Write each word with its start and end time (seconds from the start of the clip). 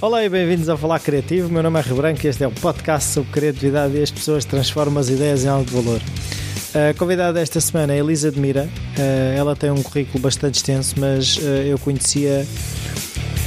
Olá 0.00 0.24
e 0.24 0.28
bem-vindos 0.28 0.68
ao 0.68 0.78
Falar 0.78 1.00
Criativo. 1.00 1.52
Meu 1.52 1.60
nome 1.60 1.76
é 1.76 1.82
Rio 1.82 1.96
Branco 1.96 2.24
e 2.24 2.28
este 2.28 2.44
é 2.44 2.46
o 2.46 2.52
podcast 2.52 3.10
sobre 3.10 3.32
criatividade 3.32 3.96
e 3.96 4.02
as 4.02 4.12
pessoas 4.12 4.44
transformam 4.44 5.00
as 5.00 5.08
ideias 5.08 5.44
em 5.44 5.48
algo 5.48 5.64
de 5.64 5.74
valor. 5.74 6.00
A 6.72 6.94
convidada 6.94 7.32
desta 7.32 7.60
semana 7.60 7.92
é 7.92 7.98
Elisa 7.98 8.30
de 8.30 8.38
Mira. 8.38 8.68
Eh, 8.96 9.34
ela 9.36 9.56
tem 9.56 9.72
um 9.72 9.82
currículo 9.82 10.20
bastante 10.20 10.54
extenso, 10.54 10.94
mas 10.98 11.40
eh, 11.42 11.72
eu 11.72 11.80
conhecia 11.80 12.46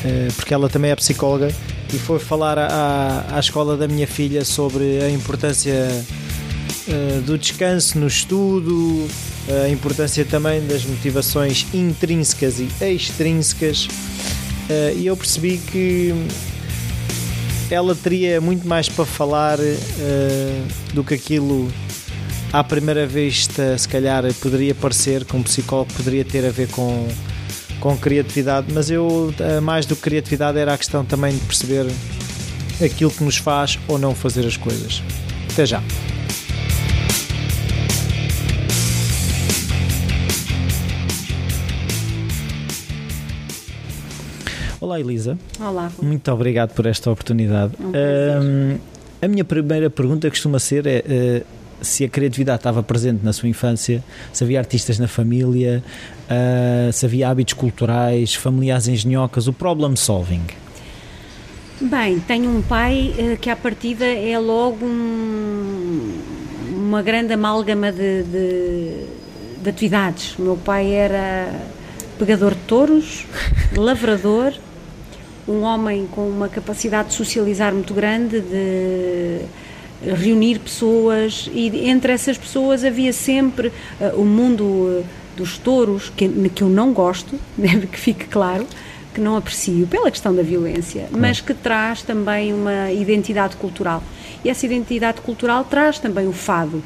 eh, 0.03 0.27
porque 0.35 0.53
ela 0.53 0.67
também 0.67 0.91
é 0.91 0.95
psicóloga 0.97 1.55
e 1.93 1.97
foi 1.97 2.19
falar 2.19 2.59
à, 2.59 3.27
à 3.31 3.39
escola 3.39 3.77
da 3.77 3.87
minha 3.87 4.05
filha 4.05 4.43
sobre 4.43 5.01
a 5.01 5.09
importância 5.09 5.87
do 7.25 7.37
descanso 7.37 7.97
no 7.97 8.07
estudo, 8.07 9.07
a 9.63 9.69
importância 9.69 10.25
também 10.25 10.65
das 10.67 10.83
motivações 10.83 11.65
intrínsecas 11.73 12.59
e 12.59 12.67
extrínsecas. 12.81 13.87
E 14.95 15.05
eu 15.05 15.15
percebi 15.17 15.57
que 15.57 16.13
ela 17.69 17.95
teria 17.95 18.41
muito 18.41 18.67
mais 18.67 18.89
para 18.89 19.05
falar 19.05 19.57
do 20.93 21.03
que 21.03 21.13
aquilo 21.13 21.71
à 22.53 22.63
primeira 22.63 23.07
vista, 23.07 23.77
se 23.77 23.87
calhar 23.87 24.23
poderia 24.35 24.75
parecer 24.75 25.23
que 25.23 25.35
um 25.35 25.43
psicólogo 25.43 25.93
poderia 25.93 26.25
ter 26.25 26.45
a 26.45 26.49
ver 26.49 26.67
com, 26.69 27.07
com 27.79 27.95
criatividade, 27.97 28.67
mas 28.73 28.89
eu, 28.89 29.33
eh, 29.39 29.59
mais 29.61 29.85
do 29.85 29.95
que 29.95 30.01
criatividade, 30.01 30.57
era 30.57 30.73
a 30.73 30.77
questão 30.77 31.05
também 31.05 31.33
de 31.33 31.39
perceber 31.45 31.85
aquilo 32.83 33.11
que 33.11 33.23
nos 33.23 33.37
faz 33.37 33.79
ou 33.87 33.97
não 33.97 34.13
fazer 34.13 34.45
as 34.45 34.57
coisas. 34.57 35.01
Até 35.51 35.65
já! 35.65 35.81
Olá, 44.91 44.99
Elisa. 44.99 45.39
Olá. 45.57 45.89
Muito 46.01 46.29
obrigado 46.33 46.73
por 46.73 46.85
esta 46.85 47.09
oportunidade. 47.09 47.71
Um, 47.79 48.77
a 49.21 49.27
minha 49.29 49.45
primeira 49.45 49.89
pergunta 49.89 50.29
costuma 50.29 50.59
ser 50.59 50.85
é, 50.85 50.99
uh, 51.41 51.45
se 51.79 52.03
a 52.03 52.09
criatividade 52.09 52.59
estava 52.59 52.83
presente 52.83 53.23
na 53.23 53.31
sua 53.31 53.47
infância, 53.47 54.03
se 54.33 54.43
havia 54.43 54.59
artistas 54.59 54.99
na 54.99 55.07
família, 55.07 55.81
uh, 56.25 56.91
se 56.91 57.05
havia 57.05 57.29
hábitos 57.29 57.53
culturais, 57.53 58.35
familiares 58.35 58.89
engenhocas, 58.89 59.47
o 59.47 59.53
problem 59.53 59.95
solving. 59.95 60.43
Bem, 61.79 62.19
tenho 62.19 62.49
um 62.49 62.61
pai 62.61 63.15
uh, 63.17 63.37
que 63.37 63.49
à 63.49 63.55
partida 63.55 64.03
é 64.03 64.37
logo 64.37 64.85
um, 64.85 66.19
uma 66.69 67.01
grande 67.01 67.31
amálgama 67.31 67.93
de, 67.93 68.23
de, 68.23 69.05
de 69.63 69.69
atividades. 69.69 70.37
O 70.37 70.41
meu 70.41 70.57
pai 70.57 70.91
era 70.91 71.47
pegador 72.19 72.55
de 72.55 72.61
touros, 72.63 73.25
lavrador, 73.73 74.51
um 75.47 75.61
homem 75.61 76.07
com 76.11 76.27
uma 76.27 76.47
capacidade 76.47 77.09
de 77.09 77.15
socializar 77.15 77.73
muito 77.73 77.93
grande, 77.93 78.39
de 78.41 79.41
reunir 80.03 80.59
pessoas 80.59 81.49
e 81.53 81.87
entre 81.87 82.11
essas 82.11 82.37
pessoas 82.37 82.83
havia 82.83 83.13
sempre 83.13 83.67
uh, 83.67 84.19
o 84.19 84.25
mundo 84.25 84.63
uh, 84.63 85.05
dos 85.37 85.57
touros, 85.57 86.11
que, 86.15 86.27
que 86.49 86.63
eu 86.63 86.69
não 86.69 86.91
gosto, 86.91 87.39
deve 87.57 87.85
que 87.87 87.99
fique 87.99 88.25
claro, 88.25 88.65
que 89.13 89.21
não 89.21 89.35
aprecio 89.35 89.85
pela 89.87 90.09
questão 90.09 90.33
da 90.33 90.41
violência, 90.41 91.07
mas 91.11 91.41
que 91.41 91.53
traz 91.53 92.01
também 92.01 92.53
uma 92.53 92.91
identidade 92.91 93.57
cultural. 93.57 94.01
E 94.43 94.49
essa 94.49 94.65
identidade 94.65 95.21
cultural 95.21 95.65
traz 95.65 95.99
também 95.99 96.27
o 96.27 96.31
fado, 96.33 96.81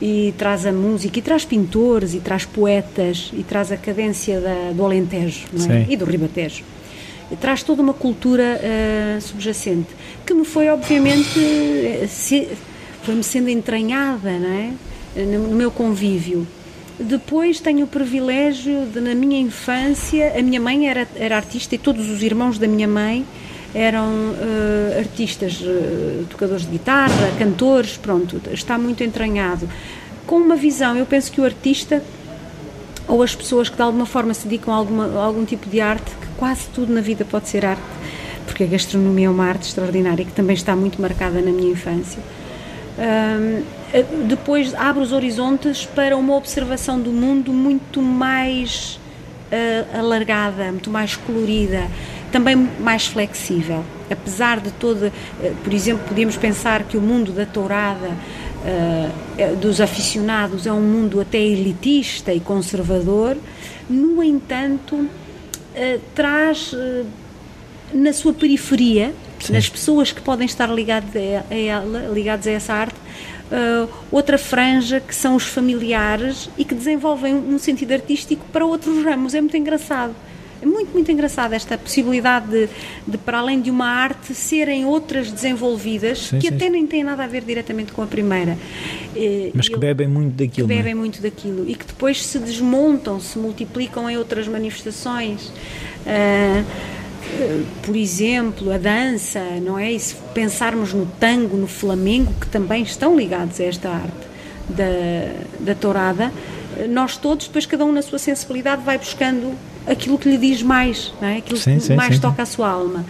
e 0.00 0.32
traz 0.38 0.64
a 0.64 0.72
música, 0.72 1.18
e 1.18 1.22
traz 1.22 1.44
pintores, 1.44 2.14
e 2.14 2.20
traz 2.20 2.44
poetas, 2.44 3.30
e 3.34 3.42
traz 3.42 3.70
a 3.72 3.76
cadência 3.76 4.40
da, 4.40 4.72
do 4.72 4.84
Alentejo 4.84 5.46
é? 5.68 5.92
e 5.92 5.96
do 5.96 6.04
Ribatejo 6.04 6.64
traz 7.36 7.62
toda 7.62 7.82
uma 7.82 7.92
cultura 7.92 8.60
uh, 8.60 9.20
subjacente 9.20 9.88
que 10.26 10.34
me 10.34 10.44
foi 10.44 10.68
obviamente 10.68 11.38
eh, 11.38 12.06
se, 12.08 12.48
foi-me 13.02 13.22
sendo 13.22 13.48
entranhada 13.48 14.38
não 14.38 14.48
é? 14.48 14.72
no, 15.24 15.48
no 15.48 15.56
meu 15.56 15.70
convívio 15.70 16.46
depois 16.98 17.60
tenho 17.60 17.84
o 17.84 17.88
privilégio 17.88 18.86
de 18.86 19.00
na 19.00 19.14
minha 19.14 19.40
infância 19.40 20.34
a 20.38 20.42
minha 20.42 20.60
mãe 20.60 20.88
era, 20.88 21.06
era 21.14 21.36
artista 21.36 21.74
e 21.74 21.78
todos 21.78 22.10
os 22.10 22.22
irmãos 22.22 22.58
da 22.58 22.66
minha 22.66 22.88
mãe 22.88 23.24
eram 23.74 24.08
uh, 24.08 24.98
artistas, 24.98 25.60
uh, 25.60 26.26
tocadores 26.28 26.64
de 26.64 26.72
guitarra, 26.72 27.32
cantores, 27.38 27.96
pronto, 27.96 28.40
está 28.52 28.76
muito 28.76 29.04
entranhado. 29.04 29.68
Com 30.26 30.36
uma 30.36 30.56
visão, 30.56 30.96
eu 30.96 31.06
penso 31.06 31.30
que 31.30 31.40
o 31.40 31.44
artista 31.44 32.02
ou 33.06 33.22
as 33.22 33.34
pessoas 33.34 33.68
que 33.68 33.76
de 33.76 33.82
alguma 33.82 34.06
forma 34.06 34.34
se 34.34 34.46
dedicam 34.46 34.72
a, 34.72 34.76
alguma, 34.76 35.04
a 35.20 35.24
algum 35.24 35.44
tipo 35.44 35.68
de 35.68 35.80
arte 35.80 36.10
quase 36.40 36.68
tudo 36.74 36.92
na 36.92 37.02
vida 37.02 37.22
pode 37.24 37.48
ser 37.48 37.66
arte, 37.66 37.82
porque 38.46 38.64
a 38.64 38.66
gastronomia 38.66 39.26
é 39.26 39.30
uma 39.30 39.44
arte 39.44 39.68
extraordinária 39.68 40.24
que 40.24 40.32
também 40.32 40.54
está 40.54 40.74
muito 40.74 41.00
marcada 41.00 41.40
na 41.42 41.52
minha 41.52 41.70
infância. 41.70 42.20
Um, 42.98 43.62
depois 44.26 44.74
abre 44.74 45.02
os 45.02 45.12
horizontes 45.12 45.84
para 45.84 46.16
uma 46.16 46.34
observação 46.34 46.98
do 46.98 47.10
mundo 47.10 47.52
muito 47.52 48.00
mais 48.00 48.98
uh, 49.52 49.98
alargada, 49.98 50.72
muito 50.72 50.90
mais 50.90 51.14
colorida, 51.14 51.86
também 52.32 52.56
mais 52.56 53.06
flexível. 53.06 53.84
Apesar 54.10 54.60
de 54.60 54.70
toda, 54.72 55.08
uh, 55.08 55.54
por 55.62 55.74
exemplo, 55.74 56.08
podíamos 56.08 56.38
pensar 56.38 56.84
que 56.84 56.96
o 56.96 57.02
mundo 57.02 57.32
da 57.32 57.44
tourada 57.44 58.08
uh, 58.64 59.56
dos 59.56 59.78
aficionados 59.78 60.66
é 60.66 60.72
um 60.72 60.80
mundo 60.80 61.20
até 61.20 61.38
elitista 61.38 62.32
e 62.32 62.40
conservador, 62.40 63.36
no 63.88 64.22
entanto, 64.22 65.06
uh, 65.74 66.00
traz 66.14 66.72
uh, 66.72 67.06
na 67.92 68.12
sua 68.12 68.32
periferia, 68.32 69.14
Sim. 69.40 69.52
nas 69.52 69.68
pessoas 69.68 70.12
que 70.12 70.20
podem 70.20 70.46
estar 70.46 70.68
ligadas 70.72 71.10
a, 71.16 71.54
ela, 71.54 72.08
ligados 72.12 72.46
a 72.46 72.50
essa 72.50 72.72
arte, 72.72 72.96
uh, 73.50 73.88
outra 74.10 74.38
franja 74.38 75.00
que 75.00 75.14
são 75.14 75.34
os 75.34 75.44
familiares 75.44 76.48
e 76.56 76.64
que 76.64 76.74
desenvolvem 76.74 77.34
um 77.34 77.58
sentido 77.58 77.92
artístico 77.92 78.44
para 78.52 78.64
outros 78.64 79.04
ramos. 79.04 79.34
É 79.34 79.40
muito 79.40 79.56
engraçado. 79.56 80.14
É 80.62 80.66
muito, 80.66 80.92
muito 80.92 81.10
engraçado 81.10 81.52
esta 81.52 81.78
possibilidade 81.78 82.48
de, 82.48 82.68
de, 83.06 83.18
para 83.18 83.38
além 83.38 83.60
de 83.60 83.70
uma 83.70 83.86
arte, 83.86 84.34
serem 84.34 84.84
outras 84.84 85.30
desenvolvidas 85.32 86.26
sim, 86.26 86.38
que 86.38 86.48
sim. 86.48 86.54
até 86.54 86.68
nem 86.68 86.86
têm 86.86 87.02
nada 87.02 87.24
a 87.24 87.26
ver 87.26 87.42
diretamente 87.42 87.92
com 87.92 88.02
a 88.02 88.06
primeira. 88.06 88.58
Mas 89.54 89.68
que 89.68 89.78
bebem 89.78 90.06
muito 90.06 90.36
daquilo. 90.36 90.68
Que 90.68 90.72
é? 90.72 90.76
bebem 90.76 90.92
é? 90.92 90.94
muito 90.94 91.22
daquilo 91.22 91.68
e 91.68 91.74
que 91.74 91.86
depois 91.86 92.24
se 92.24 92.38
desmontam, 92.38 93.18
se 93.20 93.38
multiplicam 93.38 94.08
em 94.10 94.16
outras 94.16 94.46
manifestações. 94.46 95.52
Uh, 96.06 96.64
por 97.82 97.96
exemplo, 97.96 98.72
a 98.72 98.78
dança, 98.78 99.40
não 99.62 99.78
é? 99.78 99.92
E 99.92 100.00
se 100.00 100.14
pensarmos 100.34 100.92
no 100.92 101.06
tango, 101.06 101.56
no 101.56 101.66
flamengo, 101.66 102.34
que 102.40 102.46
também 102.48 102.82
estão 102.82 103.16
ligados 103.16 103.60
a 103.60 103.64
esta 103.64 103.88
arte 103.88 104.28
da, 104.68 105.32
da 105.60 105.74
tourada, 105.74 106.32
nós 106.88 107.16
todos, 107.16 107.46
depois 107.46 107.66
cada 107.66 107.84
um 107.84 107.92
na 107.92 108.02
sua 108.02 108.18
sensibilidade 108.18 108.82
vai 108.82 108.98
buscando 108.98 109.54
aquilo 109.86 110.18
que 110.18 110.28
lhe 110.28 110.38
diz 110.38 110.62
mais, 110.62 111.12
não 111.20 111.28
é? 111.28 111.38
aquilo 111.38 111.58
sim, 111.58 111.76
que 111.76 111.84
sim, 111.84 111.94
mais 111.94 112.14
sim, 112.14 112.20
toca 112.20 112.42
a 112.42 112.46
sua 112.46 112.68
alma. 112.68 113.04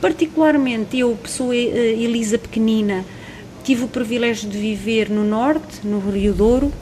Particularmente 0.00 0.98
eu, 0.98 1.16
pessoa 1.22 1.54
uh, 1.54 1.56
Elisa 1.56 2.38
pequenina, 2.38 3.04
tive 3.64 3.84
o 3.84 3.88
privilégio 3.88 4.48
de 4.48 4.58
viver 4.58 5.10
no 5.10 5.24
norte, 5.24 5.84
no 5.84 5.98
Rio 5.98 6.32
Douro 6.32 6.72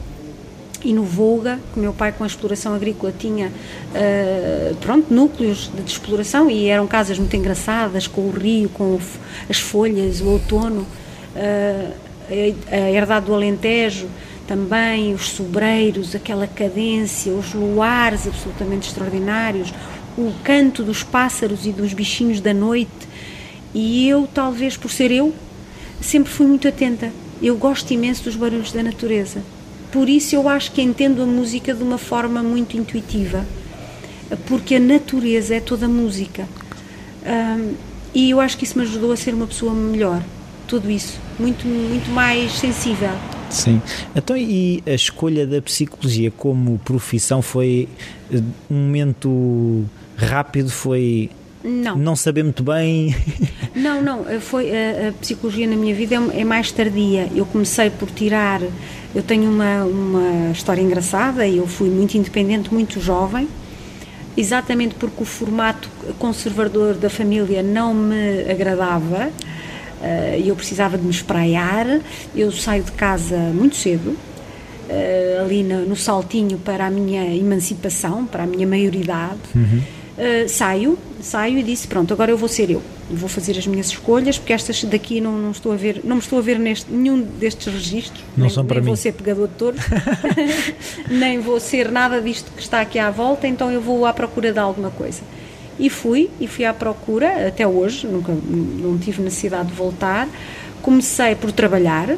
e 0.83 0.93
no 0.93 1.03
Volga, 1.03 1.59
que 1.73 1.79
meu 1.79 1.93
pai 1.93 2.11
com 2.11 2.23
a 2.23 2.27
exploração 2.27 2.75
agrícola 2.75 3.13
tinha 3.17 3.47
uh, 3.47 4.75
pronto, 4.75 5.11
núcleos 5.11 5.71
de, 5.75 5.81
de, 5.81 5.91
exploração 5.91 6.49
e 6.49 6.67
eram 6.67 6.85
casas 6.85 7.17
muito 7.17 7.35
engraçadas, 7.35 8.05
com 8.05 8.21
o 8.21 8.31
rio, 8.31 8.69
com 8.69 8.83
o, 8.83 9.01
as 9.49 9.59
folhas, 9.59 10.21
o 10.21 10.27
outono, 10.27 10.81
uh, 10.81 11.93
a, 12.29 12.75
a 12.75 12.91
herdade 12.91 13.25
do 13.25 13.33
Alentejo, 13.33 14.07
também 14.47 15.13
os 15.13 15.29
sobreiros, 15.29 16.15
aquela 16.15 16.47
cadência, 16.47 17.33
os 17.33 17.53
luares 17.53 18.27
absolutamente 18.27 18.87
extraordinários, 18.87 19.73
o 20.17 20.31
canto 20.43 20.83
dos 20.83 21.03
pássaros 21.03 21.65
e 21.65 21.71
dos 21.71 21.93
bichinhos 21.93 22.39
da 22.39 22.53
noite. 22.53 22.91
E 23.73 24.07
eu, 24.07 24.27
talvez 24.33 24.77
por 24.77 24.89
ser 24.89 25.11
eu, 25.11 25.33
sempre 25.99 26.31
fui 26.31 26.45
muito 26.47 26.67
atenta. 26.67 27.11
Eu 27.41 27.57
gosto 27.57 27.91
imenso 27.91 28.23
dos 28.23 28.35
barulhos 28.35 28.71
da 28.71 28.81
natureza. 28.81 29.41
Por 29.91 30.07
isso 30.09 30.35
eu 30.35 30.47
acho 30.47 30.71
que 30.71 30.81
entendo 30.81 31.21
a 31.21 31.25
música 31.25 31.73
de 31.73 31.83
uma 31.83 31.97
forma 31.97 32.41
muito 32.43 32.77
intuitiva, 32.77 33.45
porque 34.47 34.75
a 34.75 34.79
natureza 34.79 35.55
é 35.55 35.59
toda 35.59 35.87
música. 35.87 36.47
Um, 37.25 37.73
e 38.13 38.29
eu 38.29 38.39
acho 38.39 38.57
que 38.57 38.63
isso 38.63 38.77
me 38.77 38.85
ajudou 38.85 39.11
a 39.11 39.17
ser 39.17 39.33
uma 39.33 39.47
pessoa 39.47 39.73
melhor. 39.73 40.21
Tudo 40.67 40.89
isso, 40.89 41.19
muito, 41.37 41.67
muito 41.67 42.09
mais 42.11 42.51
sensível. 42.53 43.11
Sim. 43.49 43.81
Então, 44.15 44.35
e 44.35 44.83
a 44.85 44.91
escolha 44.91 45.45
da 45.45 45.61
psicologia 45.61 46.31
como 46.31 46.79
profissão 46.79 47.41
foi 47.41 47.87
eh, 48.31 48.41
um 48.69 48.75
momento 48.75 49.85
rápido? 50.17 50.69
Foi 50.69 51.29
não. 51.65 51.97
Não 51.97 52.15
saber 52.15 52.43
muito 52.43 52.61
bem. 52.61 53.15
Não, 53.75 54.01
não. 54.01 54.29
Eh, 54.29 54.39
foi 54.39 54.69
a, 54.71 55.09
a 55.09 55.11
psicologia 55.13 55.67
na 55.67 55.75
minha 55.75 55.93
vida 55.95 56.15
é, 56.15 56.41
é, 56.41 56.43
mais 56.45 56.71
tardia. 56.71 57.27
Eu 57.35 57.45
comecei 57.45 57.89
por 57.89 58.09
tirar. 58.11 58.61
Eu 59.13 59.23
tenho 59.23 59.49
uma, 59.49 59.83
uma 59.83 60.51
história 60.51 60.81
engraçada. 60.81 61.47
Eu 61.47 61.65
fui 61.67 61.89
muito 61.89 62.15
independente, 62.15 62.71
muito 62.73 63.01
jovem. 63.01 63.47
exatamente 64.37 64.95
porque 64.95 65.23
o 65.23 65.25
formato 65.25 65.89
conservador 66.19 66.93
da 66.93 67.09
família 67.09 67.63
não 67.63 67.93
me 67.93 68.41
agradava 68.49 69.23
eh, 69.23 69.31
e 70.37 70.49
eu 70.49 70.55
precisava 70.55 70.97
de 70.97 71.03
me 71.03 71.11
espraiar. 71.11 72.01
Eu 72.35 72.51
saio 72.51 72.83
de 72.83 72.91
casa 72.91 73.37
muito 73.37 73.75
cedo, 73.75 74.15
uh, 74.89 75.43
ali 75.43 75.63
no, 75.63 75.85
no, 75.85 75.95
saltinho 75.95 76.57
para 76.57 76.87
a 76.87 76.89
minha 76.89 77.35
emancipação, 77.35 78.25
para 78.25 78.43
a 78.43 78.47
minha 78.47 78.67
maioridade. 78.67 79.39
Uhum. 79.55 79.81
Uh, 80.15 80.47
saio, 80.47 80.97
saio 81.21 81.57
e 81.57 81.63
disse 81.63 81.87
pronto, 81.87 82.13
agora 82.13 82.31
eu 82.31 82.37
vou 82.37 82.47
ser 82.47 82.69
eu, 82.69 82.81
vou 83.11 83.27
fazer 83.27 83.57
as 83.57 83.67
minhas 83.67 83.87
escolhas 83.87 84.37
porque 84.37 84.53
estas 84.53 84.81
daqui 84.85 85.19
não, 85.19 85.33
não 85.37 85.51
estou 85.51 85.73
a 85.73 85.75
ver, 85.75 85.99
não 86.05 86.15
me 86.15 86.21
estou 86.21 86.39
a 86.39 86.41
ver 86.41 86.57
neste 86.57 86.89
nenhum 86.89 87.21
destes 87.21 87.67
registros, 87.67 88.23
não 88.37 88.45
nem, 88.45 88.49
são 88.49 88.63
para 88.63 88.75
nem 88.75 88.83
mim. 88.83 88.87
vou 88.87 88.95
ser 88.95 89.11
pegador 89.11 89.49
de 89.49 89.55
touros, 89.55 89.81
nem 91.11 91.41
vou 91.41 91.59
ser 91.59 91.91
nada 91.91 92.21
disto 92.21 92.49
que 92.55 92.61
está 92.61 92.79
aqui 92.79 92.97
à 92.97 93.11
volta, 93.11 93.45
então 93.45 93.69
eu 93.69 93.81
vou 93.81 94.05
à 94.05 94.13
procura 94.13 94.53
de 94.53 94.59
alguma 94.59 94.89
coisa. 94.89 95.21
E 95.77 95.89
fui, 95.89 96.29
e 96.39 96.47
fui 96.47 96.65
à 96.65 96.73
procura, 96.73 97.47
até 97.47 97.67
hoje, 97.67 98.07
nunca 98.07 98.31
não 98.31 98.97
tive 98.97 99.21
necessidade 99.21 99.69
de 99.69 99.73
voltar. 99.73 100.27
Comecei 100.81 101.35
por 101.35 101.51
trabalhar, 101.51 102.09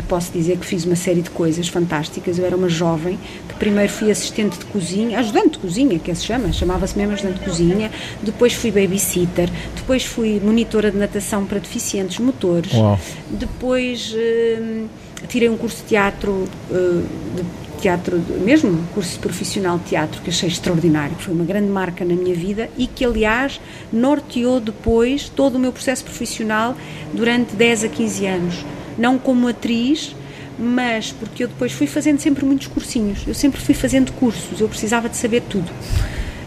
eu 0.00 0.04
posso 0.08 0.32
dizer 0.32 0.56
que 0.56 0.64
fiz 0.64 0.84
uma 0.84 0.96
série 0.96 1.20
de 1.20 1.30
coisas 1.30 1.68
fantásticas. 1.68 2.38
Eu 2.38 2.46
era 2.46 2.56
uma 2.56 2.68
jovem 2.68 3.18
que 3.48 3.54
primeiro 3.56 3.92
fui 3.92 4.10
assistente 4.10 4.58
de 4.58 4.64
cozinha, 4.66 5.18
ajudante 5.18 5.50
de 5.50 5.58
cozinha, 5.58 5.98
que 5.98 6.10
é 6.10 6.14
se 6.14 6.24
chama, 6.24 6.52
chamava-se 6.52 6.96
mesmo 6.96 7.12
ajudante 7.12 7.40
de 7.40 7.44
cozinha. 7.44 7.90
Depois 8.22 8.54
fui 8.54 8.70
babysitter. 8.70 9.50
Depois 9.76 10.04
fui 10.04 10.40
monitora 10.42 10.90
de 10.90 10.96
natação 10.96 11.44
para 11.44 11.58
deficientes 11.58 12.18
motores. 12.18 12.72
Uau. 12.72 12.98
Depois 13.30 14.14
hum, 14.14 14.86
tirei 15.28 15.48
um 15.48 15.56
curso 15.56 15.78
de 15.78 15.88
teatro 15.90 16.48
uh, 16.70 17.06
de 17.36 17.69
teatro, 17.80 18.22
mesmo 18.42 18.84
curso 18.94 19.18
profissional 19.18 19.78
de 19.78 19.84
teatro, 19.84 20.20
que 20.22 20.30
achei 20.30 20.48
extraordinário, 20.48 21.16
foi 21.18 21.34
uma 21.34 21.44
grande 21.44 21.68
marca 21.68 22.04
na 22.04 22.14
minha 22.14 22.34
vida 22.34 22.70
e 22.76 22.86
que, 22.86 23.04
aliás, 23.04 23.60
norteou 23.92 24.60
depois 24.60 25.28
todo 25.28 25.56
o 25.56 25.58
meu 25.58 25.72
processo 25.72 26.04
profissional 26.04 26.76
durante 27.12 27.54
10 27.56 27.84
a 27.84 27.88
15 27.88 28.26
anos. 28.26 28.64
Não 28.98 29.18
como 29.18 29.48
atriz, 29.48 30.14
mas 30.58 31.12
porque 31.12 31.44
eu 31.44 31.48
depois 31.48 31.72
fui 31.72 31.86
fazendo 31.86 32.18
sempre 32.18 32.44
muitos 32.44 32.66
cursinhos, 32.66 33.26
eu 33.26 33.34
sempre 33.34 33.60
fui 33.60 33.74
fazendo 33.74 34.12
cursos, 34.12 34.60
eu 34.60 34.68
precisava 34.68 35.08
de 35.08 35.16
saber 35.16 35.42
tudo. 35.48 35.70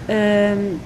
Uh, 0.04 0.78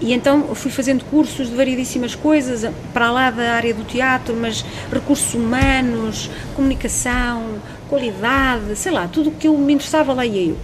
e 0.00 0.14
então 0.14 0.54
fui 0.54 0.70
fazendo 0.70 1.04
cursos 1.04 1.50
de 1.50 1.54
variedíssimas 1.54 2.14
coisas, 2.14 2.70
para 2.92 3.10
lá 3.10 3.30
da 3.30 3.52
área 3.52 3.74
do 3.74 3.84
teatro, 3.84 4.34
mas 4.34 4.64
recursos 4.90 5.34
humanos, 5.34 6.30
comunicação, 6.56 7.60
qualidade, 7.88 8.76
sei 8.76 8.92
lá, 8.92 9.06
tudo 9.06 9.28
o 9.28 9.32
que 9.32 9.46
eu 9.46 9.56
me 9.58 9.74
interessava 9.74 10.12
lá 10.14 10.24
ia 10.24 10.50
eu. 10.50 10.56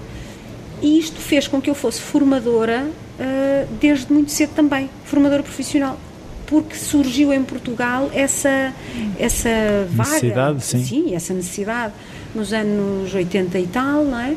E 0.80 0.98
isto 0.98 1.20
fez 1.20 1.46
com 1.48 1.60
que 1.60 1.68
eu 1.68 1.74
fosse 1.74 2.00
formadora 2.00 2.86
uh, 2.86 3.68
desde 3.80 4.10
muito 4.12 4.30
cedo 4.30 4.50
também, 4.54 4.88
formadora 5.04 5.42
profissional, 5.42 5.98
porque 6.46 6.76
surgiu 6.76 7.32
em 7.32 7.42
Portugal 7.42 8.10
essa, 8.14 8.72
essa 9.18 9.50
vaga. 9.90 10.10
Necessidade, 10.10 10.64
sim. 10.64 10.84
Sim, 10.84 11.14
essa 11.14 11.34
necessidade, 11.34 11.92
nos 12.34 12.52
anos 12.52 13.12
80 13.12 13.58
e 13.58 13.66
tal, 13.66 14.04
não 14.04 14.18
é? 14.18 14.34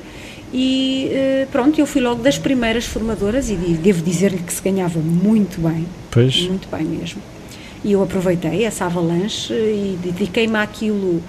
E 0.51 1.11
uh, 1.11 1.47
pronto, 1.51 1.79
eu 1.79 1.85
fui 1.85 2.01
logo 2.01 2.23
das 2.23 2.37
primeiras 2.37 2.85
formadoras 2.85 3.49
e 3.49 3.55
devo 3.55 4.01
dizer-lhe 4.01 4.39
que 4.39 4.51
se 4.51 4.61
ganhava 4.61 4.99
muito 4.99 5.61
bem. 5.61 5.85
Pois. 6.09 6.41
Muito 6.47 6.67
bem 6.69 6.83
mesmo. 6.85 7.21
E 7.83 7.91
eu 7.91 8.03
aproveitei 8.03 8.65
essa 8.65 8.85
avalanche 8.85 9.53
e 9.53 9.97
dediquei-me 10.03 10.57
àquilo 10.57 11.21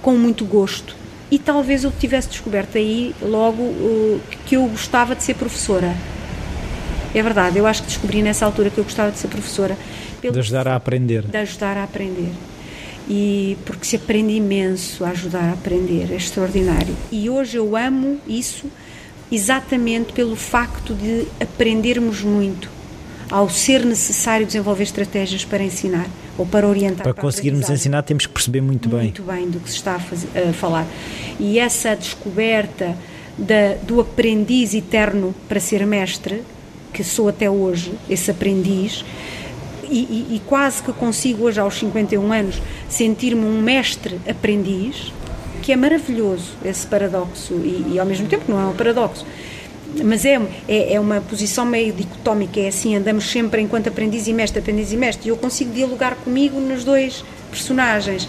com 0.00 0.16
muito 0.16 0.44
gosto. 0.44 0.96
E 1.30 1.38
talvez 1.38 1.84
eu 1.84 1.92
tivesse 1.98 2.28
descoberto 2.28 2.76
aí 2.76 3.14
logo 3.20 3.62
uh, 3.62 4.20
que 4.46 4.56
eu 4.56 4.66
gostava 4.66 5.14
de 5.14 5.22
ser 5.22 5.34
professora. 5.34 5.94
É 7.14 7.22
verdade, 7.22 7.58
eu 7.58 7.66
acho 7.66 7.82
que 7.82 7.88
descobri 7.88 8.22
nessa 8.22 8.44
altura 8.44 8.70
que 8.70 8.78
eu 8.78 8.84
gostava 8.84 9.10
de 9.12 9.18
ser 9.18 9.28
professora. 9.28 9.76
de 10.20 10.38
ajudar 10.38 10.66
a 10.66 10.74
aprender. 10.74 11.22
De 11.22 11.36
ajudar 11.36 11.76
a 11.76 11.84
aprender. 11.84 12.32
E 13.08 13.58
porque 13.66 13.84
se 13.84 13.96
aprende 13.96 14.32
imenso 14.32 15.04
a 15.04 15.10
ajudar 15.10 15.50
a 15.50 15.52
aprender, 15.52 16.10
é 16.10 16.16
extraordinário. 16.16 16.96
E 17.12 17.28
hoje 17.28 17.56
eu 17.58 17.76
amo 17.76 18.18
isso 18.26 18.66
exatamente 19.30 20.12
pelo 20.12 20.36
facto 20.36 20.94
de 20.94 21.26
aprendermos 21.40 22.22
muito 22.22 22.70
ao 23.30 23.48
ser 23.48 23.84
necessário 23.84 24.46
desenvolver 24.46 24.84
estratégias 24.84 25.44
para 25.44 25.62
ensinar 25.62 26.06
ou 26.36 26.46
para 26.46 26.66
orientar. 26.66 27.02
Para, 27.02 27.14
para 27.14 27.22
conseguirmos 27.22 27.68
ensinar, 27.68 28.02
temos 28.02 28.26
que 28.26 28.32
perceber 28.32 28.60
muito, 28.60 28.88
muito 28.88 28.96
bem. 28.96 29.04
Muito 29.04 29.22
bem 29.22 29.50
do 29.50 29.60
que 29.60 29.70
se 29.70 29.76
está 29.76 29.96
a, 29.96 30.00
fazer, 30.00 30.28
a 30.36 30.52
falar. 30.52 30.86
E 31.38 31.58
essa 31.58 31.94
descoberta 31.94 32.96
da, 33.36 33.74
do 33.82 34.00
aprendiz 34.00 34.74
eterno 34.74 35.34
para 35.48 35.58
ser 35.58 35.86
mestre, 35.86 36.42
que 36.92 37.02
sou 37.02 37.28
até 37.28 37.50
hoje 37.50 37.92
esse 38.08 38.30
aprendiz, 38.30 39.04
e, 39.90 40.36
e, 40.36 40.42
quase 40.46 40.82
que 40.82 40.92
consigo 40.92 41.44
hoje, 41.44 41.60
aos 41.60 41.74
51 41.78 42.32
anos, 42.32 42.62
sentir-me 42.88 43.44
um 43.44 43.60
mestre 43.60 44.20
aprendiz, 44.28 45.12
que 45.62 45.72
é 45.72 45.76
maravilhoso 45.76 46.52
esse 46.64 46.86
paradoxo, 46.86 47.54
e, 47.54 47.92
e 47.94 47.98
ao 47.98 48.06
mesmo 48.06 48.26
tempo 48.26 48.44
não 48.48 48.60
é 48.60 48.66
um 48.66 48.74
paradoxo 48.74 49.24
mas 50.02 50.24
é, 50.24 50.40
é, 50.66 50.94
é, 50.94 51.00
uma 51.00 51.20
posição 51.20 51.64
meio 51.64 51.92
dicotómica, 51.92 52.58
é 52.58 52.68
assim, 52.68 52.96
andamos 52.96 53.30
sempre 53.30 53.60
enquanto 53.60 53.88
aprendiz 53.88 54.26
e 54.26 54.32
mestre, 54.32 54.58
aprendiz 54.58 54.92
e 54.92 54.96
mestre, 54.96 55.28
e 55.28 55.30
eu 55.30 55.36
consigo 55.36 55.72
dialogar 55.72 56.16
comigo 56.16 56.58
nos 56.58 56.84
dois 56.84 57.24
personagens, 57.50 58.28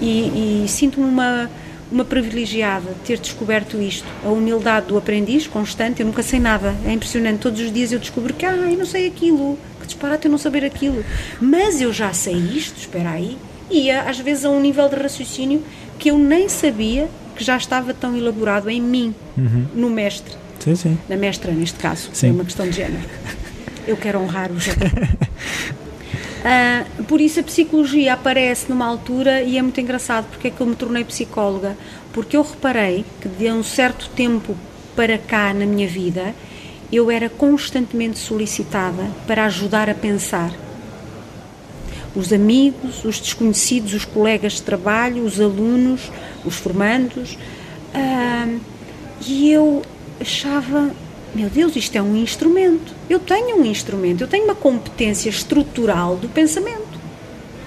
e, 0.00 0.64
e 0.64 0.68
sinto-me 0.68 1.06
uma, 1.06 1.50
uma 1.90 2.04
privilegiada 2.04 2.94
ter 3.04 3.18
descoberto 3.18 3.80
isto, 3.80 4.06
a 4.24 4.28
humildade 4.28 4.86
do 4.86 4.96
aprendiz 4.96 5.46
constante, 5.46 6.00
eu 6.00 6.06
nunca 6.06 6.22
sei 6.22 6.40
nada, 6.40 6.74
é 6.86 6.92
impressionante, 6.92 7.40
todos 7.40 7.60
os 7.60 7.72
dias 7.72 7.92
eu 7.92 7.98
descubro 7.98 8.32
que, 8.32 8.46
ah, 8.46 8.52
eu 8.52 8.78
não 8.78 8.86
sei 8.86 9.06
aquilo, 9.06 9.58
que 9.82 9.88
disparate 9.88 10.24
eu 10.26 10.30
não 10.30 10.38
saber 10.38 10.64
aquilo, 10.64 11.04
mas 11.40 11.80
eu 11.80 11.92
já 11.92 12.12
sei 12.12 12.34
isto, 12.34 12.78
espera 12.78 13.10
aí, 13.10 13.36
e 13.70 13.90
às 13.90 14.18
vezes 14.18 14.44
a 14.44 14.50
um 14.50 14.60
nível 14.60 14.88
de 14.88 14.96
raciocínio 14.96 15.62
que 15.98 16.10
eu 16.10 16.18
nem 16.18 16.48
sabia 16.48 17.08
que 17.36 17.44
já 17.44 17.56
estava 17.56 17.92
tão 17.94 18.16
elaborado 18.16 18.70
em 18.70 18.80
mim, 18.80 19.14
uhum. 19.36 19.66
no 19.74 19.90
mestre. 19.90 20.34
Sim, 20.60 20.76
sim. 20.76 20.98
Na 21.08 21.16
mestra, 21.16 21.52
neste 21.52 21.78
caso. 21.78 22.10
Sim. 22.12 22.28
É 22.28 22.32
uma 22.32 22.44
questão 22.44 22.68
de 22.68 22.76
género. 22.76 23.02
Eu 23.86 23.96
quero 23.96 24.20
honrar 24.20 24.50
o. 24.52 24.54
Uh, 24.54 24.60
por 27.08 27.20
isso 27.20 27.40
a 27.40 27.42
psicologia 27.42 28.12
aparece 28.14 28.66
numa 28.68 28.86
altura 28.86 29.42
e 29.42 29.58
é 29.58 29.62
muito 29.62 29.80
engraçado 29.80 30.26
porque 30.30 30.48
é 30.48 30.50
que 30.52 30.60
eu 30.60 30.66
me 30.66 30.76
tornei 30.76 31.02
psicóloga 31.04 31.76
porque 32.12 32.36
eu 32.36 32.42
reparei 32.42 33.04
que 33.20 33.28
de 33.28 33.50
um 33.50 33.64
certo 33.64 34.08
tempo 34.10 34.56
para 34.94 35.18
cá 35.18 35.52
na 35.52 35.66
minha 35.66 35.88
vida 35.88 36.32
eu 36.92 37.10
era 37.10 37.28
constantemente 37.28 38.18
solicitada 38.18 39.10
para 39.26 39.46
ajudar 39.46 39.88
a 39.88 39.94
pensar 39.94 40.52
os 42.14 42.32
amigos, 42.32 43.04
os 43.04 43.18
desconhecidos, 43.18 43.94
os 43.94 44.04
colegas 44.04 44.54
de 44.54 44.62
trabalho, 44.62 45.24
os 45.24 45.40
alunos, 45.40 46.10
os 46.44 46.56
formandos 46.56 47.38
uh, 47.94 48.60
e 49.26 49.50
eu 49.50 49.82
achava, 50.20 50.90
meu 51.34 51.48
Deus, 51.48 51.76
isto 51.76 51.96
é 51.96 52.02
um 52.02 52.16
instrumento. 52.16 52.94
Eu 53.08 53.18
tenho 53.18 53.56
um 53.56 53.64
instrumento, 53.64 54.22
eu 54.22 54.28
tenho 54.28 54.44
uma 54.44 54.54
competência 54.54 55.28
estrutural 55.28 56.16
do 56.16 56.28
pensamento. 56.28 57.00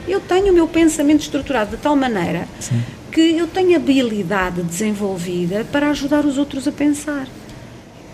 Eu 0.08 0.20
tenho 0.20 0.51
o 0.51 0.53
meu 0.53 0.67
pensamento 0.67 1.22
estruturado 1.22 1.72
de 1.72 1.77
tal 1.77 1.96
maneira 1.96 2.48
Sim. 2.60 2.82
que 3.12 3.22
eu 3.38 3.48
tenho 3.48 3.75
habilidade 3.75 4.62
desenvolvida 4.62 5.65
para 5.72 5.89
ajudar 5.89 6.25
os 6.25 6.38
outros 6.38 6.67
a 6.67 6.72
pensar. 6.72 7.27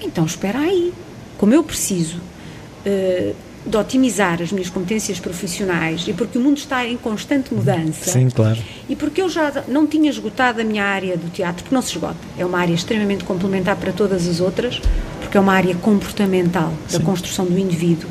Então, 0.01 0.25
espera 0.25 0.59
aí. 0.59 0.93
Como 1.37 1.53
eu 1.53 1.63
preciso 1.63 2.17
uh, 2.17 3.35
de 3.65 3.77
otimizar 3.77 4.41
as 4.41 4.51
minhas 4.51 4.69
competências 4.69 5.19
profissionais 5.19 6.07
e 6.07 6.13
porque 6.13 6.37
o 6.37 6.41
mundo 6.41 6.57
está 6.57 6.85
em 6.85 6.97
constante 6.97 7.53
mudança. 7.53 8.11
Sim, 8.11 8.29
claro. 8.29 8.59
E 8.89 8.95
porque 8.95 9.21
eu 9.21 9.29
já 9.29 9.63
não 9.67 9.85
tinha 9.85 10.09
esgotado 10.09 10.61
a 10.61 10.63
minha 10.63 10.83
área 10.83 11.15
do 11.15 11.29
teatro, 11.29 11.63
porque 11.63 11.75
não 11.75 11.81
se 11.81 11.91
esgota. 11.91 12.17
É 12.37 12.45
uma 12.45 12.59
área 12.59 12.73
extremamente 12.73 13.23
complementar 13.23 13.75
para 13.75 13.91
todas 13.91 14.27
as 14.27 14.39
outras, 14.39 14.81
porque 15.19 15.37
é 15.37 15.39
uma 15.39 15.53
área 15.53 15.75
comportamental 15.75 16.73
da 16.91 16.97
Sim. 16.97 17.03
construção 17.03 17.45
do 17.45 17.57
indivíduo. 17.57 18.09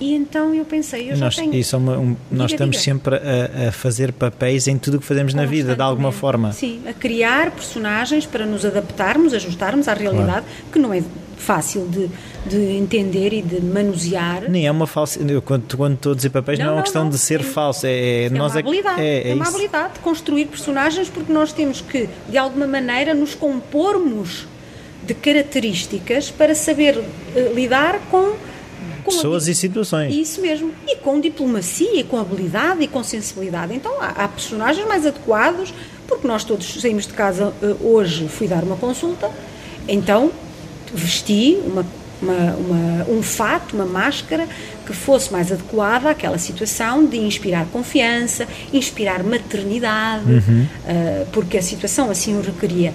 E 0.00 0.14
então 0.14 0.54
eu 0.54 0.64
pensei, 0.64 1.10
eu 1.12 1.16
já 1.16 1.26
nós, 1.26 1.36
tenho. 1.36 1.54
Isso 1.54 1.76
é 1.76 1.78
uma, 1.78 1.98
um, 1.98 2.16
nós 2.30 2.50
estamos 2.52 2.76
diga. 2.76 2.84
sempre 2.84 3.16
a, 3.16 3.68
a 3.68 3.72
fazer 3.72 4.12
papéis 4.12 4.66
em 4.66 4.78
tudo 4.78 4.96
o 4.96 5.00
que 5.00 5.06
fazemos 5.06 5.34
na 5.34 5.44
vida, 5.44 5.76
de 5.76 5.82
alguma 5.82 6.10
forma. 6.10 6.52
Sim, 6.52 6.80
a 6.88 6.92
criar 6.94 7.50
personagens 7.50 8.24
para 8.24 8.46
nos 8.46 8.64
adaptarmos, 8.64 9.34
ajustarmos 9.34 9.86
à 9.88 9.94
realidade, 9.94 10.46
que 10.72 10.78
não 10.78 10.92
é 10.94 11.02
fácil 11.36 11.86
de, 11.88 12.08
de 12.46 12.76
entender 12.76 13.32
e 13.32 13.40
de 13.42 13.60
manusear. 13.62 14.48
Nem 14.48 14.66
é 14.66 14.70
uma 14.70 14.86
falsa. 14.86 15.20
eu, 15.20 15.40
Quando, 15.42 15.76
quando 15.76 15.94
estou 15.94 16.12
a 16.12 16.14
dizer 16.16 16.30
papéis, 16.30 16.58
não, 16.58 16.66
Não, 16.66 16.72
é 16.72 16.76
uma 16.76 16.82
questão 16.82 17.04
não, 17.04 17.10
de 17.10 17.18
ser 17.18 17.42
sim. 17.42 17.50
falso. 17.50 17.86
É, 17.86 18.24
É 18.24 18.30
nós 18.30 18.52
uma 18.52 18.60
habilidade, 18.60 19.00
é, 19.02 19.30
é 19.30 19.34
uma 19.34 19.44
isso. 19.44 19.54
habilidade 19.54 19.94
de 19.94 20.00
construir 20.00 20.46
personagens 20.46 21.08
porque 21.08 21.32
nós 21.32 21.52
temos 21.52 21.80
que, 21.80 22.08
de 22.28 22.38
alguma 22.38 22.66
maneira, 22.66 23.12
nos 23.14 23.34
compormos 23.34 24.46
de 25.02 25.14
características 25.14 26.30
para 26.30 26.54
saber 26.54 27.02
eh, 27.34 27.52
lidar 27.54 27.98
com, 28.10 28.34
Pessoas 29.14 29.48
e 29.48 29.54
situações. 29.54 30.14
Isso 30.14 30.40
mesmo. 30.40 30.72
E 30.86 30.96
com 30.96 31.20
diplomacia, 31.20 32.00
e 32.00 32.04
com 32.04 32.18
habilidade 32.18 32.82
e 32.82 32.88
com 32.88 33.02
sensibilidade. 33.02 33.74
Então 33.74 34.00
há, 34.00 34.24
há 34.24 34.28
personagens 34.28 34.86
mais 34.86 35.06
adequados, 35.06 35.72
porque 36.06 36.26
nós 36.26 36.44
todos 36.44 36.80
saímos 36.80 37.06
de 37.06 37.12
casa 37.12 37.52
eh, 37.62 37.74
hoje, 37.80 38.28
fui 38.28 38.48
dar 38.48 38.64
uma 38.64 38.76
consulta, 38.76 39.30
então 39.88 40.30
vesti 40.92 41.58
uma 41.64 41.84
uma, 42.22 42.54
uma, 42.54 43.04
um 43.08 43.22
fato, 43.22 43.74
uma 43.74 43.86
máscara 43.86 44.46
que 44.86 44.92
fosse 44.92 45.32
mais 45.32 45.50
adequada 45.50 46.10
àquela 46.10 46.38
situação 46.38 47.06
de 47.06 47.16
inspirar 47.16 47.66
confiança, 47.66 48.46
inspirar 48.72 49.22
maternidade, 49.22 50.30
uhum. 50.30 50.66
uh, 50.84 51.26
porque 51.32 51.56
a 51.56 51.62
situação 51.62 52.10
assim 52.10 52.36
o 52.36 52.42
requeria. 52.42 52.92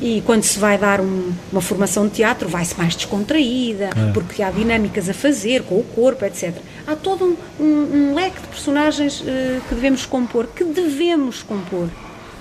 E 0.00 0.22
quando 0.24 0.44
se 0.44 0.58
vai 0.58 0.78
dar 0.78 1.00
um, 1.00 1.32
uma 1.50 1.60
formação 1.60 2.06
de 2.06 2.14
teatro, 2.14 2.48
vai-se 2.48 2.76
mais 2.76 2.94
descontraída, 2.94 3.86
é. 3.86 4.12
porque 4.12 4.42
há 4.42 4.50
dinâmicas 4.50 5.08
a 5.08 5.14
fazer 5.14 5.62
com 5.62 5.76
o 5.76 5.82
corpo, 5.82 6.24
etc. 6.24 6.54
Há 6.86 6.94
todo 6.94 7.24
um, 7.24 7.36
um, 7.62 8.10
um 8.10 8.14
leque 8.14 8.40
de 8.40 8.46
personagens 8.48 9.20
uh, 9.20 9.24
que 9.68 9.74
devemos 9.74 10.06
compor, 10.06 10.46
que 10.54 10.64
devemos 10.64 11.42
compor. 11.42 11.88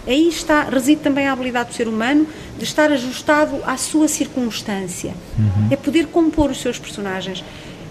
Aí 0.06 0.30
está, 0.30 0.64
reside 0.64 1.02
também 1.02 1.28
a 1.28 1.34
habilidade 1.34 1.70
do 1.70 1.76
ser 1.76 1.88
humano 1.88 2.26
de 2.58 2.64
estar 2.64 2.92
ajustado 2.92 3.60
à 3.66 3.76
sua 3.76 4.08
circunstância. 4.08 5.14
Uhum. 5.38 5.68
É 5.70 5.76
poder 5.76 6.08
compor 6.08 6.50
os 6.50 6.62
seus 6.62 6.80
personagens. 6.80 7.44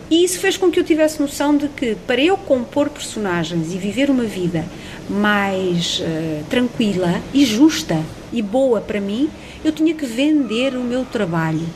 E 0.09 0.23
isso 0.23 0.39
fez 0.39 0.57
com 0.57 0.71
que 0.71 0.79
eu 0.79 0.85
tivesse 0.85 1.21
noção 1.21 1.57
de 1.57 1.67
que, 1.69 1.97
para 2.07 2.21
eu 2.21 2.37
compor 2.37 2.89
personagens 2.89 3.73
e 3.75 3.77
viver 3.77 4.09
uma 4.09 4.23
vida 4.23 4.65
mais 5.09 6.01
uh, 6.01 6.45
tranquila 6.49 7.21
e 7.35 7.45
justa 7.45 8.01
e 8.33 8.41
boa 8.41 8.81
para 8.81 9.01
mim, 9.01 9.29
eu 9.65 9.73
tinha 9.73 9.95
que 9.95 10.07
vender 10.07 10.77
o 10.77 10.81
meu 10.81 11.05
trabalho. 11.05 11.67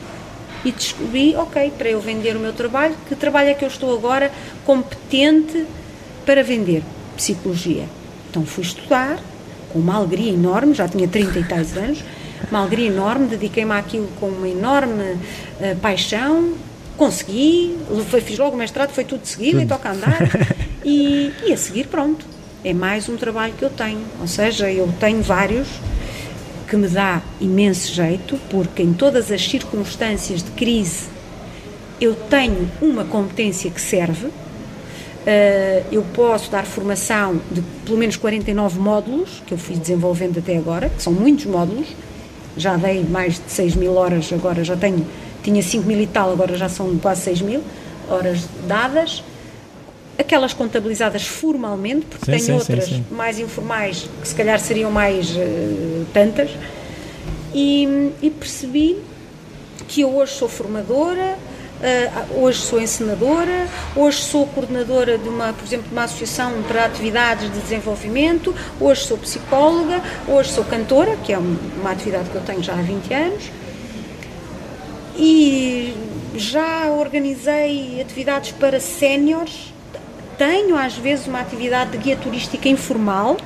E 0.63 0.71
descobri, 0.71 1.35
ok, 1.35 1.73
para 1.77 1.89
eu 1.89 1.99
vender 1.99 2.37
o 2.37 2.39
meu 2.39 2.53
trabalho, 2.53 2.95
que 3.07 3.15
trabalho 3.15 3.49
é 3.49 3.53
que 3.53 3.65
eu 3.65 3.67
estou 3.67 3.93
agora 3.93 4.31
competente 4.63 5.65
para 6.25 6.43
vender? 6.43 6.83
Psicologia. 7.17 7.85
Então 8.29 8.45
fui 8.45 8.63
estudar, 8.63 9.19
com 9.73 9.79
uma 9.79 9.95
alegria 9.95 10.31
enorme, 10.31 10.73
já 10.73 10.87
tinha 10.87 11.07
30 11.07 11.39
e 11.39 11.43
tais 11.43 11.75
anos, 11.75 12.03
uma 12.49 12.59
alegria 12.59 12.87
enorme, 12.87 13.27
dediquei-me 13.27 13.73
àquilo 13.73 14.07
com 14.19 14.27
uma 14.27 14.47
enorme 14.47 15.03
uh, 15.03 15.75
paixão, 15.81 16.53
consegui, 17.01 17.75
fiz 18.23 18.37
logo 18.37 18.55
o 18.55 18.59
mestrado, 18.59 18.91
foi 18.91 19.03
tudo 19.03 19.25
seguido 19.25 19.59
e 19.59 19.65
toca 19.65 19.89
a 19.89 19.93
andar. 19.93 20.19
e, 20.85 21.33
e 21.43 21.51
a 21.51 21.57
seguir, 21.57 21.87
pronto, 21.87 22.23
é 22.63 22.75
mais 22.75 23.09
um 23.09 23.17
trabalho 23.17 23.55
que 23.57 23.65
eu 23.65 23.71
tenho. 23.71 24.01
Ou 24.19 24.27
seja, 24.27 24.71
eu 24.71 24.87
tenho 24.99 25.23
vários 25.23 25.67
que 26.69 26.75
me 26.75 26.87
dá 26.87 27.23
imenso 27.39 27.91
jeito, 27.91 28.39
porque 28.51 28.83
em 28.83 28.93
todas 28.93 29.31
as 29.31 29.41
circunstâncias 29.41 30.43
de 30.43 30.51
crise 30.51 31.07
eu 31.99 32.13
tenho 32.13 32.69
uma 32.79 33.03
competência 33.03 33.71
que 33.71 33.81
serve. 33.81 34.27
Uh, 34.27 35.83
eu 35.91 36.03
posso 36.13 36.51
dar 36.51 36.65
formação 36.67 37.41
de 37.51 37.63
pelo 37.83 37.97
menos 37.97 38.15
49 38.15 38.79
módulos 38.79 39.41
que 39.47 39.55
eu 39.55 39.57
fui 39.57 39.75
desenvolvendo 39.75 40.37
até 40.37 40.55
agora, 40.55 40.87
que 40.89 41.01
são 41.01 41.11
muitos 41.11 41.45
módulos. 41.45 41.87
Já 42.55 42.77
dei 42.77 43.03
mais 43.03 43.35
de 43.35 43.51
6 43.51 43.75
mil 43.75 43.95
horas, 43.95 44.31
agora 44.31 44.63
já 44.63 44.75
tenho, 44.77 45.03
tinha 45.43 45.61
5 45.61 45.87
mil 45.87 45.99
e 45.99 46.07
tal, 46.07 46.31
agora 46.31 46.57
já 46.57 46.69
são 46.69 46.97
quase 46.97 47.21
6 47.21 47.41
mil 47.41 47.63
horas 48.09 48.47
dadas. 48.67 49.23
Aquelas 50.17 50.53
contabilizadas 50.53 51.25
formalmente, 51.25 52.05
porque 52.05 52.25
sim, 52.25 52.31
tem 52.31 52.39
sim, 52.39 52.51
outras 52.51 52.85
sim, 52.85 53.05
mais 53.09 53.39
informais 53.39 54.07
que 54.21 54.27
se 54.27 54.35
calhar 54.35 54.59
seriam 54.59 54.91
mais 54.91 55.31
uh, 55.31 56.05
tantas, 56.13 56.51
e, 57.53 58.11
e, 58.21 58.29
percebi 58.29 58.97
que 59.87 60.01
eu 60.01 60.15
hoje 60.15 60.33
sou 60.33 60.47
formadora, 60.47 61.37
uh, 61.79 62.43
hoje 62.43 62.59
sou 62.59 62.79
ensinadora, 62.79 63.67
hoje 63.95 64.21
sou 64.21 64.45
coordenadora 64.47 65.17
de 65.17 65.27
uma, 65.27 65.53
por 65.53 65.65
exemplo, 65.65 65.87
de 65.87 65.93
uma 65.93 66.03
associação 66.03 66.61
para 66.63 66.85
atividades 66.85 67.51
de 67.51 67.59
desenvolvimento, 67.59 68.53
hoje 68.79 69.05
sou 69.05 69.17
psicóloga, 69.17 70.01
hoje 70.27 70.51
sou 70.51 70.63
cantora, 70.65 71.17
que 71.17 71.33
é 71.33 71.37
uma 71.37 71.91
atividade 71.91 72.29
que 72.29 72.35
eu 72.35 72.41
tenho 72.41 72.61
já 72.61 72.73
há 72.73 72.81
20 72.81 73.13
anos, 73.13 73.51
e 75.15 75.93
já 76.35 76.89
organizei 76.91 78.01
atividades 78.01 78.51
para 78.51 78.79
séniores 78.79 79.71
tenho 80.41 80.75
às 80.75 80.97
vezes 80.97 81.27
uma 81.27 81.39
atividade 81.39 81.91
de 81.91 81.97
guia 81.99 82.15
turística 82.15 82.67
informal 82.67 83.37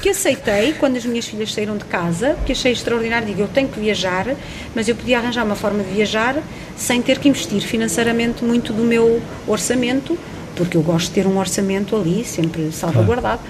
que 0.00 0.08
aceitei 0.08 0.72
quando 0.72 0.96
as 0.96 1.04
minhas 1.04 1.26
filhas 1.26 1.52
saíram 1.52 1.76
de 1.76 1.84
casa, 1.84 2.38
que 2.46 2.52
achei 2.52 2.72
extraordinário. 2.72 3.26
Digo, 3.26 3.42
eu 3.42 3.48
tenho 3.48 3.68
que 3.68 3.78
viajar, 3.78 4.34
mas 4.74 4.88
eu 4.88 4.96
podia 4.96 5.18
arranjar 5.18 5.44
uma 5.44 5.54
forma 5.54 5.84
de 5.84 5.90
viajar 5.90 6.42
sem 6.74 7.02
ter 7.02 7.18
que 7.18 7.28
investir 7.28 7.60
financeiramente 7.60 8.42
muito 8.42 8.72
do 8.72 8.82
meu 8.82 9.20
orçamento, 9.46 10.18
porque 10.56 10.74
eu 10.74 10.80
gosto 10.80 11.08
de 11.08 11.12
ter 11.12 11.26
um 11.26 11.38
orçamento 11.38 11.94
ali, 11.94 12.24
sempre 12.24 12.72
salvaguardado. 12.72 13.42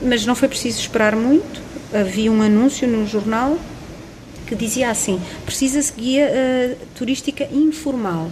Mas 0.00 0.24
não 0.24 0.34
foi 0.34 0.48
preciso 0.48 0.80
esperar 0.80 1.14
muito. 1.14 1.60
Havia 1.92 2.32
um 2.32 2.40
anúncio 2.40 2.88
no 2.88 3.06
jornal 3.06 3.58
que 4.52 4.54
dizia 4.54 4.90
assim: 4.90 5.20
precisa-se 5.44 5.92
guia 5.92 6.30
uh, 6.30 6.86
turística 6.94 7.48
informal. 7.52 8.30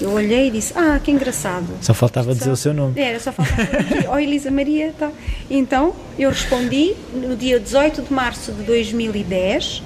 Eu 0.00 0.10
olhei 0.10 0.48
e 0.48 0.50
disse: 0.50 0.72
Ah, 0.76 1.00
que 1.02 1.10
engraçado. 1.10 1.68
Só 1.80 1.94
faltava 1.94 2.32
só, 2.32 2.38
dizer 2.38 2.50
o 2.50 2.56
seu 2.56 2.74
nome. 2.74 3.00
Era, 3.00 3.20
só 3.20 3.32
faltava 3.32 3.82
dizer: 3.82 4.08
Oh, 4.10 4.18
Elisa 4.18 4.50
Maria. 4.50 4.92
Tá. 4.98 5.10
Então, 5.48 5.94
eu 6.18 6.30
respondi 6.30 6.94
no 7.12 7.36
dia 7.36 7.60
18 7.60 8.02
de 8.02 8.12
março 8.12 8.52
de 8.52 8.62
2010. 8.64 9.82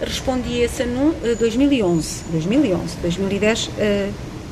Respondi 0.00 0.60
esse 0.60 0.84
anúncio. 0.84 1.36
2011. 1.36 2.24
2011. 2.30 2.96
2010 3.02 3.66
uh, 3.66 3.70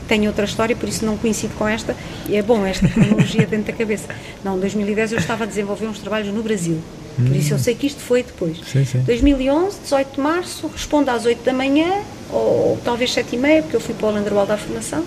tenho 0.08 0.26
outra 0.26 0.44
história, 0.44 0.74
por 0.74 0.88
isso 0.88 1.04
não 1.04 1.16
coincido 1.16 1.54
com 1.54 1.68
esta. 1.68 1.94
E 2.28 2.34
é 2.34 2.42
bom 2.42 2.66
esta 2.66 2.88
cronologia 2.88 3.46
dentro 3.46 3.72
da 3.72 3.78
cabeça. 3.78 4.08
Não, 4.42 4.58
2010 4.58 5.12
eu 5.12 5.18
estava 5.18 5.44
a 5.44 5.46
desenvolver 5.46 5.86
uns 5.86 6.00
trabalhos 6.00 6.34
no 6.34 6.42
Brasil. 6.42 6.80
Por 7.26 7.34
isso 7.34 7.52
eu 7.52 7.58
sei 7.58 7.74
que 7.74 7.86
isto 7.86 8.00
foi 8.00 8.22
depois. 8.22 8.58
Sim, 8.66 8.84
sim. 8.84 9.00
2011, 9.00 9.80
18 9.82 10.14
de 10.14 10.20
março, 10.20 10.66
respondo 10.68 11.10
às 11.10 11.24
8 11.26 11.42
da 11.44 11.52
manhã, 11.52 12.02
ou 12.30 12.78
talvez 12.84 13.12
7 13.12 13.34
e 13.34 13.38
meia, 13.38 13.62
porque 13.62 13.76
eu 13.76 13.80
fui 13.80 13.94
para 13.94 14.06
o 14.06 14.10
Landerwald 14.12 14.50
à 14.52 14.56
formação. 14.56 15.04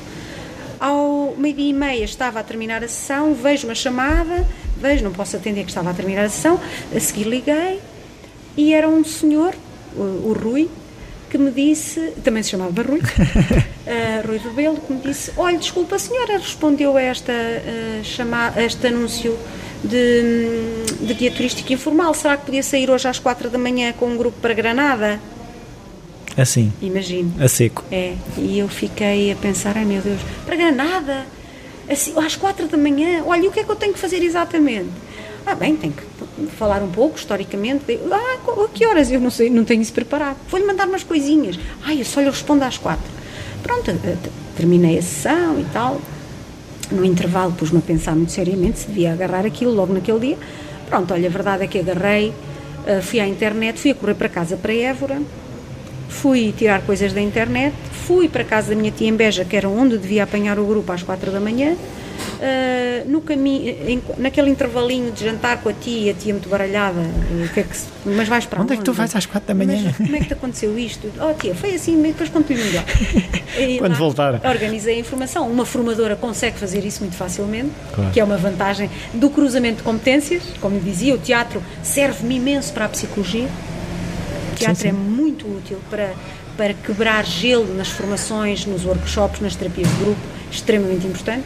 Ao 0.79 1.35
meio-dia 1.37 1.69
e 1.69 1.73
meia 1.73 2.03
estava 2.03 2.39
a 2.39 2.43
terminar 2.43 2.83
a 2.83 2.87
sessão, 2.87 3.33
vejo 3.33 3.67
uma 3.67 3.75
chamada, 3.75 4.45
vejo, 4.77 5.03
não 5.03 5.11
posso 5.11 5.37
atender 5.37 5.63
que 5.63 5.69
estava 5.69 5.91
a 5.91 5.93
terminar 5.93 6.25
a 6.25 6.29
sessão, 6.29 6.59
a 6.93 6.99
seguir 6.99 7.25
liguei 7.25 7.79
e 8.57 8.73
era 8.73 8.87
um 8.89 9.03
senhor, 9.03 9.53
o, 9.95 10.01
o 10.01 10.33
Rui, 10.33 10.69
que 11.29 11.37
me 11.37 11.51
disse, 11.51 12.13
também 12.23 12.43
se 12.43 12.49
chamava 12.49 12.81
Rui, 12.81 12.99
uh, 12.99 14.27
Rui 14.27 14.37
Rebelo, 14.37 14.77
que 14.77 14.91
me 14.91 14.99
disse, 15.01 15.31
olha, 15.37 15.57
desculpa, 15.57 15.95
a 15.95 15.99
senhora 15.99 16.37
respondeu 16.37 16.97
a 16.97 17.01
esta, 17.01 17.31
uh, 17.31 18.03
chama, 18.03 18.51
a 18.53 18.63
este 18.63 18.87
anúncio 18.87 19.37
de, 19.83 21.05
de 21.05 21.13
guia 21.13 21.31
turístico 21.31 21.71
informal. 21.73 22.13
Será 22.13 22.37
que 22.37 22.45
podia 22.45 22.63
sair 22.63 22.89
hoje 22.89 23.07
às 23.07 23.19
quatro 23.19 23.49
da 23.49 23.57
manhã 23.57 23.93
com 23.93 24.07
um 24.07 24.17
grupo 24.17 24.37
para 24.41 24.53
Granada? 24.53 25.19
Assim. 26.37 26.71
Imagino. 26.81 27.33
A 27.39 27.47
seco. 27.47 27.83
É. 27.91 28.13
E 28.37 28.59
eu 28.59 28.67
fiquei 28.67 29.31
a 29.31 29.35
pensar, 29.35 29.77
ai 29.77 29.85
meu 29.85 30.01
Deus, 30.01 30.19
para 30.45 30.55
Granada? 30.55 31.25
Assim, 31.89 32.13
às 32.17 32.35
quatro 32.35 32.67
da 32.67 32.77
manhã? 32.77 33.23
Olha, 33.25 33.45
e 33.45 33.47
o 33.47 33.51
que 33.51 33.59
é 33.59 33.63
que 33.63 33.69
eu 33.69 33.75
tenho 33.75 33.93
que 33.93 33.99
fazer 33.99 34.23
exatamente? 34.23 34.89
Ah, 35.45 35.55
bem, 35.55 35.75
tenho 35.75 35.93
que 35.93 36.47
falar 36.55 36.81
um 36.83 36.89
pouco, 36.89 37.17
historicamente. 37.17 37.99
Ah, 38.11 38.37
a 38.63 38.67
que 38.69 38.85
horas? 38.85 39.11
Eu 39.11 39.19
não 39.19 39.31
sei, 39.31 39.49
não 39.49 39.65
tenho 39.65 39.81
isso 39.81 39.91
preparado. 39.91 40.37
Vou-lhe 40.49 40.65
mandar 40.65 40.87
umas 40.87 41.03
coisinhas. 41.03 41.59
Ai, 41.83 41.99
eu 41.99 42.05
só 42.05 42.21
lhe 42.21 42.29
respondo 42.29 42.63
às 42.63 42.77
quatro. 42.77 43.11
Pronto, 43.63 43.89
eh, 43.89 44.17
terminei 44.55 44.99
a 44.99 45.01
sessão 45.01 45.59
e 45.59 45.65
tal 45.73 45.99
no 46.91 47.05
intervalo 47.05 47.51
pus-me 47.53 47.79
a 47.79 47.81
pensar 47.81 48.15
muito 48.15 48.31
seriamente 48.31 48.79
se 48.79 48.87
devia 48.87 49.13
agarrar 49.13 49.45
aquilo 49.45 49.73
logo 49.73 49.93
naquele 49.93 50.19
dia. 50.19 50.37
Pronto, 50.87 51.13
olha, 51.13 51.27
a 51.27 51.31
verdade 51.31 51.63
é 51.63 51.67
que 51.67 51.79
agarrei, 51.79 52.29
uh, 52.29 53.01
fui 53.01 53.19
à 53.19 53.27
internet, 53.27 53.79
fui 53.79 53.91
a 53.91 53.95
correr 53.95 54.15
para 54.15 54.29
casa 54.29 54.57
para 54.57 54.73
Évora, 54.73 55.21
fui 56.09 56.53
tirar 56.57 56.81
coisas 56.81 57.13
da 57.13 57.21
internet, 57.21 57.73
fui 58.05 58.27
para 58.27 58.43
casa 58.43 58.69
da 58.69 58.75
minha 58.75 58.91
tia 58.91 59.07
em 59.07 59.15
Beja, 59.15 59.45
que 59.45 59.55
era 59.55 59.69
onde 59.69 59.97
devia 59.97 60.23
apanhar 60.23 60.59
o 60.59 60.65
grupo 60.65 60.91
às 60.91 61.01
quatro 61.01 61.31
da 61.31 61.39
manhã, 61.39 61.75
Uh, 62.41 63.09
no 63.09 63.21
caminho, 63.21 63.69
em, 63.87 64.01
naquele 64.17 64.49
intervalinho 64.49 65.11
de 65.11 65.23
jantar 65.23 65.61
com 65.61 65.69
a 65.69 65.73
tia, 65.73 66.11
a 66.11 66.15
tia 66.15 66.33
muito 66.33 66.49
baralhada, 66.49 66.99
que 67.53 67.59
é 67.59 67.63
que 67.63 67.77
se, 67.77 67.85
mas 68.05 68.27
vais 68.27 68.45
para 68.45 68.61
onde? 68.61 68.71
Onde 68.71 68.73
é 68.73 68.77
que 68.77 68.83
tu 68.83 68.93
vais 68.93 69.15
às 69.15 69.25
quatro 69.25 69.47
da 69.47 69.53
manhã? 69.53 69.81
Mas, 69.85 69.97
como 69.97 70.15
é 70.15 70.19
que 70.19 70.25
te 70.25 70.33
aconteceu 70.33 70.77
isto? 70.77 71.11
Oh 71.19 71.33
tia, 71.33 71.53
foi 71.53 71.75
assim, 71.75 72.01
depois 72.01 72.29
conto-lhe 72.29 72.63
melhor. 72.63 72.83
Quando 73.79 73.91
lá, 73.91 73.97
voltar. 73.97 74.41
Organizei 74.45 74.95
a 74.95 74.99
informação. 74.99 75.49
Uma 75.49 75.65
formadora 75.65 76.15
consegue 76.15 76.57
fazer 76.57 76.85
isso 76.85 77.01
muito 77.01 77.15
facilmente, 77.15 77.71
claro. 77.93 78.11
que 78.11 78.19
é 78.19 78.23
uma 78.23 78.37
vantagem 78.37 78.89
do 79.13 79.29
cruzamento 79.29 79.77
de 79.77 79.83
competências. 79.83 80.43
Como 80.59 80.79
dizia, 80.79 81.13
o 81.13 81.17
teatro 81.17 81.61
serve-me 81.83 82.35
imenso 82.37 82.73
para 82.73 82.85
a 82.85 82.89
psicologia. 82.89 83.47
O 84.51 84.55
teatro 84.55 84.75
sim, 84.75 84.81
sim. 84.81 84.87
é 84.89 84.91
muito 84.91 85.45
útil 85.47 85.79
para, 85.89 86.13
para 86.57 86.73
quebrar 86.73 87.25
gelo 87.25 87.73
nas 87.75 87.89
formações, 87.89 88.65
nos 88.65 88.85
workshops, 88.85 89.41
nas 89.41 89.55
terapias 89.55 89.89
de 89.89 89.95
grupo, 89.95 90.21
extremamente 90.51 91.05
importante. 91.05 91.45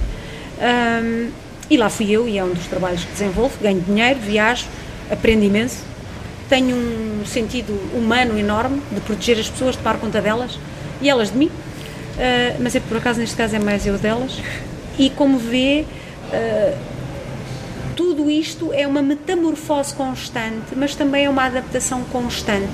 Um, 0.59 1.29
e 1.69 1.77
lá 1.77 1.89
fui 1.89 2.11
eu, 2.11 2.27
e 2.27 2.37
é 2.37 2.43
um 2.43 2.53
dos 2.53 2.67
trabalhos 2.67 3.03
que 3.03 3.11
desenvolvo. 3.11 3.57
Ganho 3.61 3.81
dinheiro, 3.81 4.19
viajo, 4.19 4.65
aprendo 5.09 5.43
imenso. 5.43 5.83
Tenho 6.47 6.75
um 6.75 7.25
sentido 7.25 7.73
humano 7.95 8.37
enorme 8.37 8.81
de 8.91 9.01
proteger 9.01 9.39
as 9.39 9.49
pessoas, 9.49 9.75
de 9.75 9.81
tomar 9.81 9.97
conta 9.97 10.21
delas 10.21 10.59
e 11.01 11.09
elas 11.09 11.31
de 11.31 11.37
mim. 11.37 11.47
Uh, 11.47 12.61
mas 12.61 12.75
é 12.75 12.79
por 12.79 12.97
acaso, 12.97 13.19
neste 13.19 13.35
caso, 13.35 13.55
é 13.55 13.59
mais 13.59 13.85
eu 13.85 13.97
delas. 13.97 14.39
E 14.97 15.09
como 15.09 15.37
vê, 15.39 15.85
uh, 16.31 16.77
tudo 17.95 18.29
isto 18.29 18.71
é 18.73 18.85
uma 18.85 19.01
metamorfose 19.01 19.93
constante, 19.93 20.75
mas 20.75 20.95
também 20.95 21.25
é 21.25 21.29
uma 21.29 21.45
adaptação 21.45 22.03
constante 22.11 22.69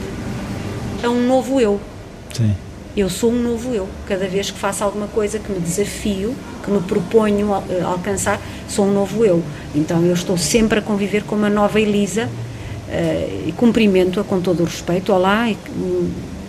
a 1.04 1.10
um 1.10 1.26
novo 1.26 1.60
eu. 1.60 1.80
Sim. 2.34 2.56
Eu 2.96 3.10
sou 3.10 3.32
um 3.32 3.42
novo 3.42 3.74
eu. 3.74 3.88
Cada 4.06 4.28
vez 4.28 4.52
que 4.52 4.60
faço 4.60 4.84
alguma 4.84 5.08
coisa 5.08 5.40
que 5.40 5.50
me 5.52 5.60
desafio, 5.60 6.36
que 6.64 6.70
me 6.70 6.82
proponho 6.82 7.52
uh, 7.52 7.64
alcançar, 7.86 8.40
sou 8.68 8.86
um 8.86 8.94
novo 8.94 9.24
eu. 9.24 9.42
Então 9.74 10.06
eu 10.06 10.14
estou 10.14 10.38
sempre 10.38 10.80
a 10.80 10.82
conviver 10.82 11.24
com 11.24 11.36
uma 11.36 11.50
nova 11.50 11.80
Elisa 11.80 12.26
uh, 12.26 13.48
e 13.48 13.54
cumprimento-a 13.54 14.24
com 14.26 14.42
todo 14.42 14.62
o 14.62 14.66
respeito. 14.66 15.14
Olá, 15.14 15.50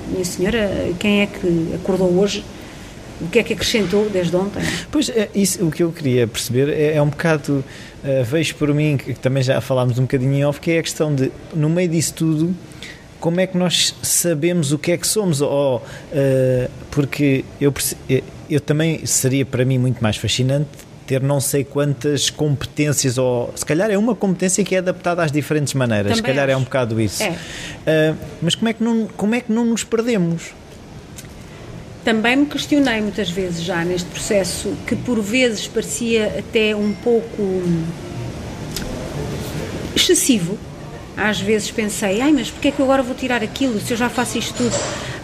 minha 0.08 0.24
senhora, 0.24 0.92
quem 0.98 1.22
é 1.22 1.26
que 1.26 1.74
acordou 1.76 2.12
hoje? 2.18 2.44
O 3.20 3.28
que 3.28 3.38
é 3.38 3.42
que 3.44 3.52
acrescentou 3.52 4.10
desde 4.10 4.34
ontem? 4.34 4.60
Pois, 4.90 5.08
é, 5.08 5.28
isso, 5.32 5.64
o 5.64 5.70
que 5.70 5.84
eu 5.84 5.92
queria 5.92 6.26
perceber 6.26 6.68
é, 6.68 6.96
é 6.96 7.02
um 7.02 7.08
bocado, 7.08 7.64
uh, 8.02 8.24
vejo 8.24 8.56
por 8.56 8.74
mim, 8.74 8.96
que 8.96 9.14
também 9.14 9.44
já 9.44 9.60
falámos 9.60 9.96
um 9.96 10.02
bocadinho 10.02 10.34
em 10.34 10.44
off, 10.44 10.58
que 10.58 10.72
é 10.72 10.80
a 10.80 10.82
questão 10.82 11.14
de, 11.14 11.30
no 11.54 11.70
meio 11.70 11.88
disso 11.88 12.14
tudo, 12.14 12.52
como 13.22 13.40
é 13.40 13.46
que 13.46 13.56
nós 13.56 13.94
sabemos 14.02 14.72
o 14.72 14.78
que 14.78 14.90
é 14.90 14.96
que 14.96 15.06
somos? 15.06 15.40
Ou, 15.40 15.76
uh, 15.76 16.70
porque 16.90 17.44
eu, 17.60 17.72
eu 18.50 18.60
também 18.60 19.06
seria 19.06 19.46
para 19.46 19.64
mim 19.64 19.78
muito 19.78 20.02
mais 20.02 20.16
fascinante 20.16 20.68
ter 21.06 21.22
não 21.22 21.40
sei 21.40 21.62
quantas 21.62 22.30
competências, 22.30 23.18
ou 23.18 23.52
se 23.54 23.64
calhar 23.64 23.90
é 23.90 23.96
uma 23.96 24.16
competência 24.16 24.64
que 24.64 24.74
é 24.74 24.78
adaptada 24.78 25.22
às 25.22 25.30
diferentes 25.30 25.72
maneiras, 25.72 26.16
Também 26.16 26.16
se 26.16 26.22
calhar 26.22 26.44
acho. 26.46 26.52
é 26.52 26.56
um 26.56 26.64
bocado 26.64 27.00
isso. 27.00 27.22
É. 27.22 27.30
Uh, 27.30 28.16
mas 28.42 28.56
como 28.56 28.68
é, 28.68 28.72
que 28.72 28.82
não, 28.82 29.06
como 29.16 29.34
é 29.36 29.40
que 29.40 29.52
não 29.52 29.64
nos 29.66 29.84
perdemos? 29.84 30.50
Também 32.04 32.34
me 32.34 32.46
questionei 32.46 33.00
muitas 33.00 33.30
vezes 33.30 33.62
já 33.62 33.84
neste 33.84 34.08
processo, 34.10 34.74
que 34.84 34.96
por 34.96 35.22
vezes 35.22 35.68
parecia 35.68 36.40
até 36.40 36.74
um 36.74 36.92
pouco 36.92 37.62
excessivo. 39.94 40.58
Às 41.16 41.40
vezes 41.40 41.70
pensei, 41.70 42.20
ai, 42.20 42.32
mas 42.32 42.50
porquê 42.50 42.68
é 42.68 42.70
que 42.70 42.80
eu 42.80 42.86
agora 42.86 43.02
vou 43.02 43.14
tirar 43.14 43.42
aquilo 43.42 43.80
se 43.80 43.92
eu 43.92 43.96
já 43.96 44.08
faço 44.08 44.38
isto 44.38 44.54
tudo? 44.54 44.74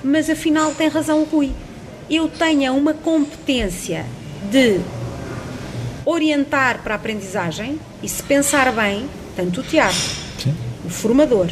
Mas 0.05 0.29
afinal 0.29 0.73
tem 0.73 0.89
razão 0.89 1.23
o 1.23 1.25
Rui. 1.25 1.53
Eu 2.11 2.29
tenho 2.29 2.75
uma 2.75 2.95
competência 2.95 4.05
de 4.51 4.81
orientar 6.05 6.83
para 6.83 6.95
a 6.95 6.97
aprendizagem 6.97 7.79
e 8.03 8.09
se 8.09 8.23
pensar 8.23 8.73
bem, 8.73 9.09
tanto 9.37 9.61
o 9.61 9.63
teatro, 9.63 9.99
Sim. 10.39 10.55
o 10.85 10.89
formador, 10.89 11.49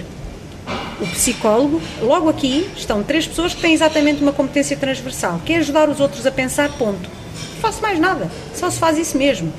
o 1.00 1.06
psicólogo, 1.08 1.80
logo 2.00 2.28
aqui 2.28 2.68
estão 2.74 3.02
três 3.02 3.26
pessoas 3.26 3.54
que 3.54 3.60
têm 3.60 3.74
exatamente 3.74 4.22
uma 4.22 4.32
competência 4.32 4.76
transversal, 4.76 5.40
que 5.44 5.52
é 5.52 5.58
ajudar 5.58 5.88
os 5.88 6.00
outros 6.00 6.26
a 6.26 6.30
pensar, 6.30 6.70
ponto. 6.72 7.08
Não 7.54 7.60
faço 7.60 7.82
mais 7.82 7.98
nada, 7.98 8.30
só 8.54 8.70
se 8.70 8.78
faz 8.78 8.96
isso 8.96 9.18
mesmo. 9.18 9.52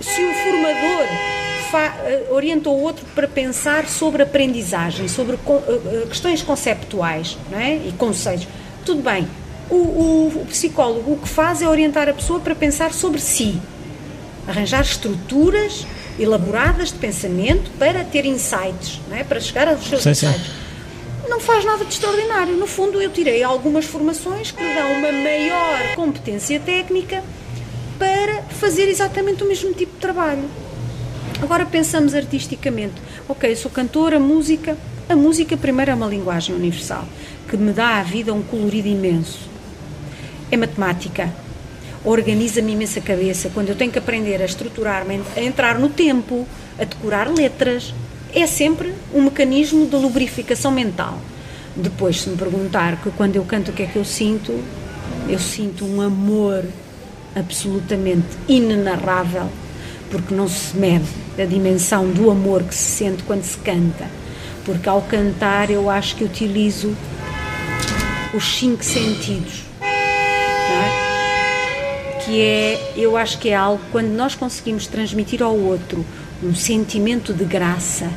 Se 0.00 0.22
o 0.22 0.34
formador 0.34 1.08
orienta 2.30 2.68
o 2.68 2.80
outro 2.80 3.04
para 3.14 3.26
pensar 3.26 3.88
sobre 3.88 4.22
aprendizagem, 4.22 5.08
sobre 5.08 5.36
co 5.38 5.54
uh, 5.54 6.06
questões 6.08 6.42
conceptuais 6.42 7.36
é? 7.52 7.76
e 7.76 7.92
conceitos, 7.96 8.46
tudo 8.84 9.02
bem. 9.02 9.28
O, 9.70 9.74
o, 9.74 10.42
o 10.42 10.46
psicólogo 10.46 11.12
o 11.12 11.18
que 11.18 11.28
faz 11.28 11.60
é 11.60 11.68
orientar 11.68 12.08
a 12.08 12.12
pessoa 12.14 12.40
para 12.40 12.54
pensar 12.54 12.92
sobre 12.92 13.20
si, 13.20 13.60
arranjar 14.46 14.80
estruturas 14.80 15.86
elaboradas 16.18 16.88
de 16.90 16.98
pensamento 16.98 17.70
para 17.78 18.02
ter 18.02 18.24
insights, 18.24 19.00
não 19.08 19.16
é? 19.16 19.24
para 19.24 19.38
chegar 19.40 19.68
aos 19.68 19.86
seus 19.86 20.02
sim, 20.02 20.10
insights. 20.10 20.46
Sim. 20.46 20.68
Não 21.28 21.40
faz 21.40 21.64
nada 21.64 21.84
de 21.84 21.92
extraordinário. 21.92 22.56
No 22.56 22.66
fundo, 22.66 23.00
eu 23.00 23.10
tirei 23.10 23.42
algumas 23.42 23.84
formações 23.84 24.50
que 24.50 24.62
lhe 24.62 24.74
dão 24.74 24.92
uma 24.92 25.12
maior 25.12 25.94
competência 25.94 26.58
técnica 26.58 27.22
para 27.98 28.42
fazer 28.42 28.88
exatamente 28.88 29.44
o 29.44 29.46
mesmo 29.46 29.74
tipo 29.74 29.92
de 29.92 30.00
trabalho. 30.00 30.44
Agora 31.40 31.64
pensamos 31.64 32.14
artisticamente. 32.14 32.94
Ok, 33.28 33.54
sou 33.54 33.70
cantora, 33.70 34.18
música. 34.18 34.76
A 35.08 35.14
música, 35.14 35.56
primeiro, 35.56 35.92
é 35.92 35.94
uma 35.94 36.06
linguagem 36.06 36.54
universal 36.54 37.06
que 37.48 37.56
me 37.56 37.72
dá 37.72 38.00
à 38.00 38.02
vida 38.02 38.34
um 38.34 38.42
colorido 38.42 38.88
imenso. 38.88 39.48
É 40.50 40.56
matemática, 40.56 41.32
organiza-me 42.04 42.72
imensa 42.72 43.00
cabeça. 43.00 43.50
Quando 43.54 43.68
eu 43.68 43.76
tenho 43.76 43.92
que 43.92 44.00
aprender 44.00 44.42
a 44.42 44.44
estruturar-me, 44.44 45.22
a 45.36 45.40
entrar 45.40 45.78
no 45.78 45.88
tempo, 45.88 46.44
a 46.76 46.82
decorar 46.82 47.32
letras, 47.32 47.94
é 48.34 48.44
sempre 48.46 48.92
um 49.14 49.22
mecanismo 49.22 49.86
de 49.86 49.94
lubrificação 49.94 50.72
mental. 50.72 51.20
Depois, 51.76 52.20
se 52.20 52.28
me 52.28 52.36
perguntar 52.36 53.00
que 53.00 53.12
quando 53.12 53.36
eu 53.36 53.44
canto 53.44 53.70
o 53.70 53.74
que 53.74 53.84
é 53.84 53.86
que 53.86 53.96
eu 53.96 54.04
sinto, 54.04 54.60
eu 55.28 55.38
sinto 55.38 55.84
um 55.84 56.00
amor 56.00 56.64
absolutamente 57.36 58.26
inenarrável, 58.48 59.48
porque 60.10 60.34
não 60.34 60.48
se 60.48 60.76
mede 60.76 61.27
a 61.40 61.46
dimensão 61.46 62.10
do 62.10 62.30
amor 62.30 62.62
que 62.62 62.74
se 62.74 62.98
sente 62.98 63.22
quando 63.22 63.42
se 63.42 63.56
canta. 63.58 64.06
Porque 64.64 64.88
ao 64.88 65.02
cantar 65.02 65.70
eu 65.70 65.88
acho 65.88 66.16
que 66.16 66.24
utilizo 66.24 66.94
os 68.34 68.58
cinco 68.58 68.84
sentidos 68.84 69.68
que 72.28 72.42
é, 72.42 72.92
eu 72.94 73.16
acho 73.16 73.38
que 73.38 73.48
é 73.48 73.54
algo, 73.54 73.80
quando 73.90 74.08
nós 74.08 74.34
conseguimos 74.34 74.86
transmitir 74.86 75.42
ao 75.42 75.56
outro 75.56 76.04
um 76.42 76.54
sentimento 76.54 77.32
de 77.32 77.42
graça 77.42 78.10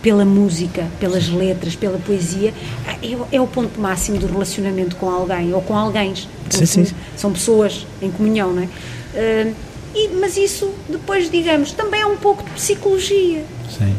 pela 0.00 0.24
música, 0.24 0.86
pelas 1.00 1.28
letras, 1.28 1.74
pela 1.74 1.98
poesia, 1.98 2.54
é, 3.02 3.36
é 3.36 3.40
o 3.40 3.46
ponto 3.48 3.80
máximo 3.80 4.18
do 4.18 4.28
relacionamento 4.28 4.94
com 4.94 5.10
alguém 5.10 5.52
ou 5.52 5.60
com 5.60 5.76
alguém. 5.76 6.14
Sim, 6.48 6.66
sim. 6.66 6.86
São 7.16 7.32
pessoas 7.32 7.84
em 8.00 8.12
comunhão, 8.12 8.52
não 8.52 8.62
é? 8.62 8.66
Uh, 8.66 9.54
e, 9.96 10.08
mas 10.08 10.36
isso, 10.36 10.74
depois, 10.86 11.30
digamos, 11.30 11.72
também 11.72 12.02
é 12.02 12.06
um 12.06 12.18
pouco 12.18 12.44
de 12.44 12.50
psicologia. 12.50 13.42
Sim. 13.70 13.96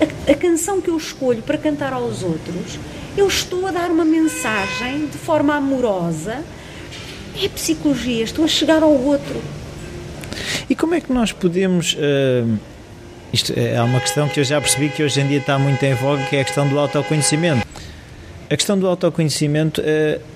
A, 0.00 0.30
a 0.30 0.34
canção 0.36 0.80
que 0.80 0.88
eu 0.88 0.96
escolho 0.96 1.42
para 1.42 1.58
cantar 1.58 1.92
aos 1.92 2.22
outros, 2.22 2.78
eu 3.16 3.26
estou 3.26 3.66
a 3.66 3.72
dar 3.72 3.90
uma 3.90 4.04
mensagem 4.04 5.06
de 5.06 5.18
forma 5.18 5.56
amorosa 5.56 6.44
é 7.42 7.48
psicologia, 7.48 8.22
estou 8.22 8.44
a 8.44 8.48
chegar 8.48 8.84
ao 8.84 8.92
outro. 8.92 9.42
E 10.70 10.76
como 10.76 10.94
é 10.94 11.00
que 11.00 11.12
nós 11.12 11.32
podemos. 11.32 11.94
Uh, 11.94 12.56
isto 13.32 13.52
é 13.56 13.82
uma 13.82 13.98
questão 13.98 14.28
que 14.28 14.38
eu 14.38 14.44
já 14.44 14.60
percebi 14.60 14.90
que 14.90 15.02
hoje 15.02 15.20
em 15.20 15.26
dia 15.26 15.38
está 15.38 15.58
muito 15.58 15.82
em 15.82 15.94
voga, 15.94 16.22
que 16.24 16.36
é 16.36 16.42
a 16.42 16.44
questão 16.44 16.68
do 16.68 16.78
autoconhecimento. 16.78 17.66
A 18.48 18.56
questão 18.56 18.78
do 18.78 18.86
autoconhecimento. 18.86 19.80
Uh, 19.80 20.31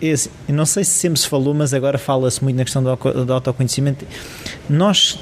to, 0.00 0.06
é 0.06 0.12
assim, 0.12 0.30
não 0.48 0.66
sei 0.66 0.84
se 0.84 0.92
sempre 0.92 1.18
se 1.18 1.28
falou, 1.28 1.54
mas 1.54 1.74
agora 1.74 1.98
fala-se 1.98 2.42
muito 2.42 2.56
na 2.56 2.64
questão 2.64 2.82
do, 2.82 3.24
do 3.24 3.32
autoconhecimento. 3.32 4.06
Nós. 4.68 5.18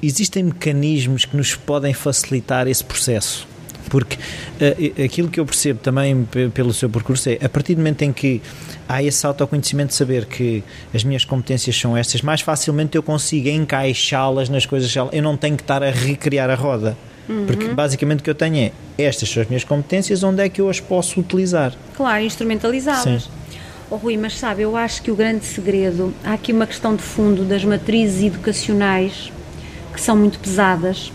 Existem 0.00 0.44
mecanismos 0.44 1.24
que 1.24 1.36
nos 1.36 1.56
podem 1.56 1.92
facilitar 1.92 2.68
esse 2.68 2.84
processo 2.84 3.48
porque 3.88 4.16
uh, 4.16 5.04
aquilo 5.04 5.28
que 5.28 5.40
eu 5.40 5.46
percebo 5.46 5.80
também 5.80 6.24
pelo 6.54 6.72
seu 6.72 6.88
percurso 6.88 7.30
é 7.30 7.38
a 7.42 7.48
partir 7.48 7.74
do 7.74 7.78
momento 7.78 8.02
em 8.02 8.12
que 8.12 8.40
há 8.88 9.02
esse 9.02 9.26
autoconhecimento 9.26 9.88
de 9.88 9.94
saber 9.94 10.26
que 10.26 10.62
as 10.94 11.02
minhas 11.02 11.24
competências 11.24 11.76
são 11.76 11.96
estas, 11.96 12.22
mais 12.22 12.40
facilmente 12.40 12.96
eu 12.96 13.02
consigo 13.02 13.48
encaixá-las 13.48 14.48
nas 14.48 14.64
coisas. 14.64 14.94
Eu 15.12 15.22
não 15.22 15.36
tenho 15.36 15.56
que 15.56 15.62
estar 15.62 15.82
a 15.82 15.90
recriar 15.90 16.48
a 16.50 16.54
roda. 16.54 16.96
Uhum. 17.28 17.44
Porque 17.44 17.68
basicamente 17.68 18.20
o 18.20 18.22
que 18.22 18.30
eu 18.30 18.34
tenho 18.34 18.56
é 18.56 18.72
estas 18.96 19.28
são 19.28 19.42
as 19.42 19.48
minhas 19.48 19.62
competências, 19.62 20.22
onde 20.22 20.42
é 20.42 20.48
que 20.48 20.62
eu 20.62 20.68
as 20.70 20.80
posso 20.80 21.20
utilizar? 21.20 21.74
Claro, 21.94 22.24
instrumentalizá-las. 22.24 23.28
Oh, 23.90 23.96
Rui, 23.96 24.18
mas 24.18 24.38
sabe, 24.38 24.60
eu 24.60 24.76
acho 24.76 25.00
que 25.00 25.10
o 25.10 25.16
grande 25.16 25.46
segredo, 25.46 26.12
há 26.22 26.34
aqui 26.34 26.52
uma 26.52 26.66
questão 26.66 26.94
de 26.94 27.02
fundo 27.02 27.42
das 27.42 27.64
matrizes 27.64 28.22
educacionais 28.22 29.32
que 29.94 29.98
são 29.98 30.14
muito 30.14 30.38
pesadas 30.38 31.10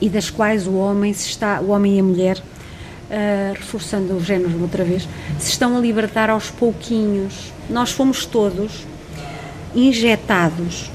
e 0.00 0.08
das 0.08 0.30
quais 0.30 0.66
o 0.66 0.72
homem 0.72 1.12
se 1.12 1.28
está, 1.28 1.60
o 1.60 1.68
homem 1.68 1.98
e 1.98 2.00
a 2.00 2.02
mulher, 2.02 2.38
uh, 2.38 3.52
reforçando 3.52 4.14
o 4.14 4.24
género 4.24 4.62
outra 4.62 4.82
vez, 4.82 5.06
se 5.38 5.50
estão 5.50 5.76
a 5.76 5.80
libertar 5.80 6.30
aos 6.30 6.50
pouquinhos. 6.50 7.52
Nós 7.68 7.90
fomos 7.90 8.24
todos 8.24 8.86
injetados 9.74 10.90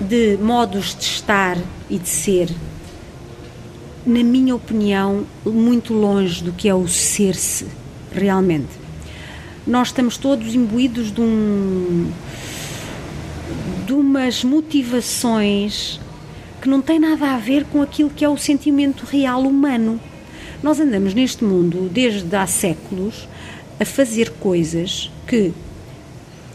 de 0.00 0.38
modos 0.38 0.96
de 0.98 1.04
estar 1.04 1.58
e 1.90 1.98
de 1.98 2.08
ser, 2.08 2.48
na 4.06 4.22
minha 4.22 4.56
opinião, 4.56 5.26
muito 5.44 5.92
longe 5.92 6.42
do 6.42 6.50
que 6.50 6.66
é 6.66 6.74
o 6.74 6.88
ser-se 6.88 7.66
realmente. 8.10 8.81
Nós 9.66 9.88
estamos 9.88 10.16
todos 10.16 10.54
imbuídos 10.54 11.12
de 11.12 11.20
um 11.20 12.10
de 13.86 13.92
umas 13.92 14.42
motivações 14.42 16.00
que 16.60 16.68
não 16.68 16.80
tem 16.80 16.98
nada 16.98 17.34
a 17.34 17.38
ver 17.38 17.64
com 17.64 17.82
aquilo 17.82 18.10
que 18.10 18.24
é 18.24 18.28
o 18.28 18.36
sentimento 18.36 19.04
real 19.04 19.42
humano. 19.42 20.00
Nós 20.62 20.80
andamos 20.80 21.14
neste 21.14 21.44
mundo 21.44 21.88
desde 21.92 22.34
há 22.34 22.46
séculos 22.46 23.28
a 23.78 23.84
fazer 23.84 24.30
coisas 24.30 25.10
que. 25.26 25.52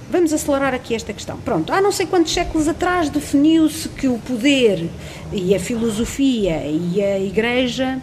Vamos 0.09 0.31
acelerar 0.31 0.73
aqui 0.73 0.95
esta 0.95 1.11
questão. 1.11 1.37
Pronto, 1.37 1.73
há 1.73 1.81
não 1.81 1.91
sei 1.91 2.05
quantos 2.05 2.33
séculos 2.33 2.67
atrás 2.69 3.09
definiu-se 3.09 3.89
que 3.89 4.07
o 4.07 4.17
poder 4.19 4.89
e 5.33 5.53
a 5.53 5.59
filosofia 5.59 6.65
e 6.65 7.01
a 7.01 7.19
igreja 7.19 8.01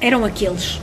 eram 0.00 0.24
aqueles. 0.24 0.80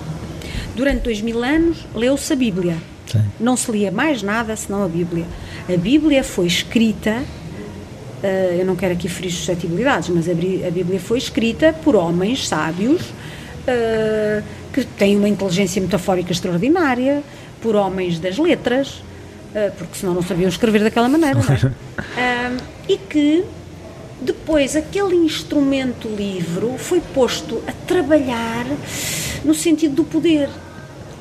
Durante 0.75 1.01
dois 1.01 1.21
mil 1.21 1.43
anos 1.43 1.79
leu-se 1.95 2.31
a 2.31 2.35
Bíblia. 2.35 2.77
Sim. 3.07 3.23
Não 3.39 3.55
se 3.55 3.71
lia 3.71 3.91
mais 3.91 4.21
nada 4.21 4.55
senão 4.55 4.83
a 4.83 4.87
Bíblia. 4.87 5.25
A 5.67 5.77
Bíblia 5.77 6.23
foi 6.23 6.47
escrita 6.47 7.23
Uh, 8.17 8.59
eu 8.59 8.65
não 8.65 8.75
quero 8.75 8.93
aqui 8.93 9.07
ferir 9.07 9.31
suscetibilidades, 9.31 10.09
mas 10.09 10.27
a, 10.27 10.33
Bíblia 10.33 10.99
foi 10.99 11.19
escrita 11.19 11.71
por 11.71 11.95
homens 11.95 12.47
sábios 12.47 13.01
uh, 13.01 14.43
que 14.73 14.83
têm 14.83 15.15
uma 15.15 15.29
inteligência 15.29 15.79
metafórica 15.79 16.31
extraordinária, 16.31 17.21
por 17.61 17.75
homens 17.75 18.17
das 18.17 18.39
letras, 18.39 19.03
uh, 19.53 19.71
porque 19.77 19.99
senão 19.99 20.15
não 20.15 20.23
sabiam 20.23 20.49
escrever 20.49 20.83
daquela 20.83 21.07
maneira, 21.07 21.39
é? 22.17 22.51
e 22.89 22.97
que 22.97 23.45
depois 24.19 24.75
aquele 24.75 25.15
instrumento 25.15 26.07
livro 26.07 26.75
foi 26.79 26.99
posto 26.99 27.61
a 27.67 27.71
trabalhar 27.85 28.65
no 29.45 29.53
sentido 29.53 29.93
do 29.93 30.03
poder. 30.03 30.49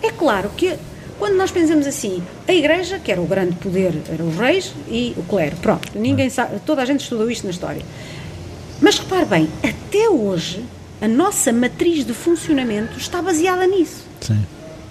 É 0.03 0.11
claro 0.11 0.51
que 0.57 0.79
quando 1.19 1.35
nós 1.35 1.51
pensamos 1.51 1.87
assim, 1.87 2.23
a 2.47 2.53
Igreja, 2.53 2.99
que 2.99 3.11
era 3.11 3.21
o 3.21 3.27
grande 3.27 3.55
poder, 3.57 3.95
eram 4.13 4.29
os 4.29 4.37
reis 4.37 4.73
e 4.89 5.15
o 5.17 5.23
clero, 5.23 5.57
pronto, 5.57 5.91
ninguém 5.95 6.29
sabe, 6.29 6.61
toda 6.65 6.83
a 6.83 6.85
gente 6.85 7.01
estudou 7.01 7.31
isto 7.31 7.45
na 7.45 7.51
história. 7.51 7.83
Mas 8.81 8.99
repare 8.99 9.25
bem, 9.25 9.49
até 9.63 10.09
hoje 10.11 10.63
a 11.01 11.09
nossa 11.09 11.53
matriz 11.53 12.05
de 12.05 12.13
funcionamento 12.13 12.99
está 12.99 13.23
baseada 13.23 13.67
nisso. 13.67 14.05
Sim. 14.21 14.45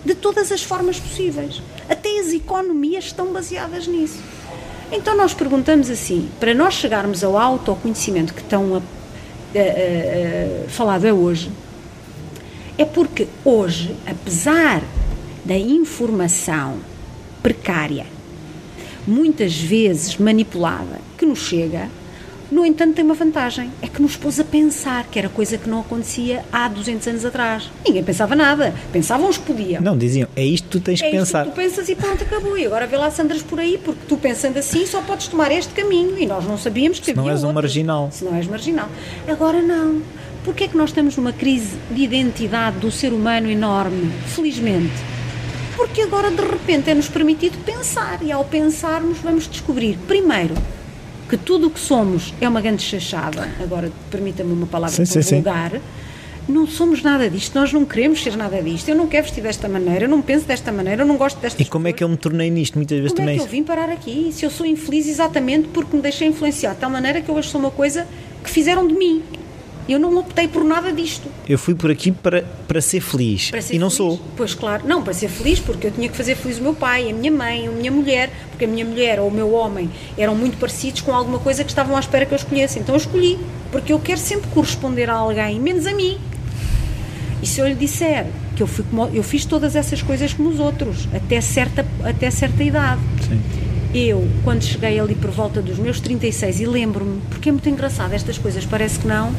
De 0.04 0.16
todas 0.16 0.52
as 0.52 0.64
formas 0.64 1.00
possíveis. 1.00 1.62
Até 1.90 2.20
as 2.20 2.32
economias 2.32 3.06
estão 3.06 3.32
baseadas 3.32 3.88
nisso. 3.88 4.20
Então 4.92 5.16
nós 5.16 5.34
perguntamos 5.34 5.90
assim, 5.90 6.30
para 6.40 6.54
nós 6.54 6.76
chegarmos 6.76 7.24
ao 7.24 7.38
autoconhecimento 7.38 8.34
que 8.34 8.42
estão 8.42 8.76
a, 8.76 8.78
a, 8.78 10.66
a, 10.66 10.70
falado 10.70 11.06
é 11.06 11.14
hoje, 11.14 11.52
é 12.78 12.86
porque 12.86 13.28
hoje, 13.44 13.96
apesar 14.06 14.82
da 15.46 15.58
informação 15.58 16.80
precária, 17.42 18.08
muitas 19.06 19.56
vezes 19.56 20.18
manipulada, 20.18 21.00
que 21.18 21.26
nos 21.26 21.40
chega, 21.40 21.88
no 22.52 22.66
entanto, 22.66 22.94
tem 22.96 23.04
uma 23.04 23.16
vantagem: 23.16 23.72
é 23.82 23.88
que 23.88 24.02
nos 24.02 24.16
pôs 24.16 24.40
a 24.40 24.44
pensar, 24.44 25.06
que 25.06 25.18
era 25.18 25.30
coisa 25.30 25.58
que 25.58 25.70
não 25.70 25.80
acontecia 25.82 26.44
há 26.52 26.68
200 26.68 27.08
anos 27.08 27.26
atrás. 27.26 27.70
Ninguém 27.86 28.04
pensava 28.04 28.36
nada. 28.36 28.74
Pensavam 28.92 29.30
os 29.30 29.38
que 29.38 29.46
podiam. 29.46 29.82
Não, 29.82 29.98
diziam, 29.98 30.28
é 30.36 30.46
isto 30.46 30.66
que 30.66 30.70
tu 30.70 30.80
tens 30.80 31.02
é 31.02 31.06
que 31.10 31.18
pensar. 31.18 31.46
Que 31.46 31.52
tu 31.52 31.56
pensas 31.56 31.90
e 31.90 31.96
pronto, 31.96 32.24
acabou. 32.24 32.58
E 32.58 32.66
agora 32.66 32.86
vê 32.86 32.98
lá 32.98 33.10
Sandras 33.10 33.42
por 33.42 33.60
aí, 33.60 33.80
porque 33.84 34.02
tu 34.08 34.18
pensando 34.18 34.58
assim 34.58 34.86
só 34.86 35.02
podes 35.02 35.28
tomar 35.28 35.52
este 35.52 35.74
caminho. 35.74 36.18
E 36.20 36.26
nós 36.26 36.46
não 36.46 36.58
sabíamos 36.58 37.00
que 37.00 37.06
Se 37.06 37.12
havia 37.12 37.24
não 37.24 37.30
és 37.30 37.40
outro. 37.40 37.50
um 37.50 37.54
marginal. 37.54 38.10
Se 38.12 38.24
não 38.24 38.36
és 38.36 38.48
marginal. 38.48 38.90
Agora 39.28 39.62
não. 39.62 40.02
Porquê 40.44 40.66
é 40.66 40.68
que 40.68 40.78
nós 40.78 40.92
estamos 40.92 41.18
numa 41.18 41.34
crise 41.34 41.76
de 41.90 42.04
identidade 42.04 42.78
do 42.78 42.92
ser 42.92 43.12
humano 43.12 43.50
enorme? 43.50 44.12
Felizmente. 44.28 45.15
Porque 45.76 46.02
agora 46.02 46.32
de 46.32 46.42
repente 46.42 46.90
é-nos 46.90 47.10
permitido 47.10 47.58
pensar 47.66 48.20
e 48.22 48.32
ao 48.32 48.46
pensarmos 48.46 49.18
vamos 49.20 49.48
descobrir, 49.48 49.98
primeiro, 50.08 50.56
que 51.30 51.38
tudo 51.38 51.68
o 51.68 51.70
que 51.70 51.80
somos 51.80 52.34
é 52.40 52.48
uma 52.48 52.62
grande 52.62 52.84
chachada, 52.84 53.50
agora 53.62 53.92
permita-me 54.10 54.54
uma 54.54 54.68
palavra 54.68 55.06
sim, 55.06 55.22
sim, 55.22 55.36
vulgar, 55.36 55.72
sim. 55.72 55.82
não 56.48 56.68
somos 56.68 57.02
nada 57.02 57.30
disto, 57.30 57.56
nós 57.56 57.74
não 57.74 57.84
queremos 57.84 58.22
ser 58.22 58.38
nada 58.38 58.62
disto, 58.62 58.88
eu 58.90 58.96
não 58.96 59.08
quero 59.08 59.24
vestir 59.24 59.42
desta 59.42 59.68
maneira, 59.68 60.06
eu 60.06 60.10
não 60.10 60.22
penso 60.22 60.46
desta 60.46 60.72
maneira, 60.72 61.02
eu 61.02 61.06
não 61.06 61.18
gosto 61.18 61.40
desta 61.40 61.62
E 61.62 61.66
como 61.66 61.88
é 61.88 61.94
que 61.94 62.04
eu 62.04 62.10
me 62.10 62.18
tornei 62.18 62.50
nisto? 62.50 62.76
Muitas 62.76 62.98
vezes 62.98 63.12
como 63.12 63.24
também. 63.24 63.36
é 63.36 63.38
que 63.40 63.44
eu 63.44 63.50
vim 63.50 63.64
parar 63.64 63.90
aqui? 63.90 64.30
Se 64.32 64.46
eu 64.46 64.50
sou 64.52 64.66
infeliz 64.66 65.08
exatamente 65.08 65.68
porque 65.70 65.96
me 65.96 66.02
deixei 66.02 66.28
influenciar 66.28 66.74
de 66.74 66.80
tal 66.80 66.90
maneira 66.90 67.22
que 67.22 67.30
eu 67.30 67.36
hoje 67.36 67.50
sou 67.50 67.60
uma 67.60 67.72
coisa 67.72 68.08
que 68.44 68.50
fizeram 68.50 68.88
de 68.88 68.94
mim. 68.94 69.24
Eu 69.88 70.00
não 70.00 70.18
optei 70.18 70.48
por 70.48 70.64
nada 70.64 70.92
disto. 70.92 71.30
Eu 71.48 71.60
fui 71.60 71.76
por 71.76 71.92
aqui 71.92 72.12
para, 72.12 72.44
para 72.68 72.82
ser 72.82 73.02
feliz. 73.02 73.52
Para 73.52 73.62
ser 73.62 73.76
e 73.76 73.80
não 73.80 73.90
feliz. 73.90 73.98
sou. 73.98 74.22
Pois 74.36 74.56
claro, 74.56 74.84
não, 74.88 75.04
para 75.04 75.14
ser 75.14 75.30
feliz, 75.30 75.60
porque 75.60 75.88
eu 75.88 75.92
tinha 75.92 76.10
que 76.10 76.18
fazer 76.18 76.36
feliz 76.36 76.58
o 76.58 76.64
meu 76.64 76.74
pai, 76.74 77.10
a 77.10 77.14
minha 77.14 77.32
mãe, 77.32 77.68
a 77.68 77.72
minha 77.72 77.92
mulher, 77.92 78.32
porque 78.50 78.66
a 78.66 78.68
minha 78.68 78.84
mulher 78.84 79.20
ou 79.20 79.28
o 79.28 79.32
meu 79.32 79.54
homem 79.54 79.90
eram 80.18 80.36
muito 80.36 80.58
parecidos 80.58 81.02
com 81.02 81.14
alguma 81.14 81.38
coisa 81.38 81.64
que 81.64 81.70
estavam 81.70 81.96
à 81.96 82.00
espera 82.00 82.26
que 82.26 82.34
eu 82.34 82.38
escolhesse. 82.38 82.80
Então 82.80 82.96
eu 82.96 83.00
escolhi, 83.00 83.38
porque 83.72 83.94
eu 83.94 84.00
quero 84.00 84.20
sempre 84.20 84.50
corresponder 84.50 85.10
a 85.10 85.14
alguém, 85.14 85.60
menos 85.60 85.86
a 85.86 85.94
mim. 85.94 86.18
E 87.44 87.48
se 87.48 87.60
eu 87.60 87.68
lhe 87.68 87.76
disser 87.76 88.26
que 88.56 88.64
eu, 88.64 88.68
fui 88.68 88.84
como, 88.90 89.06
eu 89.14 89.22
fiz 89.22 89.46
todas 89.46 89.76
essas 89.76 90.02
coisas 90.02 90.34
como 90.34 90.50
os 90.50 90.60
outros, 90.60 91.08
até 91.14 91.40
certa, 91.42 91.86
até 92.04 92.32
certa 92.32 92.64
idade. 92.64 93.02
Sim. 93.28 93.40
Eu, 93.94 94.28
quando 94.44 94.64
cheguei 94.64 95.00
ali 95.00 95.16
por 95.16 95.30
volta 95.30 95.62
dos 95.62 95.78
meus 95.78 96.00
36, 96.00 96.60
e 96.60 96.66
lembro-me, 96.66 97.22
porque 97.30 97.50
é 97.50 97.52
muito 97.52 97.70
engraçado, 97.70 98.14
estas 98.14 98.38
coisas 98.38 98.66
parece 98.66 99.00
que 99.00 99.08
não, 99.08 99.34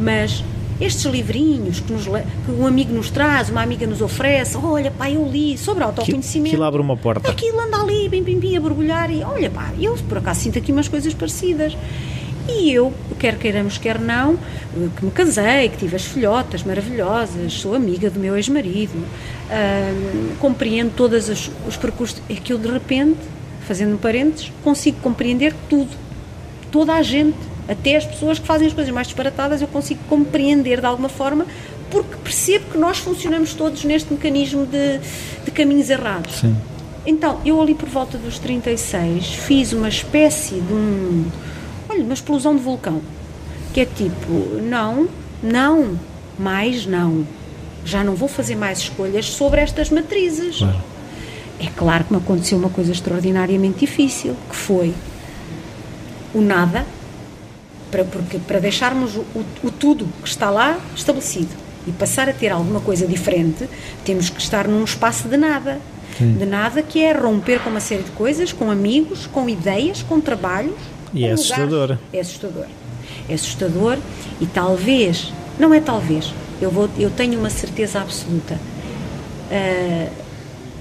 mas 0.00 0.42
estes 0.80 1.04
livrinhos 1.04 1.80
que, 1.80 1.92
nos, 1.92 2.04
que 2.04 2.50
um 2.50 2.66
amigo 2.66 2.92
nos 2.92 3.10
traz, 3.10 3.50
uma 3.50 3.62
amiga 3.62 3.86
nos 3.86 4.00
oferece, 4.00 4.56
olha 4.56 4.90
pá, 4.90 5.10
eu 5.10 5.28
li 5.28 5.58
sobre 5.58 5.84
autoconhecimento. 5.84 6.54
Aquilo 6.54 6.64
abre 6.64 6.80
uma 6.80 6.96
porta. 6.96 7.30
Aquilo 7.30 7.60
anda 7.60 7.78
ali, 7.82 8.08
bim, 8.08 8.22
bim, 8.22 8.38
bim, 8.38 8.56
a 8.56 8.60
borbulhar 8.60 9.10
e 9.10 9.22
olha 9.22 9.50
pá, 9.50 9.72
eu 9.78 9.94
por 10.08 10.18
acaso 10.18 10.40
sinto 10.40 10.58
aqui 10.58 10.72
umas 10.72 10.88
coisas 10.88 11.12
parecidas. 11.12 11.76
E 12.48 12.72
eu, 12.72 12.92
quer 13.18 13.36
queiramos, 13.36 13.76
quer 13.76 14.00
não, 14.00 14.36
que 14.96 15.04
me 15.04 15.10
casei, 15.10 15.68
que 15.68 15.76
tive 15.76 15.94
as 15.94 16.04
filhotas 16.04 16.64
maravilhosas, 16.64 17.52
sou 17.52 17.74
amiga 17.74 18.10
do 18.10 18.18
meu 18.18 18.34
ex-marido, 18.34 18.96
hum, 18.96 20.30
compreendo 20.40 20.92
todos 20.96 21.28
os, 21.28 21.50
os 21.68 21.76
percursos, 21.76 22.20
é 22.28 22.34
que 22.34 22.52
eu 22.52 22.58
de 22.58 22.66
repente, 22.66 23.20
fazendo 23.68 23.96
parentes, 23.98 24.50
consigo 24.64 24.98
compreender 25.00 25.54
tudo, 25.68 25.90
toda 26.72 26.94
a 26.94 27.02
gente 27.02 27.49
até 27.70 27.96
as 27.96 28.04
pessoas 28.04 28.38
que 28.40 28.46
fazem 28.46 28.66
as 28.66 28.72
coisas 28.72 28.92
mais 28.92 29.06
disparatadas 29.06 29.62
eu 29.62 29.68
consigo 29.68 30.00
compreender 30.08 30.80
de 30.80 30.86
alguma 30.86 31.08
forma 31.08 31.46
porque 31.88 32.16
percebo 32.16 32.72
que 32.72 32.78
nós 32.78 32.98
funcionamos 32.98 33.54
todos 33.54 33.84
neste 33.84 34.12
mecanismo 34.12 34.66
de, 34.66 34.98
de 35.44 35.50
caminhos 35.50 35.88
errados. 35.88 36.40
Sim. 36.40 36.56
Então, 37.06 37.40
eu 37.44 37.60
ali 37.60 37.74
por 37.74 37.88
volta 37.88 38.18
dos 38.18 38.38
36 38.38 39.26
fiz 39.26 39.72
uma 39.72 39.88
espécie 39.88 40.56
de 40.56 40.72
um, 40.72 41.24
olha, 41.88 42.02
uma 42.02 42.14
explosão 42.14 42.54
de 42.54 42.62
vulcão, 42.62 43.00
que 43.72 43.80
é 43.80 43.84
tipo, 43.84 44.32
não, 44.62 45.08
não, 45.42 45.98
mais 46.38 46.86
não. 46.86 47.26
Já 47.84 48.04
não 48.04 48.14
vou 48.14 48.28
fazer 48.28 48.54
mais 48.56 48.78
escolhas 48.80 49.26
sobre 49.26 49.60
estas 49.60 49.90
matrizes. 49.90 50.58
Claro. 50.58 50.80
É 51.58 51.66
claro 51.76 52.04
que 52.04 52.12
me 52.12 52.18
aconteceu 52.18 52.58
uma 52.58 52.70
coisa 52.70 52.92
extraordinariamente 52.92 53.80
difícil, 53.80 54.36
que 54.48 54.56
foi 54.56 54.94
o 56.32 56.40
nada 56.40 56.86
para, 57.90 58.04
porque, 58.04 58.38
para 58.38 58.58
deixarmos 58.58 59.16
o, 59.16 59.24
o, 59.62 59.70
tudo 59.70 60.06
que 60.22 60.28
está 60.28 60.50
lá 60.50 60.78
estabelecido 60.94 61.50
e 61.86 61.92
passar 61.92 62.28
a 62.28 62.32
ter 62.32 62.50
alguma 62.50 62.80
coisa 62.80 63.06
diferente, 63.06 63.68
temos 64.04 64.28
que 64.30 64.40
estar 64.40 64.68
num 64.68 64.84
espaço 64.84 65.28
de 65.28 65.36
nada. 65.36 65.80
Sim. 66.18 66.34
De 66.34 66.44
nada 66.44 66.82
que 66.82 67.02
é 67.02 67.12
romper 67.12 67.60
com 67.60 67.70
uma 67.70 67.80
série 67.80 68.02
de 68.02 68.10
coisas, 68.10 68.52
com 68.52 68.70
amigos, 68.70 69.26
com 69.26 69.48
ideias, 69.48 70.02
com 70.02 70.20
trabalhos. 70.20 70.74
E 71.14 71.20
com 71.20 71.26
é 71.26 71.32
assustador. 71.32 71.80
Lugares. 71.80 71.98
É 72.12 72.20
assustador. 72.20 72.66
É 73.28 73.34
assustador 73.34 73.98
e 74.40 74.46
talvez, 74.46 75.32
não 75.58 75.72
é 75.72 75.80
talvez, 75.80 76.32
eu, 76.60 76.70
vou, 76.70 76.88
eu 76.98 77.10
tenho 77.10 77.38
uma 77.38 77.50
certeza 77.50 78.00
absoluta. 78.00 78.58
Uh, 79.50 80.10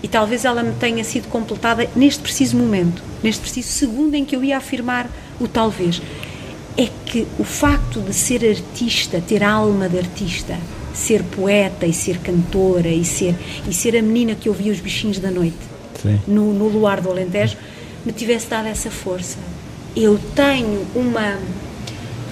e 0.01 0.07
talvez 0.07 0.45
ela 0.45 0.63
me 0.63 0.73
tenha 0.73 1.03
sido 1.03 1.27
completada 1.27 1.87
neste 1.95 2.21
preciso 2.21 2.57
momento, 2.57 3.01
neste 3.23 3.41
preciso 3.41 3.69
segundo 3.69 4.15
em 4.15 4.23
que 4.23 4.35
eu 4.35 4.43
ia 4.43 4.57
afirmar 4.57 5.09
o 5.39 5.47
talvez 5.47 6.01
é 6.79 6.87
que 7.05 7.27
o 7.37 7.43
facto 7.43 7.99
de 7.99 8.13
ser 8.13 8.49
artista, 8.49 9.19
ter 9.19 9.43
alma 9.43 9.89
de 9.89 9.97
artista, 9.97 10.57
ser 10.93 11.23
poeta 11.23 11.85
e 11.85 11.91
ser 11.91 12.19
cantora 12.19 12.87
e 12.87 13.03
ser, 13.03 13.35
e 13.67 13.73
ser 13.73 13.97
a 13.97 14.01
menina 14.01 14.33
que 14.33 14.47
ouvia 14.47 14.71
os 14.71 14.79
bichinhos 14.79 15.19
da 15.19 15.29
noite 15.29 15.57
no, 16.25 16.53
no, 16.53 16.69
luar 16.69 17.01
do 17.01 17.09
Alentejo, 17.09 17.57
me 18.05 18.13
tivesse 18.13 18.47
dado 18.47 18.67
essa 18.67 18.89
força. 18.89 19.37
Eu 19.93 20.17
tenho 20.33 20.87
uma 20.95 21.37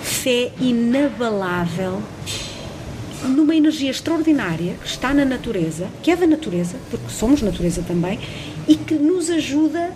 fé 0.02 0.50
inabalável 0.62 2.02
numa 3.24 3.54
energia 3.54 3.92
extraordinária 3.92 4.76
que 4.82 4.88
está 4.88 5.14
na 5.14 5.26
natureza, 5.26 5.88
que 6.02 6.10
é 6.10 6.16
da 6.16 6.26
natureza, 6.26 6.78
porque 6.90 7.10
somos 7.10 7.42
natureza 7.42 7.84
também, 7.86 8.18
e 8.66 8.76
que 8.76 8.94
nos 8.94 9.30
ajuda, 9.30 9.92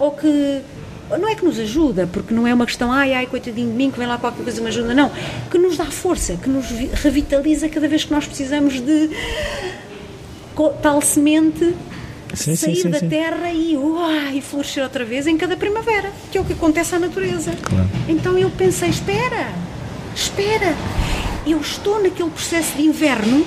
ou 0.00 0.10
que 0.10 0.62
não 1.10 1.28
é 1.28 1.34
que 1.34 1.44
nos 1.44 1.58
ajuda, 1.58 2.08
porque 2.12 2.32
não 2.34 2.46
é 2.46 2.54
uma 2.54 2.66
questão, 2.66 2.90
ai, 2.90 3.12
ai, 3.12 3.26
coitadinho 3.26 3.70
de 3.70 3.76
mim, 3.76 3.90
que 3.90 3.98
vem 3.98 4.06
lá 4.06 4.18
qualquer 4.18 4.42
coisa 4.42 4.60
me 4.60 4.68
ajuda, 4.68 4.94
não. 4.94 5.10
Que 5.50 5.58
nos 5.58 5.76
dá 5.76 5.84
força, 5.86 6.36
que 6.36 6.48
nos 6.48 6.66
revitaliza 7.02 7.68
cada 7.68 7.86
vez 7.88 8.04
que 8.04 8.12
nós 8.12 8.26
precisamos 8.26 8.80
de 8.80 9.10
tal 10.80 11.02
semente 11.02 11.74
sim, 12.32 12.56
sair 12.56 12.76
sim, 12.76 12.82
sim, 12.82 12.90
da 12.90 13.00
terra 13.00 13.52
e, 13.52 13.76
uai, 13.76 14.40
florescer 14.40 14.82
outra 14.82 15.04
vez 15.04 15.26
em 15.26 15.36
cada 15.36 15.56
primavera, 15.56 16.10
que 16.30 16.38
é 16.38 16.40
o 16.40 16.44
que 16.44 16.52
acontece 16.52 16.94
à 16.94 16.98
natureza. 16.98 17.52
Claro. 17.62 17.88
Então 18.08 18.38
eu 18.38 18.50
pensei, 18.50 18.88
espera, 18.88 19.52
espera, 20.14 20.74
eu 21.46 21.60
estou 21.60 22.02
naquele 22.02 22.30
processo 22.30 22.76
de 22.76 22.82
inverno 22.82 23.46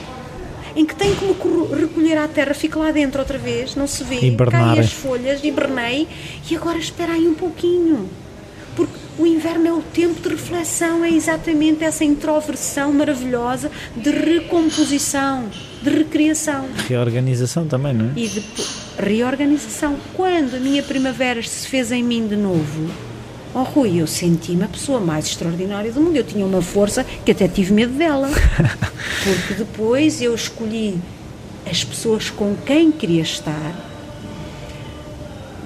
em 0.77 0.85
que 0.85 0.93
que 0.93 1.25
me 1.25 1.75
recolher 1.75 2.17
à 2.19 2.27
terra, 2.27 2.53
fico 2.53 2.77
lá 2.77 2.91
dentro 2.91 3.19
outra 3.19 3.39
vez, 3.39 3.75
não 3.75 3.87
se 3.87 4.03
vê, 4.03 4.19
caem 4.51 4.79
as 4.79 4.93
folhas, 4.93 5.43
hibernei 5.43 6.07
e 6.49 6.55
agora 6.55 6.77
espera 6.77 7.13
aí 7.13 7.27
um 7.27 7.33
pouquinho. 7.33 8.07
Porque 8.75 8.93
o 9.17 9.25
inverno 9.25 9.67
é 9.67 9.73
o 9.73 9.81
tempo 9.81 10.21
de 10.21 10.29
reflexão, 10.29 11.03
é 11.03 11.09
exatamente 11.09 11.83
essa 11.83 12.03
introversão 12.03 12.93
maravilhosa 12.93 13.71
de 13.95 14.11
recomposição, 14.11 15.49
de 15.81 15.89
recriação. 15.89 16.67
Reorganização 16.87 17.65
também, 17.67 17.95
não 17.95 18.11
é? 18.11 18.11
E 18.15 18.27
de 18.27 18.43
reorganização. 18.99 19.97
Quando 20.13 20.57
a 20.57 20.59
minha 20.59 20.83
primavera 20.83 21.41
se 21.41 21.67
fez 21.67 21.91
em 21.91 22.03
mim 22.03 22.27
de 22.27 22.35
novo, 22.35 22.91
Oh 23.59 23.63
Rui, 23.63 23.99
eu 23.99 24.05
senti-me 24.05 24.65
a 24.65 24.67
pessoa 24.67 24.99
mais 24.99 25.25
extraordinária 25.25 25.91
do 25.91 25.99
mundo. 25.99 26.15
Eu 26.15 26.23
tinha 26.23 26.45
uma 26.45 26.61
força 26.61 27.03
que 27.25 27.31
até 27.31 27.47
tive 27.47 27.73
medo 27.73 27.93
dela. 27.93 28.29
Porque 29.25 29.55
depois 29.55 30.21
eu 30.21 30.35
escolhi 30.35 30.99
as 31.65 31.83
pessoas 31.83 32.29
com 32.29 32.55
quem 32.65 32.91
queria 32.91 33.23
estar 33.23 33.73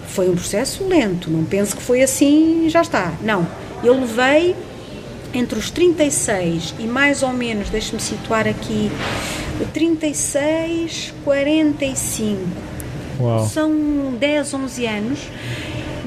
foi 0.08 0.30
um 0.30 0.36
processo 0.36 0.84
lento, 0.84 1.32
não 1.32 1.46
penso 1.46 1.76
que 1.76 1.82
foi 1.82 2.02
assim 2.02 2.66
e 2.66 2.70
já 2.70 2.82
está. 2.82 3.14
Não, 3.22 3.48
eu 3.82 3.98
levei 3.98 4.56
entre 5.34 5.58
os 5.58 5.72
36 5.72 6.76
e 6.80 6.84
mais 6.84 7.24
ou 7.24 7.32
menos, 7.32 7.70
deixe-me 7.70 8.02
situar 8.02 8.46
aqui, 8.48 8.92
36, 9.74 11.14
45. 11.24 12.42
Uau. 13.22 13.48
São 13.48 13.72
10, 14.20 14.54
11 14.54 14.86
anos 14.86 15.20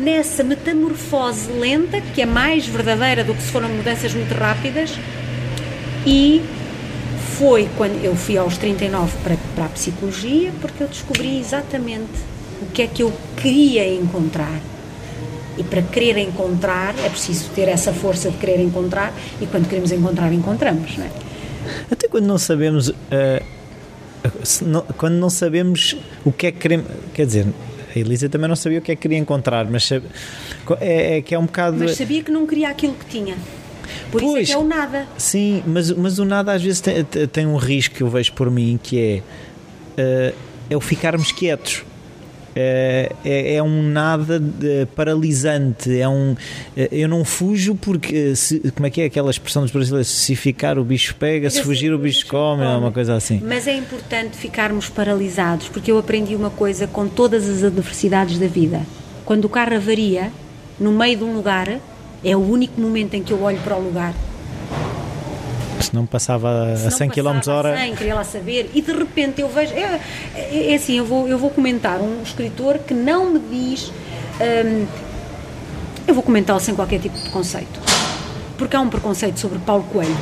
nessa 0.04 0.44
metamorfose 0.44 1.50
lenta, 1.50 2.00
que 2.00 2.20
é 2.20 2.26
mais 2.26 2.66
verdadeira 2.66 3.24
do 3.24 3.34
que 3.34 3.42
se 3.42 3.50
foram 3.50 3.70
mudanças 3.70 4.12
muito 4.12 4.34
rápidas, 4.34 4.92
e 6.06 6.42
foi 7.38 7.68
quando 7.76 8.04
eu 8.04 8.14
fui 8.14 8.36
aos 8.36 8.58
39 8.58 9.16
para, 9.24 9.36
para 9.54 9.64
a 9.64 9.68
psicologia, 9.70 10.52
porque 10.60 10.82
eu 10.82 10.88
descobri 10.88 11.38
exatamente 11.38 12.12
o 12.60 12.66
que 12.66 12.82
é 12.82 12.86
que 12.86 13.02
eu 13.02 13.12
queria 13.40 13.88
encontrar. 13.92 14.60
E 15.56 15.62
para 15.62 15.80
querer 15.80 16.18
encontrar 16.18 16.94
é 17.04 17.08
preciso 17.08 17.48
ter 17.54 17.68
essa 17.68 17.92
força 17.92 18.30
de 18.30 18.36
querer 18.36 18.60
encontrar, 18.60 19.14
e 19.40 19.46
quando 19.46 19.68
queremos 19.68 19.90
encontrar, 19.90 20.32
encontramos, 20.32 20.98
não 20.98 21.06
é? 21.06 21.10
Até 21.90 22.08
quando 22.08 22.26
não 22.26 22.36
sabemos. 22.36 22.88
Uh, 22.88 23.54
não, 24.62 24.82
quando 24.96 25.14
não 25.14 25.30
sabemos 25.30 25.96
o 26.24 26.32
que 26.32 26.48
é 26.48 26.52
que 26.52 26.58
queremos. 26.58 26.86
Quer 27.14 27.26
dizer, 27.26 27.46
a 27.94 27.98
Elisa 27.98 28.28
também 28.28 28.48
não 28.48 28.56
sabia 28.56 28.78
o 28.78 28.82
que 28.82 28.92
é 28.92 28.96
que 28.96 29.02
queria 29.02 29.18
encontrar, 29.18 29.66
mas 29.70 29.90
é, 30.80 31.18
é 31.18 31.22
que 31.22 31.34
é 31.34 31.38
um 31.38 31.46
bocado. 31.46 31.76
Mas 31.78 31.96
sabia 31.96 32.22
que 32.22 32.30
não 32.30 32.46
queria 32.46 32.68
aquilo 32.68 32.94
que 32.94 33.06
tinha. 33.06 33.36
Por 34.10 34.20
pois, 34.20 34.48
isso 34.48 34.52
é 34.52 34.54
que 34.56 34.60
é 34.60 34.64
o 34.64 34.66
nada. 34.66 35.06
Sim, 35.16 35.62
mas, 35.66 35.90
mas 35.90 36.18
o 36.18 36.24
nada 36.24 36.52
às 36.52 36.62
vezes 36.62 36.80
tem, 36.80 37.04
tem 37.04 37.46
um 37.46 37.56
risco 37.56 37.94
que 37.94 38.02
eu 38.02 38.08
vejo 38.08 38.32
por 38.32 38.50
mim 38.50 38.78
que 38.82 39.22
é, 39.98 40.32
uh, 40.32 40.36
é 40.70 40.76
o 40.76 40.80
ficarmos 40.80 41.30
quietos. 41.32 41.84
É, 42.56 43.10
é, 43.24 43.54
é, 43.56 43.62
um 43.62 43.82
nada 43.82 44.40
paralisante. 44.94 45.98
É 45.98 46.08
um, 46.08 46.36
eh, 46.76 46.88
eu 46.92 47.08
não 47.08 47.24
fujo 47.24 47.74
porque, 47.74 48.36
se, 48.36 48.60
como 48.72 48.86
é 48.86 48.90
que 48.90 49.00
é 49.00 49.06
aquela 49.06 49.30
expressão 49.30 49.62
dos 49.62 49.72
brasileiros? 49.72 50.08
Se 50.08 50.36
ficar 50.36 50.78
o 50.78 50.84
bicho 50.84 51.16
pega, 51.16 51.50
se 51.50 51.62
fugir 51.62 51.92
o 51.92 51.98
bicho 51.98 52.26
come, 52.26 52.62
é 52.64 52.68
uma 52.68 52.92
coisa 52.92 53.14
assim. 53.14 53.40
Mas 53.44 53.66
é 53.66 53.74
importante 53.74 54.36
ficarmos 54.36 54.88
paralisados 54.88 55.68
porque 55.68 55.90
eu 55.90 55.98
aprendi 55.98 56.36
uma 56.36 56.50
coisa 56.50 56.86
com 56.86 57.08
todas 57.08 57.48
as 57.48 57.64
adversidades 57.64 58.38
da 58.38 58.46
vida. 58.46 58.82
Quando 59.24 59.46
o 59.46 59.48
carro 59.48 59.74
avaria 59.74 60.30
no 60.78 60.92
meio 60.92 61.18
de 61.18 61.24
um 61.24 61.34
lugar, 61.34 61.80
é 62.22 62.36
o 62.36 62.40
único 62.40 62.80
momento 62.80 63.14
em 63.14 63.22
que 63.22 63.32
eu 63.32 63.42
olho 63.42 63.58
para 63.58 63.76
o 63.76 63.82
lugar. 63.82 64.14
Se 65.86 65.94
não 65.94 66.06
passava 66.06 66.76
Se 66.76 66.88
a 66.88 66.90
100 66.90 67.10
km 67.10 67.48
hora. 67.48 67.76
100, 67.76 67.94
queria 67.96 68.14
lá 68.14 68.24
saber. 68.24 68.70
E 68.74 68.82
de 68.82 68.92
repente 68.92 69.40
eu 69.40 69.48
vejo. 69.48 69.72
É, 69.74 70.00
é, 70.34 70.72
é, 70.72 70.74
assim, 70.74 70.98
eu 70.98 71.04
vou, 71.04 71.28
eu 71.28 71.38
vou 71.38 71.50
comentar 71.50 72.00
um 72.00 72.22
escritor 72.22 72.78
que 72.78 72.94
não 72.94 73.30
me 73.30 73.40
diz. 73.40 73.92
Hum, 74.40 74.86
eu 76.06 76.14
vou 76.14 76.22
comentá-lo 76.22 76.60
sem 76.60 76.74
qualquer 76.74 77.00
tipo 77.00 77.16
de 77.16 77.22
preconceito. 77.22 77.80
Porque 78.58 78.76
há 78.76 78.80
um 78.80 78.88
preconceito 78.88 79.38
sobre 79.38 79.58
Paulo 79.58 79.84
Coelho. 79.84 80.16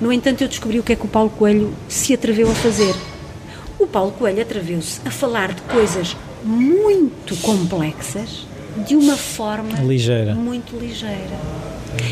No 0.00 0.12
entanto, 0.12 0.42
eu 0.42 0.48
descobri 0.48 0.78
o 0.78 0.82
que 0.82 0.92
é 0.92 0.96
que 0.96 1.04
o 1.04 1.08
Paulo 1.08 1.30
Coelho 1.30 1.74
se 1.88 2.14
atreveu 2.14 2.50
a 2.50 2.54
fazer. 2.54 2.94
O 3.78 3.86
Paulo 3.86 4.12
Coelho 4.12 4.42
atreveu-se 4.42 5.00
a 5.04 5.10
falar 5.10 5.52
de 5.52 5.62
coisas 5.62 6.16
muito 6.44 7.36
complexas 7.42 8.46
de 8.86 8.94
uma 8.94 9.16
forma 9.16 9.78
ligeira. 9.80 10.34
muito 10.34 10.76
ligeira. 10.76 11.38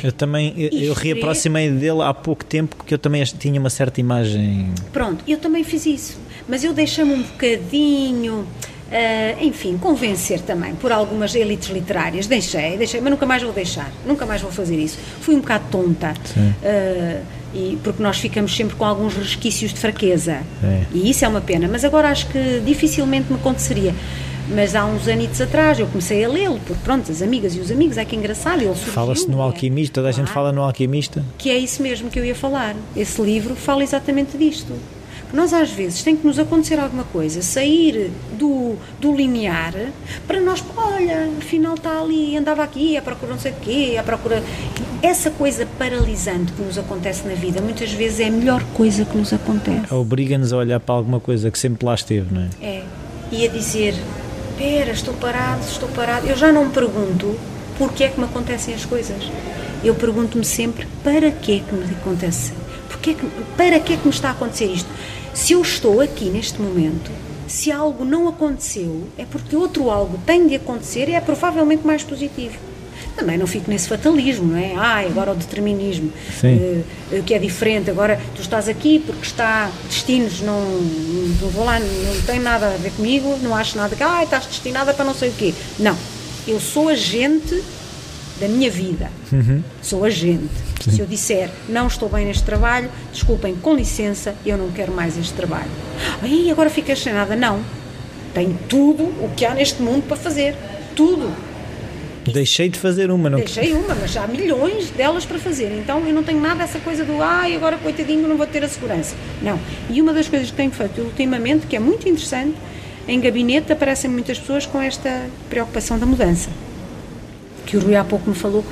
Eu 0.03 0.13
também, 0.13 0.55
eu, 0.57 0.71
eu 0.71 0.95
reaproximei 0.95 1.71
dele 1.71 2.03
há 2.03 2.13
pouco 2.13 2.45
tempo 2.45 2.77
porque 2.77 2.95
eu 2.95 2.99
também 2.99 3.23
tinha 3.25 3.59
uma 3.61 3.71
certa 3.71 4.01
imagem. 4.01 4.71
Pronto, 4.93 5.25
eu 5.27 5.39
também 5.39 5.65
fiz 5.65 5.87
isso, 5.87 6.19
mas 6.49 6.65
eu 6.65 6.73
deixei-me 6.73 7.15
um 7.15 7.23
bocadinho. 7.23 8.47
Uh, 8.85 9.43
enfim, 9.45 9.77
convencer 9.79 10.41
também 10.43 10.75
por 10.75 10.93
algumas 10.93 11.35
elites 11.35 11.71
literárias. 11.71 12.27
Deixei, 12.27 12.77
deixei, 12.77 13.01
mas 13.01 13.11
nunca 13.11 13.27
mais 13.27 13.43
vou 13.43 13.53
deixar, 13.53 13.91
nunca 14.07 14.25
mais 14.25 14.41
vou 14.43 14.53
fazer 14.53 14.79
isso. 14.79 14.99
Fui 15.21 15.35
um 15.35 15.41
bocado 15.41 15.65
tonta, 15.71 16.13
uh, 16.13 17.25
e, 17.55 17.79
porque 17.83 18.03
nós 18.03 18.19
ficamos 18.19 18.55
sempre 18.55 18.77
com 18.77 18.85
alguns 18.85 19.15
resquícios 19.17 19.73
de 19.73 19.81
fraqueza, 19.81 20.43
e 20.93 21.11
isso 21.11 21.25
é 21.25 21.29
uma 21.29 21.41
pena. 21.41 21.67
Mas 21.67 21.85
agora 21.85 22.09
acho 22.09 22.29
que 22.29 22.61
dificilmente 22.65 23.33
me 23.33 23.39
aconteceria. 23.39 23.95
Mas 24.49 24.75
há 24.75 24.85
uns 24.85 25.09
anitos 25.09 25.41
atrás 25.41 25.79
eu 25.79 25.87
comecei 25.87 26.25
a 26.25 26.29
lê-lo, 26.29 26.61
porque 26.67 26.83
pronto, 26.85 27.11
as 27.11 27.23
amigas 27.23 27.55
e 27.55 27.61
os 27.61 27.71
amigos, 27.71 27.97
é 27.97 28.05
que 28.05 28.15
engraçado, 28.15 28.63
ele 28.63 28.75
Fala-se 28.75 29.29
no 29.29 29.39
é? 29.39 29.43
Alquimista, 29.43 29.95
toda 29.95 30.09
a 30.09 30.13
gente 30.13 30.31
fala 30.31 30.53
no 30.53 30.63
Alquimista. 30.63 31.25
Que 31.39 31.51
é 31.51 31.59
isso 31.59 31.83
mesmo 31.83 32.11
que 32.11 32.19
eu 32.19 32.25
ia 32.25 32.35
falar. 32.35 32.77
Esse 32.95 33.21
livro 33.23 33.55
fala 33.55 33.83
exatamente 33.83 34.37
disto. 34.37 34.75
Nós 35.33 35.53
às 35.53 35.71
vezes 35.71 36.03
tem 36.03 36.15
que 36.15 36.25
nos 36.25 36.39
acontecer 36.39 36.79
alguma 36.79 37.03
coisa, 37.03 37.43
sair 37.43 38.13
do, 38.39 38.77
do 39.01 39.13
linear 39.17 39.75
para 40.29 40.41
nós, 40.41 40.63
olha, 40.77 41.29
afinal 41.39 41.75
está 41.75 42.01
ali, 42.01 42.37
andava 42.37 42.63
aqui, 42.63 42.97
à 42.97 43.03
procura 43.03 43.33
não 43.33 43.39
sei 43.39 43.51
o 43.51 43.57
quê, 43.57 43.97
à 43.99 44.03
procura. 44.05 44.41
Essa 45.03 45.31
coisa 45.33 45.67
paralisante 45.77 46.53
que 46.53 46.63
nos 46.63 46.79
acontece 46.79 47.27
na 47.27 47.35
vida, 47.35 47.61
muitas 47.61 47.93
vezes 47.93 48.21
é 48.21 48.29
a 48.29 48.31
melhor 48.31 48.63
coisa 48.75 49.05
que 49.05 49.19
nos 49.19 49.33
acontece. 49.33 49.93
Obriga-nos 49.93 50.53
a 50.53 50.57
olhar 50.57 50.79
para 50.79 50.95
alguma 50.95 51.19
coisa 51.19 51.51
que 51.51 51.59
sempre 51.59 51.85
lá 51.85 51.95
esteve, 51.95 52.33
não 52.33 52.43
é? 52.43 52.49
É. 52.63 52.85
E 53.33 53.45
a 53.45 53.51
dizer, 53.51 53.95
espera, 54.55 54.93
estou 54.93 55.15
parado, 55.15 55.65
estou 55.65 55.89
parado. 55.89 56.27
Eu 56.27 56.37
já 56.37 56.53
não 56.53 56.67
me 56.67 56.73
pergunto 56.73 57.39
porque 57.77 58.05
é 58.05 58.09
que 58.09 58.19
me 58.19 58.27
acontecem 58.27 58.73
as 58.73 58.85
coisas. 58.85 59.31
Eu 59.83 59.95
pergunto-me 59.95 60.45
sempre 60.45 60.87
para 61.03 61.31
que 61.31 61.57
é 61.57 61.61
que 61.61 61.75
me 61.75 61.85
acontece? 61.97 62.53
Porque 62.89 63.15
que, 63.15 63.27
para 63.57 63.81
que 63.81 63.95
é 63.95 63.97
que 63.97 64.05
me 64.05 64.15
está 64.15 64.29
a 64.29 64.33
acontecer 64.33 64.67
isto? 64.67 64.89
Se 65.35 65.53
eu 65.53 65.61
estou 65.61 66.01
aqui 66.01 66.27
neste 66.27 66.63
momento, 66.63 67.11
se 67.49 67.73
algo 67.73 68.05
não 68.05 68.29
aconteceu, 68.29 69.09
é 69.19 69.25
porque 69.25 69.57
outro 69.57 69.91
algo 69.91 70.19
tem 70.25 70.47
de 70.47 70.55
acontecer 70.55 71.09
e 71.09 71.15
é 71.15 71.21
provavelmente 71.21 71.85
mais 71.85 72.05
positivo 72.05 72.57
também 73.15 73.39
não 73.39 73.47
fico 73.47 73.71
nesse 73.71 73.89
fatalismo, 73.89 74.53
não 74.53 74.59
é? 74.59 74.75
Ah, 74.77 75.01
agora 75.01 75.33
o 75.33 75.35
determinismo, 75.35 76.13
uh, 76.43 77.23
que 77.23 77.35
é 77.35 77.39
diferente, 77.39 77.91
agora 77.91 78.21
tu 78.35 78.41
estás 78.41 78.69
aqui 78.69 78.99
porque 78.99 79.23
está 79.23 79.71
destinos, 79.89 80.41
não, 80.41 80.61
não 80.61 81.49
vou 81.51 81.65
lá, 81.65 81.79
não 81.79 82.23
tem 82.27 82.41
nada 82.41 82.67
a 82.67 82.77
ver 82.77 82.91
comigo, 82.93 83.39
não 83.43 83.55
acho 83.55 83.77
nada 83.77 83.95
que, 83.95 84.03
ah, 84.03 84.23
estás 84.23 84.47
destinada 84.47 84.93
para 84.93 85.05
não 85.05 85.15
sei 85.15 85.31
o 85.31 85.33
quê. 85.33 85.55
Não, 85.79 85.97
eu 86.47 86.61
sou 86.61 86.89
agente 86.89 87.63
da 88.41 88.49
minha 88.49 88.71
vida, 88.71 89.11
uhum. 89.33 89.63
sou 89.81 90.05
agente. 90.05 90.75
Sim. 90.83 90.91
Se 90.91 91.01
eu 91.01 91.07
disser 91.07 91.51
não 91.69 91.87
estou 91.87 92.09
bem 92.09 92.27
neste 92.27 92.43
trabalho, 92.43 92.91
desculpem, 93.13 93.55
com 93.55 93.75
licença, 93.75 94.35
eu 94.45 94.59
não 94.59 94.71
quero 94.71 94.93
mais 94.93 95.17
este 95.17 95.33
trabalho. 95.33 95.71
Aí 96.21 96.51
agora 96.51 96.69
ficas 96.69 96.99
sem 96.99 97.13
nada. 97.13 97.35
Não. 97.35 97.61
Tenho 98.35 98.59
tudo 98.69 99.05
o 99.05 99.31
que 99.35 99.47
há 99.47 99.55
neste 99.55 99.81
mundo 99.81 100.03
para 100.07 100.17
fazer. 100.17 100.57
Tudo 100.95 101.33
Deixei 102.33 102.69
de 102.69 102.79
fazer 102.79 103.11
uma, 103.11 103.29
não 103.29 103.39
Deixei 103.39 103.73
uma, 103.73 103.95
mas 103.95 104.17
há 104.17 104.27
milhões 104.27 104.91
delas 104.91 105.27
para 105.27 105.39
fazer. 105.39 105.71
Então 105.79 106.07
eu 106.07 106.15
não 106.15 106.23
tenho 106.23 106.41
nada 106.41 106.65
essa 106.65 106.79
coisa 106.79 107.05
do 107.05 107.23
ai, 107.23 107.55
agora 107.55 107.77
coitadinho, 107.77 108.27
não 108.27 108.37
vou 108.37 108.47
ter 108.47 108.65
a 108.65 108.69
segurança. 108.69 109.15
Não. 109.43 109.59
E 109.91 110.01
uma 110.01 110.13
das 110.13 110.29
coisas 110.29 110.51
que 110.51 110.57
tenho 110.57 110.71
feito 110.71 111.01
ultimamente, 111.03 111.67
que 111.67 111.77
é 111.77 111.79
muito 111.79 112.09
interessante, 112.09 112.55
em 113.07 113.21
gabinete 113.21 113.73
aparecem 113.73 114.11
muitas 114.11 114.39
pessoas 114.39 114.65
com 114.65 114.81
esta 114.81 115.29
preocupação 115.51 115.99
da 115.99 116.07
mudança, 116.07 116.49
que 117.67 117.77
o 117.77 117.81
Rui 117.81 117.95
há 117.95 118.05
pouco 118.05 118.29
me 118.29 118.37
falou. 118.37 118.65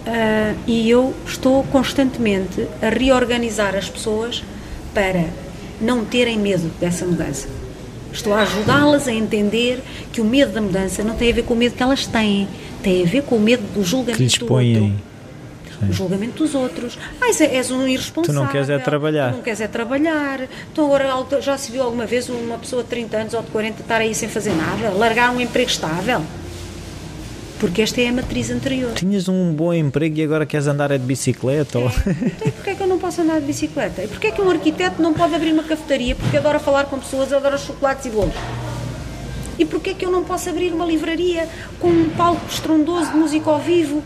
Uh, 0.00 0.56
e 0.66 0.88
eu 0.88 1.14
estou 1.26 1.62
constantemente 1.64 2.66
a 2.82 2.88
reorganizar 2.88 3.74
as 3.74 3.88
pessoas 3.88 4.42
para 4.94 5.26
não 5.80 6.04
terem 6.04 6.38
medo 6.38 6.70
dessa 6.80 7.04
mudança. 7.04 7.59
Estou 8.12 8.34
a 8.34 8.42
ajudá-las 8.42 9.06
a 9.08 9.12
entender 9.12 9.80
que 10.12 10.20
o 10.20 10.24
medo 10.24 10.52
da 10.52 10.60
mudança 10.60 11.02
não 11.02 11.14
tem 11.16 11.30
a 11.30 11.34
ver 11.34 11.44
com 11.44 11.54
o 11.54 11.56
medo 11.56 11.76
que 11.76 11.82
elas 11.82 12.06
têm, 12.06 12.48
tem 12.82 13.02
a 13.02 13.06
ver 13.06 13.22
com 13.22 13.36
o 13.36 13.40
medo 13.40 13.62
do 13.74 13.84
julgamento 13.84 14.44
do 14.44 14.52
outro. 14.52 14.92
O 15.88 15.92
julgamento 15.92 16.44
dos 16.44 16.54
outros. 16.54 16.98
Ah, 17.20 17.28
és 17.28 17.70
um 17.70 17.86
irresponsável. 17.86 18.40
Tu 18.40 18.44
não 18.44 18.52
queres 18.52 18.68
é 18.68 18.78
trabalhar. 18.78 19.30
Tu 19.30 19.36
não 19.36 19.42
queres 19.42 19.60
é 19.62 19.68
trabalhar. 19.68 20.40
Então 20.70 20.84
agora 20.84 21.40
já 21.40 21.56
se 21.56 21.72
viu 21.72 21.82
alguma 21.82 22.04
vez 22.04 22.28
uma 22.28 22.58
pessoa 22.58 22.82
de 22.82 22.90
30 22.90 23.16
anos 23.16 23.34
ou 23.34 23.42
de 23.42 23.50
40 23.50 23.80
estar 23.80 23.96
aí 23.96 24.14
sem 24.14 24.28
fazer 24.28 24.52
nada? 24.52 24.90
Largar 24.90 25.30
um 25.32 25.40
emprego 25.40 25.70
estável? 25.70 26.22
Porque 27.60 27.82
esta 27.82 28.00
é 28.00 28.08
a 28.08 28.12
matriz 28.12 28.50
anterior. 28.50 28.94
Tinhas 28.94 29.28
um 29.28 29.52
bom 29.52 29.72
emprego 29.74 30.18
e 30.18 30.24
agora 30.24 30.46
queres 30.46 30.66
andar 30.66 30.90
é 30.90 30.96
de 30.96 31.04
bicicleta? 31.04 31.78
É. 31.78 31.82
Ou... 31.82 31.88
Então, 31.90 32.48
e 32.48 32.50
porquê 32.50 32.70
é 32.70 32.74
que 32.74 32.82
eu 32.82 32.86
não 32.86 32.98
posso 32.98 33.20
andar 33.20 33.38
de 33.38 33.46
bicicleta? 33.46 34.02
E 34.02 34.08
porquê 34.08 34.28
é 34.28 34.30
que 34.30 34.40
um 34.40 34.48
arquiteto 34.48 35.02
não 35.02 35.12
pode 35.12 35.34
abrir 35.34 35.52
uma 35.52 35.62
cafetaria 35.62 36.14
porque 36.14 36.38
adora 36.38 36.58
falar 36.58 36.84
com 36.84 36.98
pessoas, 36.98 37.30
adora 37.34 37.58
chocolates 37.58 38.06
e 38.06 38.10
bolos? 38.10 38.34
E 39.58 39.64
porquê 39.66 39.90
é 39.90 39.94
que 39.94 40.06
eu 40.06 40.10
não 40.10 40.24
posso 40.24 40.48
abrir 40.48 40.72
uma 40.72 40.86
livraria 40.86 41.46
com 41.78 41.88
um 41.88 42.08
palco 42.08 42.46
estrondoso 42.48 43.12
de 43.12 43.18
música 43.18 43.50
ao 43.50 43.58
vivo, 43.58 43.98
uh, 43.98 44.04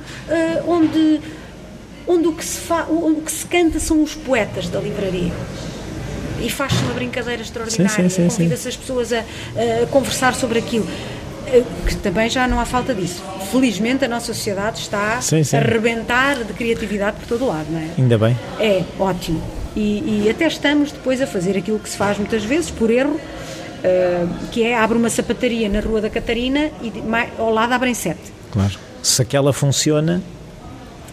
onde, 0.67 1.21
onde, 2.09 2.27
o 2.27 2.33
que 2.33 2.45
se 2.45 2.59
fa, 2.59 2.87
o 2.89 3.23
que 3.25 3.31
se 3.31 3.47
canta 3.47 3.79
são 3.79 4.03
os 4.03 4.17
poetas 4.17 4.69
da 4.69 4.81
livraria? 4.81 5.33
E 6.43 6.51
faz-se 6.51 6.83
uma 6.83 6.95
brincadeira 6.95 7.41
extraordinária, 7.41 8.11
convida-se 8.11 8.67
as 8.67 8.77
pessoas 8.77 9.13
a, 9.13 9.21
a 9.21 9.87
conversar 9.87 10.35
sobre 10.35 10.59
aquilo 10.59 10.89
que 11.87 11.97
também 11.97 12.29
já 12.29 12.47
não 12.49 12.61
há 12.61 12.65
falta 12.65 12.95
disso. 12.95 13.23
Felizmente 13.51 14.05
a 14.05 14.09
nossa 14.09 14.33
sociedade 14.33 14.81
está 14.81 15.21
sim, 15.21 15.45
sim. 15.45 15.57
a 15.57 15.61
rebentar 15.61 16.43
de 16.43 16.53
criatividade 16.53 17.19
por 17.19 17.27
todo 17.27 17.45
o 17.45 17.49
lado, 17.49 17.67
não 17.71 17.79
é? 17.79 17.89
Ainda 17.97 18.19
bem. 18.19 18.37
É, 18.59 18.83
ótimo. 18.99 19.43
E, 19.77 20.25
e, 20.25 20.31
até 20.31 20.47
estamos 20.47 20.93
depois 20.93 21.21
a 21.21 21.27
fazer 21.27 21.57
aquilo 21.57 21.79
que 21.79 21.89
se 21.89 21.97
faz 21.97 22.17
muitas 22.17 22.45
vezes 22.45 22.71
por 22.71 22.91
erro, 22.91 23.15
uh, 23.15 24.29
que 24.53 24.63
é 24.63 24.79
abre 24.79 24.97
uma 24.97 25.11
sapataria 25.11 25.69
na 25.69 25.81
Rua 25.81 26.01
da 26.01 26.09
Catarina 26.09 26.71
e 26.81 26.93
ao 27.39 27.51
lado 27.51 27.73
abrem 27.73 27.93
sete. 27.93 28.33
Claro. 28.53 28.79
Se 29.03 29.21
aquela 29.21 29.53
funciona. 29.53 30.23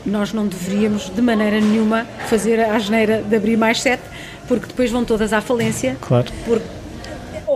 Nós 0.06 0.34
não 0.34 0.48
deveríamos 0.48 1.12
de 1.14 1.22
maneira 1.22 1.60
nenhuma 1.60 2.08
fazer 2.28 2.60
a 2.60 2.76
asneira 2.76 3.22
de 3.22 3.36
abrir 3.36 3.56
mais 3.56 3.82
sete, 3.82 4.02
porque 4.48 4.68
depois 4.68 4.90
vão 4.90 5.06
todas 5.06 5.32
à 5.32 5.42
falência. 5.42 5.96
Claro. 6.02 6.32
Porque 6.44 6.66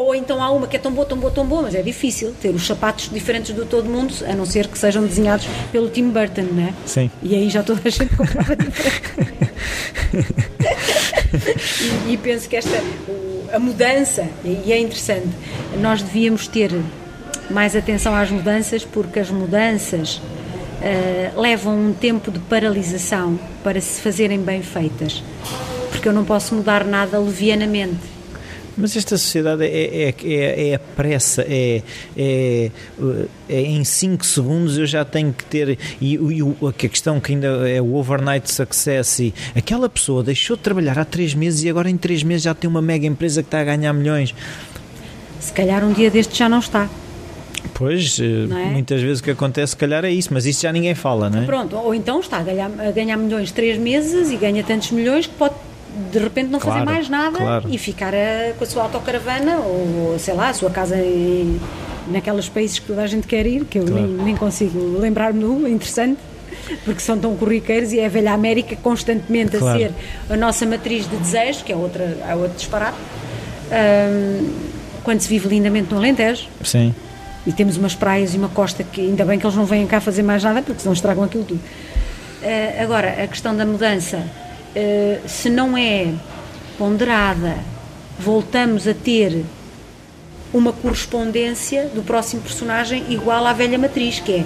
ou 0.06 0.14
então 0.14 0.42
há 0.42 0.52
uma 0.52 0.68
que 0.68 0.76
é 0.76 0.80
tão 0.80 0.92
boa, 0.92 1.06
tão 1.06 1.18
boa, 1.18 1.32
tão 1.32 1.46
boa, 1.46 1.64
mas 1.64 1.74
é 1.74 1.82
difícil 1.82 2.34
ter 2.40 2.50
os 2.50 2.66
sapatos 2.66 3.10
diferentes 3.10 3.56
do 3.56 3.66
todo 3.66 3.90
mundo, 3.90 4.14
a 4.28 4.34
não 4.34 4.46
ser 4.46 4.68
que 4.68 4.78
sejam 4.78 5.04
desenhados 5.04 5.48
pelo 5.72 5.90
Tim 5.90 6.10
Burton, 6.10 6.44
não 6.52 6.68
é? 6.68 6.74
Sim. 6.86 7.10
E 7.24 7.34
aí 7.34 7.50
já 7.50 7.64
toda 7.64 7.82
a 7.84 7.90
gente 7.90 8.16
comprava 8.16 8.56
diferente. 8.56 9.02
e, 12.08 12.14
e, 12.14 12.18
penso 12.18 12.48
que 12.48 12.56
esta, 12.56 12.84
a 13.52 13.58
mudança, 13.58 14.28
e 14.44 14.72
é 14.72 14.80
interessante, 14.80 15.30
nós 15.80 16.04
devíamos 16.04 16.48
ter 16.48 16.72
mais 17.50 17.76
atenção 17.76 18.14
às 18.16 18.30
mudanças, 18.30 18.86
porque 18.86 19.20
as 19.20 19.32
mudanças 19.32 20.18
uh, 20.18 21.42
levam 21.42 21.80
um 21.80 21.94
tempo 21.94 22.30
de 22.30 22.38
paralisação 22.40 23.40
para 23.64 23.82
se 23.82 24.02
fazerem 24.02 24.40
bem 24.40 24.62
feitas. 24.62 25.24
Porque 25.90 26.08
eu 26.08 26.14
não 26.14 26.24
posso 26.24 26.54
mudar 26.54 26.84
nada 26.84 27.18
levianamente 27.18 28.15
mas 28.78 28.96
esta 28.96 29.18
sociedade 29.18 29.64
é, 29.64 30.10
é, 30.10 30.16
é, 30.24 30.70
é 30.70 30.76
a 30.76 30.80
pressa, 30.80 31.46
é, 31.48 31.82
é, 32.18 32.72
é 33.50 33.62
em 33.62 33.84
5 33.84 34.26
segundos 34.26 34.78
eu 34.78 34.86
já 34.86 35.06
tenho 35.06 35.32
que 35.34 35.46
ter. 35.46 35.78
E, 36.02 36.16
e 36.16 36.68
a 36.68 36.74
questão 36.74 37.20
que 37.20 37.34
ainda 37.34 37.70
é 37.70 37.82
o 37.82 37.96
overnight 37.96 38.52
success. 38.52 39.20
E 39.20 39.34
aquela 39.56 39.88
pessoa 39.88 40.24
deixou 40.24 40.58
de 40.58 40.64
trabalhar 40.64 41.00
há 41.00 41.06
3 41.06 41.34
meses 41.34 41.64
e 41.64 41.70
agora 41.70 41.90
em 41.90 41.98
3 41.98 42.24
meses 42.24 42.44
já 42.44 42.54
tem 42.54 42.70
uma 42.70 42.82
mega 42.82 43.06
empresa 43.06 43.42
que 43.42 43.48
está 43.48 43.62
a 43.62 43.64
ganhar 43.64 43.94
milhões. 43.94 44.34
Se 45.40 45.54
calhar 45.54 45.84
um 45.84 45.94
dia 45.94 46.10
deste 46.10 46.38
já 46.38 46.50
não 46.50 46.60
está. 46.60 46.90
Pois, 47.74 48.20
eh, 48.20 48.24
é? 48.24 48.70
muitas 48.72 49.02
vezes 49.02 49.20
o 49.20 49.24
que 49.24 49.32
acontece, 49.32 49.72
se 49.72 49.78
calhar 49.78 50.06
é 50.06 50.10
isso, 50.10 50.34
mas 50.34 50.46
isso 50.46 50.62
já 50.62 50.72
ninguém 50.72 50.96
fala, 50.96 51.30
não 51.30 51.42
é? 51.42 51.46
Pronto, 51.46 51.76
ou 51.76 51.94
então 51.94 52.20
está 52.20 52.38
a 52.38 52.44
ganhar, 52.44 52.72
a 52.80 52.92
ganhar 52.92 53.18
milhões 53.18 53.52
três 53.52 53.78
meses 53.78 54.32
e 54.32 54.38
ganha 54.38 54.64
tantos 54.64 54.92
milhões 54.92 55.28
que 55.28 55.34
pode 55.34 55.56
de 56.12 56.20
repente 56.20 56.50
não 56.50 56.60
claro, 56.60 56.80
fazer 56.80 56.92
mais 56.92 57.10
nada 57.10 57.38
claro. 57.38 57.70
e 57.70 57.78
ficar 57.78 58.14
a, 58.14 58.54
com 58.58 58.64
a 58.64 58.68
sua 58.68 58.84
autocaravana 58.84 59.58
ou, 59.58 60.18
sei 60.20 60.34
lá, 60.34 60.50
a 60.50 60.54
sua 60.54 60.70
casa 60.70 60.98
em, 60.98 61.60
naqueles 62.08 62.50
países 62.50 62.80
que 62.80 62.88
toda 62.88 63.02
a 63.02 63.08
gente 63.08 63.28
quer 63.28 63.46
ir, 63.46 63.66
que 63.66 63.80
eu 63.80 63.86
claro. 63.86 64.02
nem, 64.02 64.26
nem 64.26 64.36
consigo 64.36 64.98
lembrar-me 65.00 65.40
do, 65.40 65.68
interessante 65.68 66.20
porque 66.84 67.00
são 67.00 67.18
tão 67.18 67.36
corriqueiros 67.36 67.94
e 67.94 68.00
é 68.00 68.06
a 68.06 68.10
velha 68.10 68.34
América 68.34 68.76
constantemente 68.78 69.56
a 69.58 69.74
ser 69.74 69.92
a 70.30 70.36
nossa 70.36 70.66
matriz 70.66 71.08
de 71.10 71.16
desejo, 71.18 71.64
que 71.64 71.72
é 71.72 71.76
outra, 71.76 72.18
é 72.28 72.36
outro 72.36 72.58
disparate, 72.58 72.98
um, 73.72 74.50
quando 75.04 75.22
se 75.22 75.30
vive 75.30 75.48
lindamente 75.48 75.92
no 75.92 75.98
Alentejo. 75.98 76.48
Sim. 76.64 76.94
E 77.46 77.52
temos 77.52 77.78
umas 77.78 77.94
praias 77.94 78.34
e 78.34 78.38
uma 78.38 78.50
costa 78.50 78.84
que 78.84 79.02
ainda 79.02 79.24
bem 79.24 79.38
que 79.38 79.46
eles 79.46 79.56
não 79.56 79.66
vêm 79.66 79.86
cá 79.86 80.02
fazer 80.02 80.24
mais 80.24 80.44
nada, 80.44 80.64
porque 80.64 80.82
senão 80.82 80.94
estragam 80.94 81.24
aquilo 81.24 81.44
tudo. 81.44 81.60
Uh, 82.42 82.84
agora, 82.84 83.24
a 83.24 83.28
questão 83.28 83.56
da 83.56 83.66
mudança 83.66 84.24
eh, 84.76 85.22
se 85.26 85.50
não 85.50 85.78
é 85.78 86.14
ponderada, 86.78 87.56
voltamos 88.20 88.88
a 88.88 88.94
ter 88.94 89.44
uma 90.54 90.72
correspondência 90.72 91.90
do 91.94 92.02
próximo 92.02 92.42
personagem 92.42 93.06
igual 93.10 93.46
à 93.46 93.54
velha 93.54 93.78
matriz, 93.78 94.20
que 94.20 94.32
é 94.32 94.46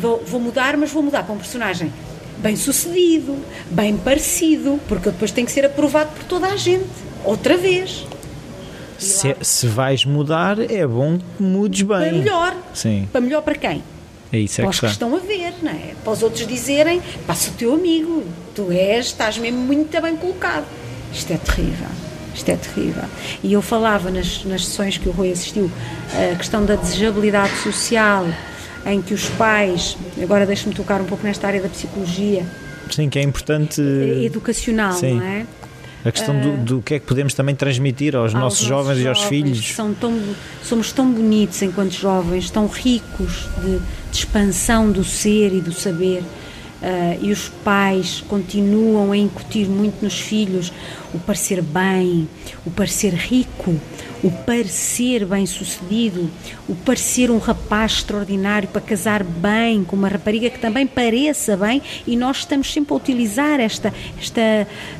vou, 0.00 0.22
vou 0.24 0.40
mudar, 0.40 0.76
mas 0.76 0.90
vou 0.90 1.02
mudar 1.02 1.24
para 1.24 1.34
um 1.34 1.38
personagem 1.38 1.92
bem 2.38 2.54
sucedido, 2.56 3.36
bem 3.70 3.96
parecido, 3.96 4.78
porque 4.88 5.10
depois 5.10 5.32
tem 5.32 5.44
que 5.44 5.50
ser 5.50 5.64
aprovado 5.64 6.10
por 6.12 6.24
toda 6.24 6.46
a 6.46 6.56
gente, 6.56 6.86
outra 7.24 7.56
vez. 7.56 8.06
Se, 8.98 9.36
se 9.40 9.66
vais 9.66 10.04
mudar, 10.04 10.58
é 10.58 10.86
bom 10.86 11.18
que 11.18 11.42
mudes 11.42 11.82
bem. 11.82 11.98
Para 11.98 12.12
melhor. 12.12 12.56
Sim. 12.74 13.08
Para 13.10 13.20
melhor 13.20 13.42
para 13.42 13.54
quem? 13.54 13.82
É 14.32 14.38
isso 14.38 14.60
é 14.60 14.64
para 14.64 14.70
os 14.70 14.80
que 14.80 14.86
estão 14.86 15.14
a 15.16 15.18
ver, 15.18 15.54
não 15.62 15.70
é? 15.70 15.94
Para 16.02 16.12
os 16.12 16.22
outros 16.22 16.46
dizerem, 16.46 17.00
passa 17.26 17.50
o 17.50 17.54
teu 17.54 17.74
amigo, 17.74 18.24
tu 18.58 18.72
és, 18.72 19.06
estás 19.06 19.38
mesmo 19.38 19.60
muito 19.60 20.02
bem 20.02 20.16
colocado. 20.16 20.66
Isto 21.12 21.32
é 21.32 21.36
terrível. 21.36 21.86
Isto 22.34 22.48
é 22.50 22.56
terrível. 22.56 23.04
E 23.42 23.52
eu 23.52 23.62
falava 23.62 24.10
nas, 24.10 24.44
nas 24.44 24.66
sessões 24.66 24.98
que 24.98 25.08
o 25.08 25.12
Rui 25.12 25.30
assistiu, 25.30 25.70
a 26.32 26.34
questão 26.34 26.64
da 26.64 26.74
desejabilidade 26.74 27.56
social, 27.58 28.26
em 28.84 29.00
que 29.00 29.14
os 29.14 29.28
pais, 29.30 29.96
agora 30.20 30.44
deixa-me 30.44 30.74
tocar 30.74 31.00
um 31.00 31.04
pouco 31.04 31.24
nesta 31.24 31.46
área 31.46 31.60
da 31.60 31.68
psicologia. 31.68 32.44
Sim, 32.90 33.08
que 33.08 33.20
é 33.20 33.22
importante. 33.22 33.80
Educacional, 34.24 34.94
Sim. 34.94 35.14
não 35.14 35.22
é? 35.22 35.46
A 36.04 36.10
questão 36.12 36.40
do, 36.40 36.56
do, 36.56 36.82
que 36.82 36.94
é 36.94 36.98
que 36.98 37.06
podemos 37.06 37.34
também 37.34 37.54
transmitir 37.54 38.16
aos, 38.16 38.32
aos 38.32 38.42
nossos, 38.42 38.66
jovens, 38.66 39.00
e 39.00 39.06
aos 39.06 39.22
filhos. 39.24 39.74
São 39.74 39.92
tão, 39.94 40.18
somos 40.64 40.90
tão 40.90 41.10
bonitos 41.10 41.60
enquanto 41.62 41.92
jovens, 41.92 42.50
tão 42.50 42.66
ricos 42.66 43.48
de, 43.60 43.78
de 43.78 44.18
expansão 44.18 44.90
do 44.90 45.04
ser 45.04 45.52
e 45.52 45.60
do 45.60 45.72
saber. 45.72 46.22
Uh, 46.80 47.18
e 47.24 47.32
os 47.32 47.48
pais 47.48 48.22
continuam 48.28 49.10
a 49.10 49.16
incutir 49.16 49.68
muito 49.68 50.00
nos 50.00 50.20
filhos 50.20 50.72
o 51.12 51.18
parecer 51.18 51.60
bem, 51.60 52.28
o 52.64 52.70
parecer 52.70 53.12
rico, 53.14 53.74
o 54.22 54.30
parecer 54.30 55.24
bem-sucedido, 55.26 56.30
o 56.68 56.76
parecer 56.76 57.32
um 57.32 57.38
rapaz 57.38 57.94
extraordinário 57.94 58.68
para 58.68 58.80
casar 58.80 59.24
bem 59.24 59.82
com 59.82 59.96
uma 59.96 60.06
rapariga 60.06 60.50
que 60.50 60.58
também 60.60 60.86
pareça 60.86 61.56
bem, 61.56 61.82
e 62.06 62.14
nós 62.14 62.38
estamos 62.38 62.72
sempre 62.72 62.92
a 62.92 62.96
utilizar 62.96 63.58
esta, 63.58 63.92
esta 64.16 64.40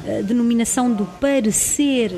uh, 0.05 0.23
denominação 0.25 0.93
do 0.93 1.05
parecer. 1.21 2.12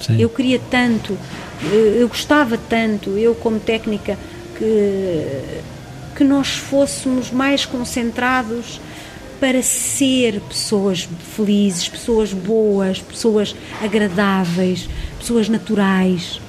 Sim. 0.00 0.20
Eu 0.20 0.28
queria 0.28 0.60
tanto, 0.68 1.16
eu, 1.62 1.94
eu 1.94 2.08
gostava 2.08 2.58
tanto, 2.58 3.10
eu 3.10 3.36
como 3.36 3.60
técnica, 3.60 4.18
que, 4.58 5.62
que 6.14 6.24
nós 6.24 6.54
fôssemos 6.54 7.30
mais 7.30 7.66
concentrados 7.66 8.80
para 9.40 9.62
ser 9.62 10.40
pessoas 10.40 11.08
felizes, 11.36 11.88
pessoas 11.88 12.32
boas, 12.32 13.00
pessoas 13.00 13.54
agradáveis, 13.82 14.88
pessoas 15.18 15.48
naturais. 15.48 16.40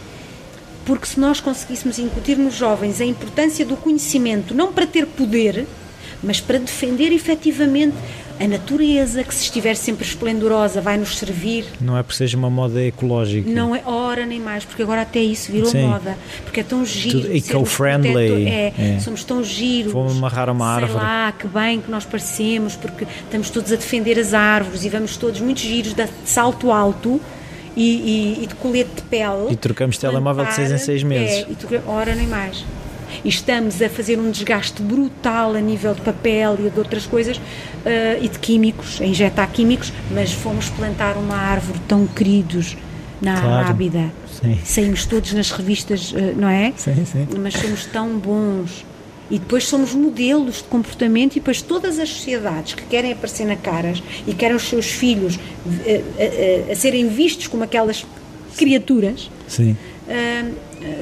Porque 0.85 1.07
se 1.07 1.19
nós 1.19 1.39
conseguíssemos 1.39 1.97
incutir 1.97 2.37
nos 2.37 2.53
jovens 2.53 3.01
a 3.01 3.05
importância 3.05 3.65
do 3.65 3.75
conhecimento, 3.75 4.53
não 4.53 4.71
para 4.71 4.85
ter 4.85 5.05
poder, 5.07 5.65
mas 6.21 6.39
para 6.39 6.59
defender 6.59 7.11
efetivamente 7.11 7.95
a 8.39 8.47
natureza, 8.47 9.23
que 9.23 9.33
se 9.33 9.43
estiver 9.43 9.75
sempre 9.75 10.05
esplendorosa, 10.05 10.81
vai 10.81 10.97
nos 10.97 11.17
servir. 11.17 11.65
Não 11.79 11.97
é 11.97 12.03
porque 12.03 12.17
seja 12.17 12.37
uma 12.37 12.49
moda 12.49 12.83
ecológica. 12.83 13.49
Não 13.49 13.75
é, 13.75 13.81
ora 13.85 14.25
nem 14.25 14.39
mais, 14.39 14.65
porque 14.65 14.83
agora 14.83 15.01
até 15.01 15.19
isso 15.19 15.51
virou 15.51 15.69
Sim. 15.69 15.87
moda. 15.87 16.17
Porque 16.43 16.59
é 16.59 16.63
tão 16.63 16.85
giro. 16.85 17.33
Eco-friendly. 17.35 18.47
É, 18.47 18.73
é, 18.77 18.99
somos 18.99 19.23
tão 19.23 19.43
giros. 19.43 19.93
Vamos 19.93 20.17
amarrar 20.17 20.49
uma 20.49 20.67
árvore. 20.67 20.91
Sei 20.91 21.01
lá, 21.01 21.31
que 21.31 21.47
bem 21.47 21.79
que 21.79 21.89
nós 21.89 22.03
parecemos, 22.05 22.75
porque 22.75 23.07
estamos 23.23 23.49
todos 23.49 23.71
a 23.71 23.75
defender 23.75 24.19
as 24.19 24.33
árvores 24.33 24.83
e 24.83 24.89
vamos 24.89 25.15
todos 25.15 25.39
muito 25.39 25.61
giros 25.61 25.93
de 25.93 26.05
salto 26.25 26.71
alto. 26.71 27.21
E, 27.77 28.37
e, 28.39 28.43
e 28.43 28.47
de 28.47 28.55
colete 28.55 28.89
de 28.95 29.01
pele. 29.01 29.51
E 29.51 29.55
trocamos 29.57 29.97
telemóvel 29.97 30.45
de 30.45 30.53
seis 30.53 30.71
em 30.71 30.77
seis 30.77 31.03
meses. 31.03 31.45
É, 31.45 31.75
e 31.75 31.81
ora 31.85 32.15
nem 32.15 32.25
mais 32.25 32.63
estamos 33.23 33.81
a 33.81 33.89
fazer 33.89 34.19
um 34.19 34.31
desgaste 34.31 34.81
brutal 34.81 35.55
a 35.55 35.59
nível 35.59 35.93
de 35.93 36.01
papel 36.01 36.57
e 36.59 36.69
de 36.69 36.79
outras 36.79 37.05
coisas 37.05 37.37
uh, 37.37 37.41
e 38.21 38.27
de 38.27 38.39
químicos, 38.39 38.99
a 39.01 39.05
injetar 39.05 39.49
químicos, 39.51 39.93
mas 40.11 40.31
fomos 40.31 40.69
plantar 40.69 41.17
uma 41.17 41.35
árvore 41.35 41.79
tão 41.87 42.05
queridos 42.07 42.75
na 43.21 43.39
claro. 43.39 43.53
Arábida. 43.53 44.11
Sim. 44.41 44.57
Saímos 44.63 45.05
todos 45.05 45.33
nas 45.33 45.51
revistas, 45.51 46.11
uh, 46.11 46.35
não 46.35 46.49
é? 46.49 46.73
Sim, 46.75 47.05
sim. 47.05 47.27
Mas 47.39 47.53
somos 47.53 47.85
tão 47.85 48.17
bons. 48.17 48.85
E 49.31 49.39
depois 49.39 49.65
somos 49.65 49.95
modelos 49.95 50.57
de 50.57 50.65
comportamento 50.65 51.31
e 51.31 51.39
depois 51.39 51.59
todas 51.59 51.97
as 51.97 52.09
sociedades 52.09 52.75
que 52.75 52.83
querem 52.83 53.11
aparecer 53.11 53.45
na 53.45 53.55
caras 53.55 54.03
e 54.27 54.33
querem 54.35 54.55
os 54.55 54.69
seus 54.69 54.85
filhos 54.85 55.35
uh, 55.35 56.71
a 56.71 56.75
serem 56.75 57.07
vistos 57.07 57.47
como 57.47 57.63
aquelas 57.63 58.05
criaturas. 58.55 59.31
Sim 59.47 59.75
uh, 60.05 60.53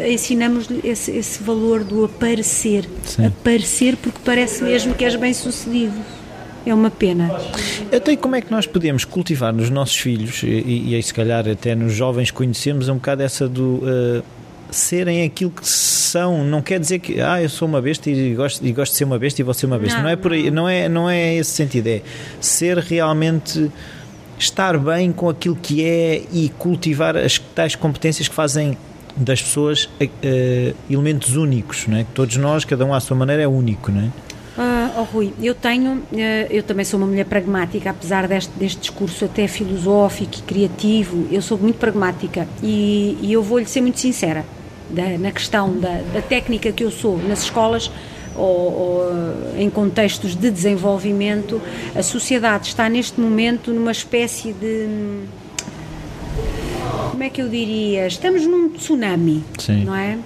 ensinamos-lhe 0.08 0.82
esse, 0.84 1.12
esse, 1.12 1.42
valor 1.42 1.84
do 1.84 2.06
aparecer. 2.06 2.90
Sim. 3.04 3.28
Aparecer 3.28 3.98
porque 3.98 4.20
parece 4.24 4.64
mesmo 4.64 4.94
que 4.94 5.04
és 5.04 5.16
bem 5.16 5.34
sucedido. 5.34 5.94
É 6.66 6.74
uma 6.74 6.90
pena. 6.90 7.30
Até 7.94 8.16
como 8.16 8.36
é 8.36 8.42
que 8.42 8.50
nós 8.50 8.66
podemos 8.66 9.04
cultivar 9.04 9.54
nos 9.54 9.70
nossos 9.70 9.98
filhos, 9.98 10.44
e, 10.44 10.90
e 10.90 10.96
aí 10.96 11.04
se 11.04 11.14
calhar 11.14 11.48
até 11.48 11.76
nos 11.76 11.94
jovens 11.94 12.32
conhecemos 12.32 12.88
um 12.88 12.96
bocado 12.96 13.22
essa 13.22 13.48
do. 13.48 13.82
Uh, 13.84 14.24
serem 14.74 15.24
aquilo 15.24 15.52
que 15.52 15.68
são, 15.68 16.44
não 16.44 16.62
quer 16.62 16.80
dizer 16.80 17.00
que 17.00 17.22
ah, 17.22 17.42
eu 17.42 17.50
sou 17.50 17.68
uma 17.68 17.82
besta 17.82 18.10
e 18.10 18.34
gosto, 18.34 18.66
e 18.66 18.72
gosto 18.72 18.92
de 18.94 18.98
ser 18.98 19.04
uma 19.04 19.20
besta 19.20 19.42
e 19.42 19.44
vou 19.44 19.54
ser 19.54 19.68
uma 19.68 19.78
besta. 19.78 19.98
Não, 19.98 20.04
não 20.06 20.10
é 20.10 20.16
por 20.16 20.34
aí, 20.34 20.50
não 20.50 20.68
é, 20.68 20.90
não 20.90 21.10
é 21.10 21.36
esse 21.36 21.52
sentido, 21.52 21.88
é 21.88 22.02
ser 22.42 22.78
realmente 22.80 23.72
estar 24.38 24.78
bem 24.78 25.12
com 25.12 25.30
aquilo 25.30 25.56
que 25.56 25.84
é 25.84 26.24
e 26.32 26.50
cultivar 26.58 27.16
as 27.16 27.38
tais 27.38 27.76
competências 27.76 28.28
que 28.28 28.34
fazem 28.34 28.78
das 29.16 29.41
pessoas 29.41 29.86
uh, 29.86 30.76
elementos 30.89 31.36
únicos, 31.36 31.88
não 31.88 31.97
é? 31.97 32.05
Todos 32.14 32.38
nós, 32.38 32.66
cada 32.66 32.86
um 32.86 32.93
à 32.93 32.99
sua 32.99 33.16
maneira, 33.16 33.43
é 33.43 33.47
único, 33.47 33.91
não 33.91 34.01
é? 34.01 34.11
Uh, 34.55 34.99
oh, 34.99 35.03
Rui, 35.03 35.34
eu 35.41 35.55
tenho, 35.55 36.03
eh, 36.16 36.45
eu 36.51 36.61
também 36.61 36.86
sou 36.86 36.99
uma 36.99 37.07
mulher 37.07 37.26
pragmática, 37.26 37.89
apesar 37.89 38.28
deste, 38.28 38.51
deste 38.51 38.82
discurso 38.82 39.26
até 39.26 39.47
filosófico 39.47 40.38
e 40.38 40.41
criativo, 40.43 41.28
eu 41.32 41.41
sou 41.41 41.57
muito 41.57 41.80
pragmática 41.80 42.47
e, 42.61 43.18
e 43.20 43.34
eu 43.34 43.41
vou-lhe 43.41 43.66
ser 43.66 43.82
muito 43.82 43.99
sincera 43.99 44.45
da, 44.91 45.18
na 45.18 45.32
questão 45.32 45.76
da, 45.80 46.01
da, 46.14 46.22
técnica 46.22 46.72
que 46.72 46.84
eu 46.84 46.91
sou 46.91 47.18
nas 47.18 47.41
escolas 47.43 47.89
ou, 48.36 48.45
ou, 48.45 49.11
em 49.57 49.72
contextos 49.72 50.36
de 50.36 50.51
desenvolvimento, 50.51 51.59
a 51.95 52.03
sociedade 52.03 52.68
está 52.68 52.88
neste 52.88 53.20
momento 53.20 53.72
numa 53.72 53.91
espécie 53.91 54.53
de 54.53 54.88
como 57.14 57.24
é 57.24 57.30
que 57.30 57.43
eu 57.43 57.47
diria? 57.47 58.07
Estamos 58.07 58.43
num 58.47 58.70
tsunami, 58.70 59.43
Sim. 59.59 59.86
não 59.86 59.95
é? 59.95 60.18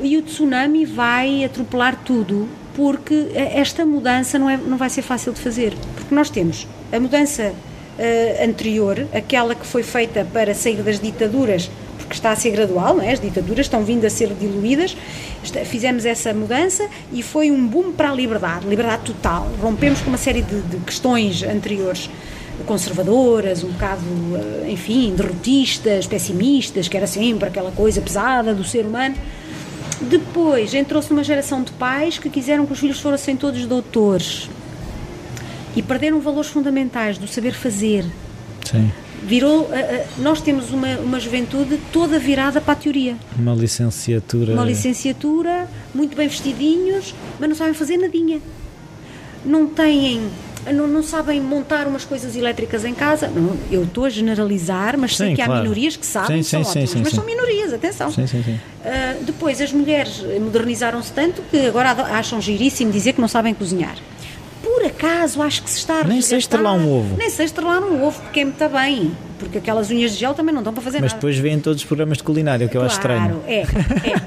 E 0.00 0.16
o 0.16 0.22
tsunami 0.22 0.86
vai 0.86 1.44
atropelar 1.44 2.00
tudo 2.06 2.48
porque 2.74 3.28
esta 3.34 3.84
mudança 3.84 4.38
não, 4.38 4.48
é, 4.48 4.56
não 4.56 4.78
vai 4.78 4.88
ser 4.88 5.02
fácil 5.02 5.34
de 5.34 5.40
fazer. 5.40 5.74
Porque 5.94 6.14
nós 6.14 6.30
temos 6.30 6.66
a 6.90 6.98
mudança 6.98 7.52
uh, 7.52 8.44
anterior, 8.48 9.06
aquela 9.12 9.54
que 9.54 9.66
foi 9.66 9.82
feita 9.82 10.26
para 10.32 10.54
sair 10.54 10.82
das 10.82 10.98
ditaduras, 10.98 11.70
porque 11.98 12.14
está 12.14 12.30
a 12.30 12.36
ser 12.36 12.50
gradual, 12.50 12.96
não 12.96 13.02
é? 13.02 13.12
as 13.12 13.20
ditaduras 13.20 13.66
estão 13.66 13.84
vindo 13.84 14.06
a 14.06 14.10
ser 14.10 14.32
diluídas. 14.40 14.96
Fizemos 15.66 16.06
essa 16.06 16.32
mudança 16.32 16.88
e 17.12 17.22
foi 17.22 17.50
um 17.50 17.66
boom 17.66 17.92
para 17.92 18.10
a 18.10 18.14
liberdade, 18.14 18.66
liberdade 18.66 19.02
total. 19.04 19.50
Rompemos 19.60 20.00
com 20.00 20.08
uma 20.08 20.18
série 20.18 20.40
de, 20.40 20.62
de 20.62 20.78
questões 20.78 21.42
anteriores 21.42 22.08
conservadoras, 22.64 23.62
um 23.62 23.68
bocado, 23.68 24.02
eh, 24.34 24.70
enfim, 24.70 25.14
derrotistas, 25.14 26.06
pessimistas, 26.06 26.88
que 26.88 26.96
era 26.96 27.06
sempre 27.06 27.48
aquela 27.48 27.70
coisa 27.70 28.00
pesada 28.00 28.54
do 28.54 28.64
ser 28.64 28.86
humano. 28.86 29.14
Depois 30.00 30.74
entrou-se 30.74 31.10
numa 31.10 31.24
geração 31.24 31.62
de 31.62 31.72
pais 31.72 32.18
que 32.18 32.28
quiseram 32.28 32.66
que 32.66 32.72
os 32.72 32.78
filhos 32.78 33.00
fossem 33.00 33.36
todos 33.36 33.64
doutores 33.66 34.48
e 35.74 35.82
perderam 35.82 36.20
valores 36.20 36.50
fundamentais 36.50 37.18
do 37.18 37.26
saber 37.26 37.52
fazer. 37.52 38.04
Sim. 38.64 38.90
Virou, 39.22 39.62
uh, 39.62 39.64
uh, 39.64 40.06
nós 40.18 40.40
temos 40.40 40.70
uma, 40.70 40.88
uma 40.98 41.18
juventude 41.18 41.78
toda 41.92 42.18
virada 42.18 42.60
para 42.60 42.72
a 42.72 42.76
teoria. 42.76 43.16
Uma 43.38 43.54
licenciatura. 43.54 44.52
Uma 44.52 44.64
licenciatura, 44.64 45.68
muito 45.94 46.14
bem 46.16 46.28
vestidinhos, 46.28 47.14
mas 47.38 47.48
não 47.48 47.56
sabem 47.56 47.74
fazer 47.74 47.96
nadinha. 47.96 48.40
Não 49.44 49.66
têm 49.66 50.28
não, 50.72 50.86
não, 50.86 51.02
sabem 51.02 51.40
montar 51.40 51.86
umas 51.86 52.04
coisas 52.04 52.36
elétricas 52.36 52.84
em 52.84 52.94
casa. 52.94 53.28
Não, 53.28 53.56
eu 53.70 53.84
estou 53.84 54.04
a 54.04 54.10
generalizar, 54.10 54.98
mas 54.98 55.12
sim, 55.12 55.16
sei 55.18 55.28
que 55.30 55.36
claro. 55.36 55.52
há 55.52 55.62
minorias 55.62 55.96
que 55.96 56.06
sabem, 56.06 56.42
sim, 56.42 56.50
são 56.50 56.64
sim, 56.64 56.82
ótimas, 56.82 57.02
mas 57.02 57.12
são 57.12 57.24
minorias, 57.24 57.72
atenção. 57.72 58.10
Uh, 58.10 59.24
depois, 59.24 59.60
as 59.60 59.72
mulheres 59.72 60.22
modernizaram-se 60.40 61.12
tanto 61.12 61.42
que 61.50 61.66
agora 61.66 61.90
acham 61.90 62.40
giríssimo 62.40 62.90
dizer 62.90 63.12
que 63.12 63.20
não 63.20 63.28
sabem 63.28 63.54
cozinhar. 63.54 63.96
Por 64.66 64.84
acaso, 64.84 65.40
acho 65.40 65.62
que 65.62 65.70
se 65.70 65.78
está 65.78 66.00
a 66.00 66.04
Nem 66.04 66.20
sei 66.20 66.38
estrelar 66.38 66.74
um 66.74 66.98
ovo. 66.98 67.16
Nem 67.16 67.30
sei 67.30 67.46
estrelar 67.46 67.84
um 67.84 68.04
ovo, 68.04 68.20
porque 68.20 68.40
é 68.40 68.44
muito 68.44 68.68
bem 68.68 69.12
porque 69.38 69.58
aquelas 69.58 69.90
unhas 69.90 70.12
de 70.12 70.18
gel 70.18 70.34
também 70.34 70.52
não 70.52 70.62
estão 70.62 70.72
para 70.72 70.82
fazer 70.82 70.98
Mas 70.98 71.12
nada. 71.12 71.14
Mas 71.14 71.34
depois 71.34 71.38
vêm 71.38 71.60
todos 71.60 71.82
os 71.82 71.86
programas 71.86 72.18
de 72.18 72.24
culinária, 72.24 72.66
o 72.66 72.68
que 72.68 72.76
claro, 72.76 72.86
eu 72.86 72.90
acho 72.90 72.96
estranho. 72.96 73.42
é. 73.46 73.60
é. 73.60 73.66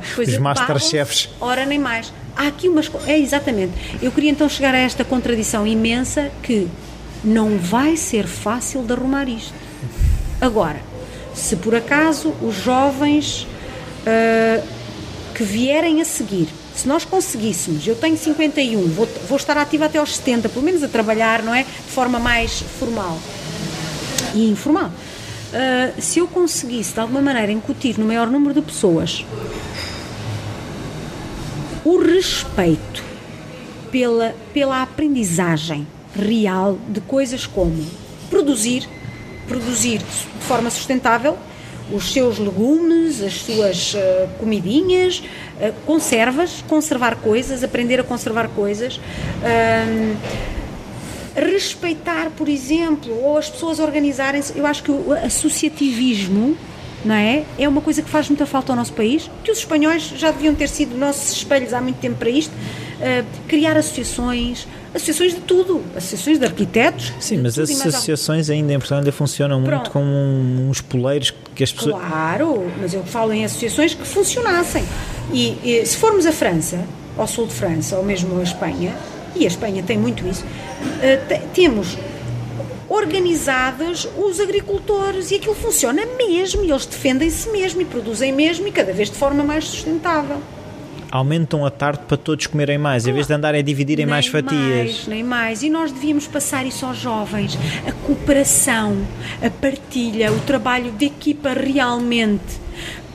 os 0.22 0.38
Masterchefs. 0.38 1.30
Ora, 1.42 1.66
nem 1.66 1.80
mais. 1.80 2.14
Há 2.38 2.48
aqui 2.48 2.70
umas... 2.70 2.90
É, 3.06 3.18
exatamente. 3.20 3.74
Eu 4.02 4.12
queria 4.12 4.30
então 4.32 4.48
chegar 4.48 4.74
a 4.74 4.78
esta 4.78 5.04
contradição 5.04 5.68
imensa 5.68 6.32
que 6.42 6.70
não 7.24 7.58
vai 7.58 7.98
ser 7.98 8.28
fácil 8.28 8.84
de 8.84 8.94
arrumar 8.94 9.28
isto. 9.28 9.54
Agora, 10.40 10.80
se 11.34 11.56
por 11.58 11.76
acaso 11.76 12.34
os 12.42 12.56
jovens 12.56 13.48
uh, 14.06 14.66
que 15.34 15.44
vierem 15.44 16.02
a 16.02 16.06
seguir 16.06 16.48
se 16.80 16.88
nós 16.88 17.04
conseguíssemos, 17.04 17.86
eu 17.86 17.96
tenho 17.96 18.18
51, 18.18 18.88
vou, 18.88 19.06
vou 19.28 19.36
estar 19.36 19.58
ativa 19.58 19.86
até 19.86 19.98
aos 19.98 20.16
70, 20.16 20.48
pelo 20.48 20.64
menos 20.64 20.82
a 20.82 20.88
trabalhar, 20.88 21.44
não 21.44 21.54
é? 21.54 21.64
De 21.64 21.92
forma 21.92 22.20
mais 22.20 22.62
formal 22.62 23.20
e 24.34 24.50
informal. 24.50 24.88
Uh, 24.88 26.02
se 26.02 26.20
eu 26.20 26.28
conseguisse, 26.28 26.94
de 26.94 27.00
alguma 27.02 27.22
maneira, 27.22 27.52
incutir 27.52 28.00
no 28.00 28.06
maior 28.06 28.28
número 28.28 28.54
de 28.54 28.62
pessoas 28.62 29.26
o 31.84 31.98
respeito 31.98 33.04
pela, 33.92 34.34
pela 34.54 34.82
aprendizagem 34.82 35.86
real 36.16 36.78
de 36.88 37.02
coisas 37.02 37.46
como 37.46 37.86
produzir, 38.30 38.88
produzir 39.50 39.98
de 39.98 40.46
forma 40.46 40.70
sustentável 40.70 41.38
os 41.94 42.12
seus 42.12 42.38
legumes, 42.38 43.22
as 43.22 43.34
suas 43.34 43.94
uh, 43.94 44.28
comidinhas, 44.40 45.20
uh, 45.20 45.74
conservas, 45.86 46.64
conservar 46.68 47.16
coisas, 47.16 47.64
aprender 47.64 48.00
a 48.00 48.04
conservar 48.04 48.48
coisas. 48.50 48.98
Uh, 48.98 50.18
respeitar, 51.36 52.32
por 52.32 52.50
exemplo, 52.50 53.14
ou 53.24 53.38
as 53.38 53.50
pessoas 53.50 53.80
organizarem-se. 53.80 54.58
Eu 54.58 54.66
acho 54.66 54.84
que 54.84 54.92
o 54.92 55.14
associativismo 55.14 56.58
não 57.04 57.16
é? 57.16 57.46
É 57.58 57.68
uma 57.68 57.82
coisa 57.82 58.02
que 58.02 58.10
faz 58.10 58.28
muita 58.28 58.46
falta 58.46 58.72
ao 58.72 58.76
nosso 58.76 58.94
país, 58.94 59.30
que 59.44 59.52
os 59.52 59.60
espanhóis 59.60 60.04
já 60.18 60.32
deviam 60.32 60.54
ter 60.54 60.68
sido 60.68 60.98
nossos 60.98 61.32
espelhos 61.32 61.74
há 61.74 61.82
muito 61.82 61.98
tempo 61.98 62.18
para 62.18 62.30
isto. 62.30 62.52
Uh, 62.52 63.26
criar 63.48 63.78
associações, 63.78 64.68
associações 64.94 65.34
de 65.34 65.40
tudo, 65.42 65.82
associações 65.96 66.38
de 66.38 66.46
arquitetos. 66.46 67.14
Sim, 67.20 67.38
mas 67.38 67.58
as 67.58 67.70
associações 67.70 68.50
ainda 68.50 68.74
em 68.74 68.78
Portugal 68.78 69.00
ainda 69.00 69.12
funcionam 69.14 69.64
Pronto. 69.64 69.76
muito 69.76 69.92
como 69.92 70.70
uns 70.70 70.82
poleiros 70.82 71.34
que 71.60 71.64
as 71.66 71.74
pessoas. 71.74 72.02
Claro, 72.02 72.72
mas 72.80 72.94
eu 72.94 73.04
falo 73.04 73.34
em 73.34 73.44
associações 73.44 73.94
que 73.94 74.08
funcionassem. 74.08 74.82
E, 75.34 75.58
e 75.62 75.86
se 75.86 75.98
formos 75.98 76.26
a 76.26 76.32
França, 76.32 76.86
ao 77.18 77.28
sul 77.28 77.48
de 77.48 77.54
França, 77.54 77.98
ou 77.98 78.04
mesmo 78.04 78.40
a 78.40 78.44
Espanha, 78.44 78.96
e 79.36 79.44
a 79.44 79.48
Espanha 79.48 79.84
tem 79.84 79.98
muito 79.98 80.26
isso, 80.26 80.46
uh, 80.46 81.48
temos 81.54 81.98
organizados 82.88 84.08
os 84.18 84.40
agricultores 84.40 85.32
e 85.32 85.36
aquilo 85.36 85.54
funciona 85.54 86.02
mesmo 86.18 86.64
e 86.64 86.72
eles 86.72 86.86
defendem-se 86.86 87.50
mesmo 87.50 87.82
e 87.82 87.86
produzem 87.86 88.32
mesmo 88.32 88.66
e 88.66 88.72
cada 88.72 88.94
vez 88.94 89.12
de 89.12 89.18
forma 89.18 89.44
mais 89.44 89.66
sustentável. 89.66 90.42
Aumentam 91.12 91.66
a 91.66 91.72
tarde 91.72 92.02
para 92.08 92.18
todos 92.18 92.46
comerem 92.46 92.78
mais, 92.78 93.08
em 93.08 93.14
vez 93.14 93.26
de 93.26 93.34
andarem 93.34 93.60
a 93.60 93.64
dividir 93.64 94.00
em 94.00 94.06
mais 94.06 94.28
fatias. 94.28 94.54
Mais, 94.54 95.08
nem 95.08 95.24
mais. 95.24 95.64
E 95.64 95.70
nós 95.70 95.92
devíamos 95.92 96.28
passar 96.28 96.66
isso 96.68 96.86
aos 96.86 96.98
jovens. 96.98 97.58
A 97.88 97.92
cooperação, 97.92 98.96
a 99.42 99.50
partilha, 99.50 100.32
o 100.32 100.40
trabalho 100.42 100.92
de 100.92 101.06
equipa 101.06 101.50
realmente, 101.54 102.60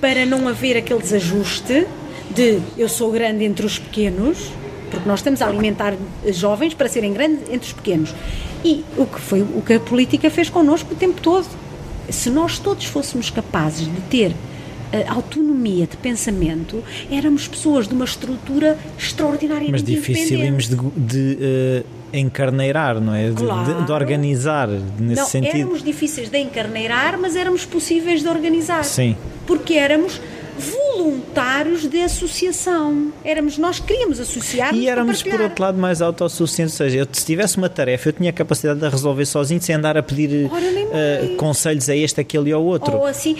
para 0.01 0.27
não 0.27 0.49
haver 0.49 0.77
aquele 0.77 1.01
desajuste 1.01 1.87
de 2.31 2.61
eu 2.77 2.89
sou 2.89 3.13
grande 3.13 3.45
entre 3.45 3.65
os 3.65 3.79
pequenos, 3.79 4.51
porque 4.91 5.09
nós 5.09 5.21
estamos 5.21 5.41
a 5.41 5.47
alimentar 5.47 5.95
jovens 6.27 6.75
para 6.75 6.89
serem 6.89 7.13
grandes 7.13 7.49
entre 7.49 7.69
os 7.69 7.73
pequenos. 7.73 8.13
E 8.65 8.85
o 8.97 9.07
que 9.07 9.21
foi 9.21 9.43
o 9.43 9.63
que 9.65 9.75
a 9.75 9.81
política 9.81 10.29
fez 10.31 10.51
connosco 10.51 10.95
o 10.95 10.97
tempo 10.97 11.21
todo. 11.21 11.47
Se 12.09 12.29
nós 12.29 12.59
todos 12.59 12.87
fôssemos 12.87 13.31
capazes 13.31 13.87
de 13.87 14.01
ter 14.11 14.35
autonomia 15.09 15.87
de 15.87 15.97
pensamento, 15.97 16.83
éramos 17.11 17.49
pessoas 17.49 17.89
de 17.89 17.95
uma 17.95 18.05
estrutura 18.05 18.79
extraordinariamente 18.99 19.73
Mas 19.73 19.83
dificílimos 19.83 20.69
de, 20.69 20.77
de 20.97 21.39
uh, 21.41 21.87
encarneirar, 22.17 23.01
não 23.01 23.15
é? 23.15 23.31
Claro. 23.31 23.75
De, 23.75 23.87
de, 23.87 23.93
organizar, 23.93 24.69
nesse 24.69 25.21
não, 25.21 25.27
sentido. 25.27 25.57
Éramos 25.57 25.83
difíceis 25.83 26.29
de 26.29 26.39
encarneirar, 26.39 27.19
mas 27.19 27.37
éramos 27.37 27.65
possíveis 27.65 28.23
de 28.23 28.29
organizar. 28.29 28.85
Sim. 28.85 29.17
Porque 29.47 29.75
éramos 29.75 30.21
voluntários 30.59 31.89
de 31.89 32.01
associação. 32.01 33.13
Éramos 33.25 33.59
nós 33.59 33.81
que 33.81 33.87
queríamos 33.87 34.21
associar 34.21 34.75
E 34.75 34.89
éramos, 34.89 35.23
por 35.23 35.41
outro 35.41 35.63
lado, 35.63 35.79
mais 35.79 36.01
autossuficientes. 36.01 36.81
Ou 36.81 36.87
seja, 36.87 36.99
eu, 36.99 37.09
se 37.11 37.25
tivesse 37.25 37.57
uma 37.57 37.69
tarefa, 37.69 38.09
eu 38.09 38.13
tinha 38.13 38.31
a 38.31 38.33
capacidade 38.33 38.81
de 38.81 38.89
resolver 38.89 39.27
sozinho, 39.27 39.61
sem 39.61 39.75
andar 39.75 39.97
a 39.97 40.03
pedir 40.03 40.47
uh, 40.47 41.37
conselhos 41.37 41.89
a 41.89 41.97
este, 41.97 42.21
aquele 42.21 42.53
ao 42.53 42.63
outro. 42.63 42.97
Ou 42.97 43.07
assim, 43.07 43.37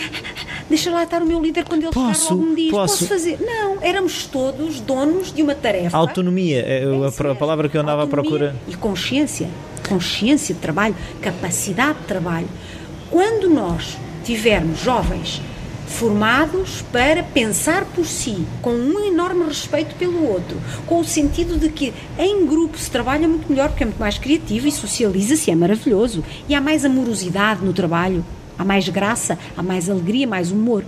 deixa 0.69 0.91
lá 0.91 1.05
estar 1.05 1.23
o 1.23 1.27
meu 1.27 1.41
líder 1.41 1.65
quando 1.65 1.85
ele 1.85 1.93
posso, 1.93 2.23
chegar 2.23 2.35
algum 2.35 2.55
dia, 2.55 2.71
posso. 2.71 2.99
posso 2.99 3.07
fazer. 3.07 3.39
Não, 3.41 3.79
éramos 3.81 4.27
todos 4.27 4.81
donos 4.81 5.33
de 5.33 5.43
uma 5.43 5.55
tarefa. 5.55 5.97
Autonomia, 5.97 6.61
é, 6.61 6.85
a, 6.85 7.31
a, 7.31 7.35
palavra 7.35 7.69
que 7.69 7.77
eu 7.77 7.81
andava 7.81 8.03
Autonomia 8.03 8.29
à 8.29 8.39
procura. 8.39 8.57
E 8.69 8.77
consciência. 8.77 9.49
Consciência 9.89 10.55
de 10.55 10.61
trabalho, 10.61 10.97
capacidade 11.21 11.99
de 12.01 12.05
trabalho. 12.07 12.49
Quando 13.11 13.49
nós 13.49 13.97
tivermos 14.25 14.81
jovens 14.81 15.41
formados 15.87 16.83
para 16.91 17.23
pensar 17.23 17.85
por 17.85 18.07
si, 18.07 18.45
com 18.63 18.73
um 18.73 19.05
enorme 19.07 19.45
respeito 19.45 19.95
pelo 19.97 20.27
outro, 20.27 20.61
com 20.87 21.01
o 21.01 21.05
sentido 21.05 21.59
de 21.59 21.69
que 21.69 21.93
em 22.19 22.47
grupo 22.47 22.79
se 22.79 22.91
trabalha 22.91 23.29
muito 23.29 23.49
melhor 23.49 23.69
porque 23.69 23.85
é 23.85 23.87
muito 23.87 23.99
mais 23.99 24.19
criativo 24.19 24.67
e 24.67 24.73
socializa-se, 24.73 25.51
é 25.51 25.55
maravilhoso. 25.55 26.25
E 26.49 26.55
há 26.55 26.61
mais 26.61 26.85
amorosidade 26.85 27.65
no 27.65 27.73
trabalho, 27.73 28.25
há 28.59 28.65
mais 28.65 28.89
graça, 28.89 29.39
há 29.57 29.63
mais 29.63 29.89
alegria, 29.89 30.27
mais 30.27 30.51
humor. 30.51 30.85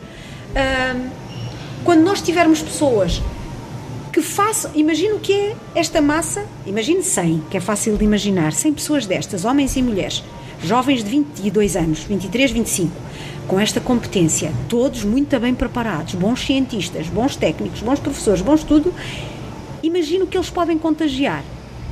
quando 1.84 2.02
nós 2.02 2.20
tivermos 2.20 2.62
pessoas 2.62 3.22
que 4.12 4.22
façam, 4.22 4.70
imagine 4.74 5.12
o 5.12 5.20
que 5.20 5.32
é 5.32 5.56
esta 5.74 6.00
massa, 6.00 6.46
imagine 6.66 7.02
100, 7.02 7.42
que 7.50 7.56
é 7.58 7.60
fácil 7.60 7.98
de 7.98 8.04
imaginar, 8.04 8.52
100 8.52 8.72
pessoas 8.72 9.06
destas, 9.06 9.44
homens 9.44 9.76
e 9.76 9.82
mulheres, 9.82 10.24
jovens 10.64 11.04
de 11.04 11.10
22 11.10 11.76
anos, 11.76 11.98
23, 12.00 12.50
25, 12.50 12.90
com 13.46 13.58
esta 13.60 13.80
competência, 13.80 14.52
todos 14.68 15.04
muito 15.04 15.38
bem 15.38 15.54
preparados, 15.54 16.14
bons 16.14 16.44
cientistas, 16.44 17.06
bons 17.08 17.36
técnicos, 17.36 17.80
bons 17.80 18.00
professores, 18.00 18.42
bons 18.42 18.64
tudo, 18.64 18.92
imagino 19.82 20.26
que 20.26 20.36
eles 20.36 20.50
podem 20.50 20.76
contagiar. 20.78 21.42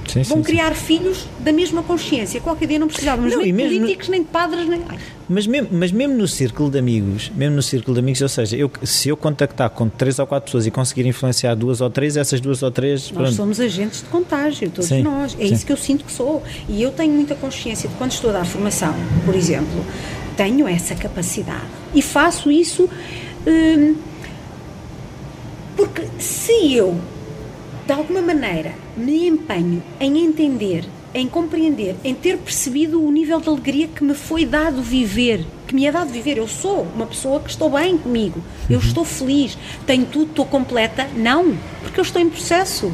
Sim, 0.08 0.22
vão 0.22 0.36
sim, 0.38 0.42
criar 0.42 0.74
filhos 0.74 1.26
da 1.40 1.50
mesma 1.50 1.82
consciência. 1.82 2.38
Qualquer 2.38 2.68
dia 2.68 2.78
não 2.78 2.86
precisávamos 2.88 3.32
Não, 3.32 3.40
nem 3.40 3.54
de 3.54 3.62
políticos, 3.62 4.08
nem 4.08 4.20
de 4.22 4.28
padres, 4.28 4.68
nem. 4.68 4.82
Ai, 4.86 4.98
Mas 5.26 5.46
mesmo, 5.46 5.68
mas 5.72 5.90
mesmo 5.92 6.14
no 6.14 6.28
círculo 6.28 6.70
de 6.70 6.78
amigos, 6.78 7.32
mesmo 7.34 7.56
no 7.56 7.62
círculo 7.62 7.94
de 7.94 8.00
amigos, 8.00 8.20
ou 8.20 8.28
seja, 8.28 8.54
eu, 8.54 8.70
se 8.82 9.08
eu 9.08 9.16
contactar 9.16 9.70
com 9.70 9.88
três 9.88 10.18
ou 10.18 10.26
quatro 10.26 10.44
pessoas 10.44 10.66
e 10.66 10.70
conseguir 10.70 11.06
influenciar 11.06 11.54
duas 11.54 11.80
ou 11.80 11.88
três, 11.88 12.18
essas 12.18 12.38
duas 12.38 12.62
ou 12.62 12.70
três, 12.70 13.04
Nós 13.10 13.12
pronto. 13.14 13.32
somos 13.32 13.58
agentes 13.60 14.00
de 14.00 14.06
contágio, 14.08 14.68
todos 14.68 14.88
Sim, 14.88 15.02
nós. 15.02 15.34
É 15.40 15.46
sim. 15.46 15.54
isso 15.54 15.64
que 15.64 15.72
eu 15.72 15.76
sinto 15.78 16.04
que 16.04 16.12
sou. 16.12 16.42
E 16.68 16.82
eu 16.82 16.90
tenho 16.90 17.14
muita 17.14 17.34
consciência 17.34 17.88
de 17.88 17.94
quando 17.94 18.12
estou 18.12 18.28
a 18.28 18.34
dar 18.34 18.44
formação, 18.44 18.94
por 19.24 19.34
exemplo, 19.34 19.82
tenho 20.36 20.66
essa 20.68 20.94
capacidade. 20.94 21.66
E 21.94 22.02
faço 22.02 22.50
isso 22.50 22.88
hum, 23.46 23.94
porque 25.76 26.02
se 26.18 26.74
eu, 26.74 26.98
de 27.86 27.92
alguma 27.92 28.22
maneira, 28.22 28.72
me 28.96 29.26
empenho 29.26 29.82
em 30.00 30.24
entender, 30.24 30.84
em 31.12 31.28
compreender, 31.28 31.96
em 32.04 32.14
ter 32.14 32.38
percebido 32.38 33.02
o 33.04 33.10
nível 33.10 33.40
de 33.40 33.48
alegria 33.48 33.88
que 33.88 34.02
me 34.02 34.14
foi 34.14 34.44
dado 34.44 34.82
viver, 34.82 35.44
que 35.66 35.74
me 35.74 35.86
é 35.86 35.92
dado 35.92 36.10
viver. 36.10 36.38
Eu 36.38 36.48
sou 36.48 36.86
uma 36.94 37.06
pessoa 37.06 37.40
que 37.40 37.50
estou 37.50 37.70
bem 37.70 37.96
comigo, 37.98 38.42
eu 38.68 38.78
estou 38.78 39.04
feliz, 39.04 39.56
tenho 39.86 40.06
tudo, 40.06 40.30
estou 40.30 40.46
completa. 40.46 41.08
Não, 41.16 41.56
porque 41.82 42.00
eu 42.00 42.02
estou 42.02 42.20
em 42.20 42.28
processo. 42.28 42.92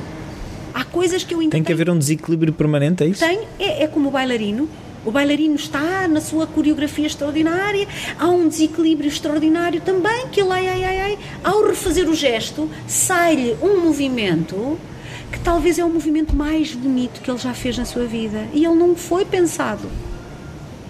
Há 0.72 0.84
coisas 0.84 1.24
que 1.24 1.34
eu 1.34 1.40
ainda 1.40 1.50
Tem 1.50 1.64
que 1.64 1.72
haver 1.72 1.90
um 1.90 1.98
desequilíbrio 1.98 2.52
permanente, 2.52 3.02
é 3.02 3.06
isso? 3.08 3.20
tem, 3.24 3.40
é, 3.58 3.84
é 3.84 3.86
como 3.88 4.08
o 4.08 4.12
bailarino. 4.12 4.68
O 5.04 5.10
bailarino 5.10 5.54
está 5.54 6.06
na 6.06 6.20
sua 6.20 6.46
coreografia 6.46 7.06
extraordinária, 7.06 7.88
há 8.18 8.28
um 8.28 8.48
desequilíbrio 8.48 9.08
extraordinário 9.08 9.80
também, 9.80 10.28
que 10.28 10.40
ele, 10.40 10.52
ai, 10.52 10.68
ai, 10.68 10.84
ai, 10.84 11.00
ai, 11.00 11.18
ao 11.42 11.66
refazer 11.66 12.08
o 12.08 12.14
gesto, 12.14 12.68
sai-lhe 12.86 13.56
um 13.62 13.80
movimento 13.80 14.78
que 15.32 15.38
talvez 15.40 15.78
é 15.78 15.84
o 15.84 15.88
movimento 15.88 16.34
mais 16.34 16.74
bonito 16.74 17.20
que 17.20 17.30
ele 17.30 17.38
já 17.38 17.54
fez 17.54 17.78
na 17.78 17.84
sua 17.84 18.04
vida. 18.04 18.46
E 18.52 18.64
ele 18.64 18.74
não 18.74 18.94
foi 18.94 19.24
pensado. 19.24 19.88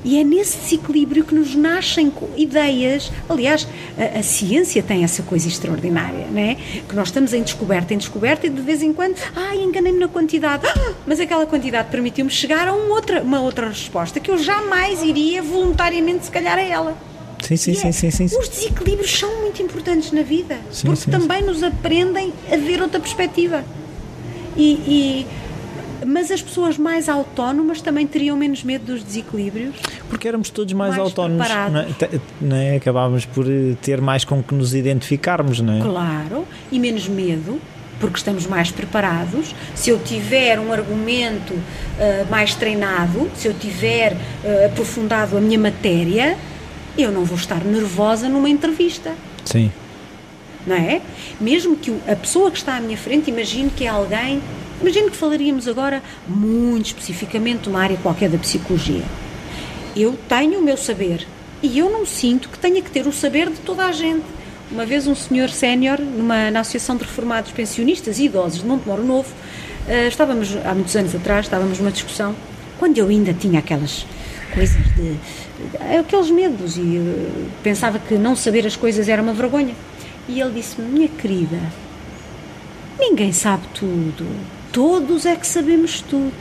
E 0.05 0.19
é 0.19 0.25
nesse 0.25 0.59
desequilíbrio 0.59 1.25
que 1.25 1.35
nos 1.35 1.55
nascem 1.55 2.11
ideias. 2.37 3.13
Aliás, 3.29 3.67
a, 3.99 4.19
a 4.19 4.23
ciência 4.23 4.83
tem 4.83 5.05
essa 5.05 5.23
coisa 5.23 5.47
extraordinária, 5.47 6.27
né? 6.27 6.57
Que 6.89 6.95
nós 6.97 7.09
estamos 7.09 7.33
em 7.35 7.43
descoberta, 7.43 7.93
em 7.93 7.99
descoberta, 7.99 8.47
e 8.47 8.51
de 8.51 8.63
vez 8.63 8.83
em 8.83 8.93
quando, 8.93 9.17
ai, 9.37 9.59
enganei-me 9.63 9.99
na 9.99 10.09
quantidade. 10.09 10.67
Ah, 10.67 10.93
mas 11.07 11.21
aquela 11.21 11.45
quantidade 11.47 11.89
permitiu-me 11.91 12.31
chegar 12.31 12.67
a 12.67 12.75
um 12.75 12.91
outra, 12.91 13.23
uma 13.23 13.41
outra 13.43 13.69
resposta 13.69 14.19
que 14.21 14.31
eu 14.31 14.39
jamais 14.39 15.03
iria 15.03 15.43
voluntariamente, 15.43 16.25
se 16.25 16.31
calhar, 16.31 16.57
a 16.59 16.63
ela. 16.63 16.97
Sim, 17.43 17.57
sim, 17.57 17.75
sim, 17.75 17.89
é- 17.89 17.93
sim, 17.93 18.11
sim, 18.11 18.29
sim. 18.29 18.39
Os 18.39 18.49
desequilíbrios 18.49 19.19
são 19.19 19.41
muito 19.41 19.63
importantes 19.63 20.13
na 20.13 20.23
vida, 20.23 20.59
Sim, 20.71 20.87
porque 20.89 21.03
sim, 21.05 21.11
também 21.11 21.43
nos 21.43 21.63
aprendem 21.63 22.33
a 22.51 22.57
ver 22.57 22.81
outra 22.83 23.01
perspectiva. 23.01 23.65
E, 24.57 24.73
e- 24.73 25.27
mas 26.07 26.31
as 26.31 26.41
pessoas 26.43 26.77
mais 26.79 27.09
autónomas 27.09 27.81
também 27.81 28.07
teriam 28.07 28.37
menos 28.37 28.63
medo 28.65 28.85
dos 28.87 29.03
desequilíbrios. 29.03 29.75
Porque 30.09 30.27
éramos 30.29 30.51
todos 30.51 30.73
mais, 30.73 30.91
Mais 30.97 31.03
autónomos, 31.03 31.49
não 31.49 31.81
é? 31.81 31.85
Te- 31.85 32.21
não 32.41 32.57
é? 32.57 32.77
Acabávamos 32.77 33.25
por 33.27 33.47
eh, 33.49 33.75
ter 33.83 34.01
mais 34.01 34.25
com 34.25 34.43
que 34.43 34.55
nos 34.55 34.75
identificarmos, 34.75 35.61
não 35.61 35.75
é? 35.79 35.81
Claro, 35.81 36.47
e 36.73 36.79
menos 36.79 37.09
medo, 37.09 37.61
porque 38.01 38.17
estamos 38.17 38.47
mais 38.47 38.71
preparados. 38.71 39.55
Se 39.75 39.91
eu 39.91 39.99
tiver 39.99 40.59
um 40.59 40.73
argumento 40.73 41.55
ah, 41.99 42.25
mais 42.31 42.55
treinado, 42.55 43.31
se 43.35 43.47
eu 43.49 43.55
tiver 43.55 44.17
ah, 44.45 44.67
aprofundado 44.67 45.37
a 45.37 45.41
minha 45.41 45.59
matéria, 45.59 46.37
eu 46.99 47.11
não 47.13 47.25
vou 47.25 47.37
estar 47.37 47.63
nervosa 47.65 48.29
numa 48.29 48.49
entrevista. 48.49 49.13
Sim. 49.45 49.71
não 50.67 50.77
é? 50.77 51.01
Mesmo 51.41 51.75
que 51.77 51.91
a 52.07 52.15
pessoa 52.17 52.51
que 52.51 52.59
está 52.59 52.77
à 52.77 52.81
minha 52.81 52.97
frente, 52.97 53.31
imagine 53.31 53.71
que 53.71 53.85
é 53.85 53.89
alguém, 53.89 54.43
imagine 54.81 55.11
que 55.11 55.17
falaríamos 55.17 55.69
agora 55.69 56.03
muito 56.27 56.87
especificamente 56.87 57.63
de 57.63 57.69
uma 57.69 57.83
área 57.83 57.97
qualquer 57.97 58.29
da 58.29 58.39
psicologia. 58.39 59.05
Eu 59.97 60.19
tenho 60.29 60.59
o 60.61 60.63
meu 60.63 60.77
saber 60.77 61.27
e 61.63 61.79
eu 61.79 61.91
não 61.91 62.07
sinto 62.07 62.49
que 62.49 62.59
tenha 62.59 62.81
que 62.81 62.91
ter 62.91 63.07
o 63.07 63.13
saber 63.13 63.51
de 63.51 63.59
toda 63.61 63.85
a 63.85 63.93
gente. 63.93 64.25
Uma 64.71 64.87
vez 64.87 65.07
um 65.07 65.15
senhor 65.15 65.51
sénior, 65.51 66.01
numa 66.01 66.51
na 66.51 66.61
Associação 66.61 66.97
de 66.97 67.03
Reformados 67.03 67.51
Pensionistas 67.51 68.19
e 68.19 68.25
Idosos 68.25 68.61
de 68.61 68.67
Montemoro 68.67 69.05
Novo, 69.05 69.29
eh, 69.89 70.07
estávamos, 70.07 70.57
há 70.65 70.73
muitos 70.75 70.95
anos 70.95 71.15
atrás, 71.15 71.47
estávamos 71.47 71.79
numa 71.79 71.91
discussão, 71.91 72.37
quando 72.79 72.97
eu 72.97 73.09
ainda 73.09 73.35
tinha 73.35 73.59
aquelas 73.59 74.07
coisas 74.55 74.77
de... 74.95 75.17
aqueles 75.99 76.31
medos 76.31 76.77
e 76.77 76.99
eh, 76.99 77.49
pensava 77.63 77.99
que 77.99 78.15
não 78.15 78.37
saber 78.37 78.65
as 78.67 78.77
coisas 78.77 79.09
era 79.09 79.21
uma 79.21 79.35
vergonha. 79.35 79.75
E 80.29 80.41
ele 80.41 80.53
disse-me, 80.55 80.89
minha 80.89 81.09
querida, 81.09 81.59
ninguém 82.99 83.33
sabe 83.33 83.65
tudo, 83.75 84.25
todos 84.73 85.27
é 85.27 85.37
que 85.37 85.47
sabemos 85.47 86.01
tudo. 86.01 86.33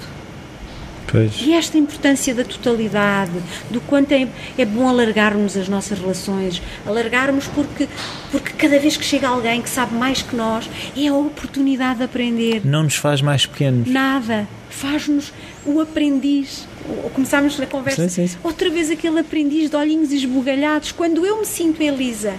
Pois. 1.12 1.42
E 1.42 1.54
esta 1.54 1.76
importância 1.76 2.36
da 2.36 2.44
totalidade, 2.44 3.32
do 3.72 3.82
quanto 3.82 4.12
é, 4.12 4.28
é 4.58 4.64
bom 4.64 4.88
alargarmos 4.88 5.58
as 5.58 5.68
nossas 5.68 5.98
relações, 5.98 6.62
alargarmos 6.86 7.48
porque, 7.48 7.88
porque 8.32 8.54
cada 8.54 8.78
vez 8.78 8.96
que 8.96 9.04
chega 9.04 9.28
alguém 9.28 9.60
que 9.60 9.70
sabe 9.70 9.96
mais 9.96 10.22
que 10.22 10.36
nós, 10.36 10.70
é 10.96 11.08
a 11.08 11.14
oportunidade 11.16 11.98
de 11.98 12.06
aprender. 12.06 12.62
Não 12.64 12.84
nos 12.84 12.96
faz 12.96 13.22
mais 13.24 13.46
pequenos. 13.48 13.88
Nada. 13.90 14.48
Faz-nos 14.70 15.34
o 15.66 15.82
aprendiz. 15.82 16.68
Ou- 16.88 17.10
Começámos 17.10 17.58
na 17.58 17.66
conversa. 17.66 18.04
Sim, 18.04 18.10
sim, 18.10 18.28
sim. 18.28 18.38
Outra 18.44 18.70
vez 18.70 18.92
aquele 18.92 19.20
aprendiz 19.20 19.68
de 19.72 19.76
olhinhos 19.76 20.12
esbugalhados. 20.12 20.92
Quando 20.92 21.26
eu 21.26 21.40
me 21.40 21.46
sinto 21.46 21.82
Elisa, 21.82 22.36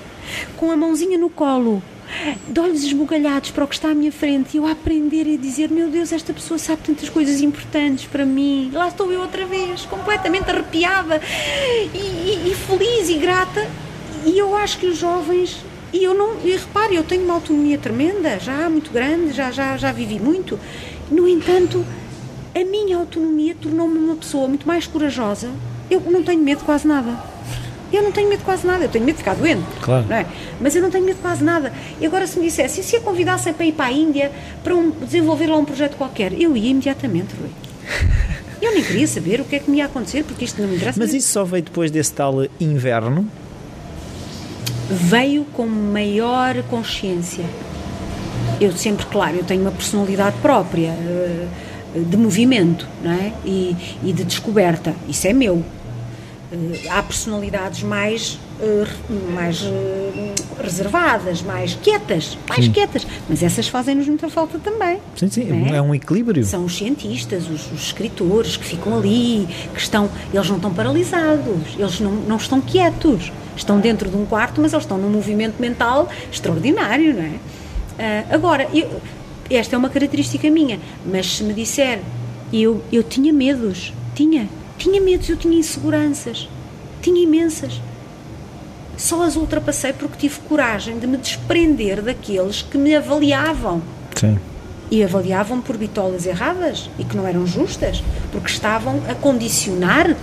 com 0.56 0.70
a 0.70 0.76
mãozinha 0.76 1.18
no 1.18 1.28
colo, 1.28 1.82
de 2.48 2.60
olhos 2.60 2.82
esbugalhados 2.84 3.50
para 3.50 3.64
o 3.64 3.68
que 3.68 3.74
está 3.74 3.90
à 3.90 3.94
minha 3.94 4.12
frente, 4.12 4.54
e 4.54 4.56
eu 4.58 4.66
a 4.66 4.72
aprender 4.72 5.26
e 5.26 5.36
dizer: 5.36 5.70
Meu 5.70 5.88
Deus, 5.88 6.12
esta 6.12 6.32
pessoa 6.32 6.58
sabe 6.58 6.82
tantas 6.82 7.08
coisas 7.08 7.40
importantes 7.40 8.06
para 8.06 8.24
mim. 8.26 8.70
Lá 8.72 8.88
estou 8.88 9.10
eu 9.12 9.20
outra 9.20 9.44
vez, 9.46 9.82
completamente 9.82 10.50
arrepiada 10.50 11.20
e, 11.94 11.96
e- 11.98 12.50
e 12.50 12.54
feliz 12.54 13.08
e 13.08 13.14
grata. 13.14 13.68
E 14.26 14.38
eu 14.38 14.54
acho 14.56 14.78
que 14.78 14.86
os 14.86 14.98
jovens. 14.98 15.56
E 15.92 16.04
eu 16.04 16.14
não. 16.14 16.36
E 16.44 16.52
repare, 16.52 16.94
eu 16.94 17.02
tenho 17.02 17.24
uma 17.24 17.34
autonomia 17.34 17.78
tremenda, 17.78 18.38
já 18.38 18.68
muito 18.68 18.90
grande, 18.92 19.32
já, 19.32 19.50
já, 19.50 19.76
já 19.76 19.90
vivi 19.92 20.20
muito. 20.20 20.58
No 21.10 21.26
entanto, 21.26 21.84
a 22.54 22.64
minha 22.64 22.96
autonomia 22.98 23.56
tornou-me 23.60 23.98
uma 23.98 24.16
pessoa 24.16 24.46
muito 24.46 24.66
mais 24.66 24.86
corajosa. 24.86 25.50
Eu 25.90 26.00
não 26.02 26.22
tenho 26.22 26.40
medo 26.42 26.58
de 26.58 26.64
quase 26.64 26.86
nada. 26.86 27.18
Eu 27.92 28.02
não 28.02 28.12
tenho 28.12 28.28
medo 28.28 28.38
de 28.40 28.44
quase 28.44 28.66
nada. 28.66 28.84
Eu 28.84 28.88
tenho 28.88 29.04
medo 29.04 29.16
de 29.16 29.22
ficar 29.22 29.34
doente. 29.34 29.62
Claro. 29.82 30.06
Não 30.08 30.16
é? 30.16 30.26
Mas 30.60 30.76
eu 30.76 30.82
não 30.82 30.90
tenho 30.90 31.04
medo 31.04 31.16
de 31.16 31.22
quase 31.22 31.42
nada. 31.42 31.72
E 32.00 32.06
agora, 32.06 32.26
se 32.26 32.38
me 32.38 32.44
dissessem, 32.46 32.82
e 32.82 32.86
se 32.86 32.96
a 32.96 33.00
convidassem 33.00 33.52
para 33.52 33.66
ir 33.66 33.72
para 33.72 33.86
a 33.86 33.92
Índia 33.92 34.30
para 34.62 34.74
um- 34.74 34.90
desenvolver 34.90 35.46
lá 35.48 35.56
um 35.56 35.64
projeto 35.64 35.96
qualquer, 35.96 36.32
eu 36.32 36.56
ia 36.56 36.70
imediatamente, 36.70 37.34
Rui. 37.40 37.50
Eu 38.62 38.74
nem 38.74 38.82
queria 38.84 39.06
saber 39.06 39.40
o 39.40 39.44
que 39.44 39.56
é 39.56 39.58
que 39.58 39.70
me 39.70 39.78
ia 39.78 39.86
acontecer, 39.86 40.22
porque 40.22 40.44
isto 40.44 40.60
não 40.60 40.68
me 40.68 40.76
interessa. 40.76 41.00
Mas 41.00 41.14
isso 41.14 41.28
só 41.32 41.44
veio 41.44 41.62
depois 41.62 41.90
desse 41.90 42.12
tal 42.12 42.44
inverno. 42.60 43.26
veio 44.90 45.44
com 45.52 45.66
maior 45.66 46.62
consciência. 46.64 47.44
Eu 48.60 48.72
sempre, 48.72 49.06
claro, 49.06 49.36
eu 49.36 49.44
tenho 49.44 49.62
uma 49.62 49.70
personalidade 49.70 50.36
própria, 50.42 50.88
eh, 50.90 51.46
de 51.94 52.16
movimento, 52.16 52.86
não 53.02 53.12
é? 53.12 53.32
E, 53.44 53.74
e 54.04 54.12
de 54.12 54.24
descoberta. 54.24 54.94
Isso 55.08 55.26
é 55.26 55.32
meu. 55.32 55.64
Eh, 56.52 56.88
Há 56.88 57.02
personalidades 57.02 57.82
mais, 57.82 58.38
eh, 58.60 58.84
mais 59.32 59.62
eh, 59.64 60.34
reservadas, 60.60 61.42
mais 61.42 61.74
quietas, 61.80 62.36
mais 62.48 62.66
quietas, 62.68 63.06
mas 63.28 63.42
essas 63.42 63.68
fazem-nos 63.68 64.06
muita 64.08 64.28
falta 64.28 64.58
também. 64.58 64.98
Sim, 65.16 65.28
sim, 65.30 65.44
não 65.44 65.74
é 65.74 65.80
um 65.80 65.94
equilíbrio. 65.94 66.44
são 66.44 66.64
os 66.64 66.76
cientistas, 66.76 67.44
os, 67.48 67.70
os 67.72 67.80
escritores 67.86 68.56
que 68.56 68.64
ficam 68.64 68.96
ali, 68.98 69.48
que 69.72 69.80
estão, 69.80 70.10
eles 70.34 70.48
não 70.48 70.56
estão 70.56 70.72
paralisados, 70.74 71.46
eles 71.78 72.00
não, 72.00 72.12
não 72.12 72.36
estão 72.36 72.60
quietos, 72.60 73.30
estão 73.56 73.78
dentro 73.78 74.10
de 74.10 74.16
um 74.16 74.26
quarto, 74.26 74.60
mas 74.60 74.72
eles 74.72 74.84
estão 74.84 74.98
num 74.98 75.10
movimento 75.10 75.60
mental 75.60 76.08
extraordinário, 76.32 77.14
não 77.14 77.22
é? 77.22 77.32
Ah, 78.28 78.34
agora, 78.34 78.68
eu- 78.74 79.00
esta 79.48 79.76
é 79.76 79.78
uma 79.78 79.88
característica 79.88 80.50
minha, 80.50 80.80
mas 81.04 81.36
se 81.36 81.44
me 81.44 81.52
disser, 81.54 82.00
eu, 82.52 82.82
eu 82.92 83.02
tinha 83.04 83.32
medos, 83.32 83.92
tinha, 84.14 84.48
tinha 84.80 85.00
medos, 85.00 85.28
eu 85.28 85.36
tinha 85.36 85.58
inseguranças, 85.58 86.48
tinha 87.02 87.22
imensas. 87.22 87.80
Só 88.96 89.22
as 89.22 89.36
ultrapassei 89.36 89.92
porque 89.92 90.16
tive 90.16 90.40
coragem 90.48 90.98
de 90.98 91.06
me 91.06 91.16
desprender 91.16 92.02
daqueles 92.02 92.62
que 92.62 92.76
me 92.76 92.94
avaliavam 92.94 93.82
Sim. 94.14 94.38
e 94.90 95.02
avaliavam 95.02 95.60
por 95.60 95.76
bitolas 95.76 96.26
erradas 96.26 96.90
e 96.98 97.04
que 97.04 97.16
não 97.16 97.26
eram 97.26 97.46
justas, 97.46 98.02
porque 98.32 98.50
estavam 98.50 99.00
a 99.08 99.14
condicionar 99.14 100.16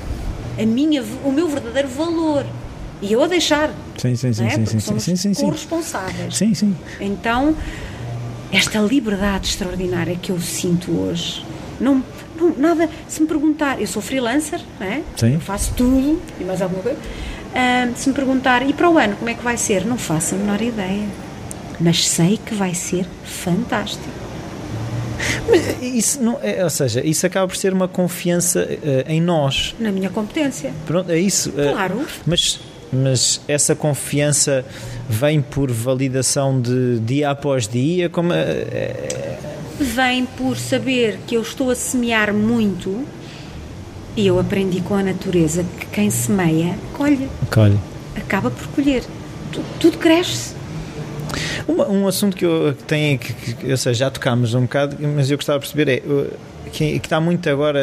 a 0.59 0.65
minha, 0.65 1.03
o 1.23 1.31
meu 1.31 1.47
verdadeiro 1.47 1.87
valor 1.87 2.45
e 3.01 3.13
eu 3.13 3.23
a 3.23 3.27
deixar. 3.27 3.71
Sim, 3.97 4.15
sim, 4.15 4.33
sim, 4.33 4.45
é? 4.45 4.49
sim, 4.49 4.65
sim, 4.65 4.79
somos 4.79 5.03
sim, 5.03 5.15
sim, 5.15 5.33
sim. 5.33 5.45
corresponsáveis. 5.45 6.35
Sim, 6.35 6.53
sim. 6.53 6.75
Então, 6.99 7.55
esta 8.51 8.79
liberdade 8.79 9.49
extraordinária 9.49 10.15
que 10.15 10.31
eu 10.31 10.39
sinto 10.39 10.91
hoje, 10.91 11.45
não, 11.79 12.03
não- 12.37 12.55
nada, 12.57 12.89
se 13.07 13.21
me 13.21 13.27
perguntar, 13.27 13.81
eu 13.81 13.87
sou 13.87 14.01
freelancer, 14.01 14.59
não 14.79 14.87
é? 14.87 15.01
Sim. 15.15 15.39
Faço 15.39 15.73
tudo 15.75 16.21
e 16.39 16.43
mais 16.43 16.61
alguma 16.61 16.81
coisa. 16.81 16.97
Ah, 17.53 17.89
se 17.95 18.09
me 18.09 18.15
perguntar, 18.15 18.67
e 18.67 18.73
para 18.73 18.89
o 18.89 18.97
ano, 18.97 19.15
como 19.15 19.29
é 19.29 19.33
que 19.33 19.43
vai 19.43 19.57
ser? 19.57 19.85
Não 19.85 19.97
faço 19.97 20.35
a 20.35 20.37
menor 20.37 20.61
ideia. 20.61 21.07
Mas 21.79 22.07
sei 22.07 22.39
que 22.43 22.53
vai 22.55 22.73
ser 22.73 23.05
fantástico. 23.23 24.09
Mas 25.49 25.81
isso 25.81 26.21
não, 26.21 26.39
é, 26.41 26.63
ou 26.63 26.69
seja, 26.69 27.03
isso 27.05 27.25
acaba 27.25 27.47
por 27.47 27.55
ser 27.55 27.73
uma 27.73 27.87
confiança 27.87 28.61
uh, 28.61 29.11
em 29.11 29.19
nós. 29.21 29.75
Na 29.79 29.91
minha 29.91 30.09
competência. 30.09 30.71
Pronto, 30.85 31.11
é 31.11 31.19
isso. 31.19 31.49
Uh, 31.49 31.71
claro. 31.73 32.05
Mas, 32.25 32.59
mas 32.91 33.41
essa 33.47 33.75
confiança 33.75 34.65
vem 35.09 35.41
por 35.41 35.71
validação 35.71 36.59
de 36.59 36.99
dia 36.99 37.31
após 37.31 37.67
dia? 37.67 38.09
Como, 38.09 38.31
uh, 38.31 39.37
vem 39.79 40.25
por 40.25 40.57
saber 40.57 41.19
que 41.27 41.35
eu 41.35 41.41
estou 41.41 41.69
a 41.69 41.75
semear 41.75 42.33
muito 42.33 43.05
e 44.15 44.25
eu 44.25 44.39
aprendi 44.39 44.81
com 44.81 44.95
a 44.95 45.03
natureza 45.03 45.63
que 45.79 45.85
quem 45.87 46.09
semeia, 46.09 46.75
colhe. 46.93 47.29
Colhe. 47.51 47.79
Acaba 48.15 48.49
por 48.49 48.67
colher. 48.69 49.03
Tudo, 49.51 49.65
tudo 49.79 49.97
cresce. 49.99 50.55
Um, 51.67 52.01
um, 52.01 52.07
assunto 52.07 52.35
que 52.35 52.45
eu 52.45 52.73
tenho, 52.87 53.19
que, 53.19 53.33
que, 53.33 53.71
ou 53.71 53.77
seja, 53.77 54.05
já 54.05 54.09
tocámos 54.09 54.53
um 54.53 54.61
bocado, 54.61 54.97
mas 55.15 55.29
eu 55.29 55.37
gostava 55.37 55.59
de 55.59 55.65
perceber 55.65 55.89
é 55.89 56.01
que, 56.67 56.99
que 56.99 57.05
está 57.05 57.19
muito 57.19 57.49
agora, 57.49 57.79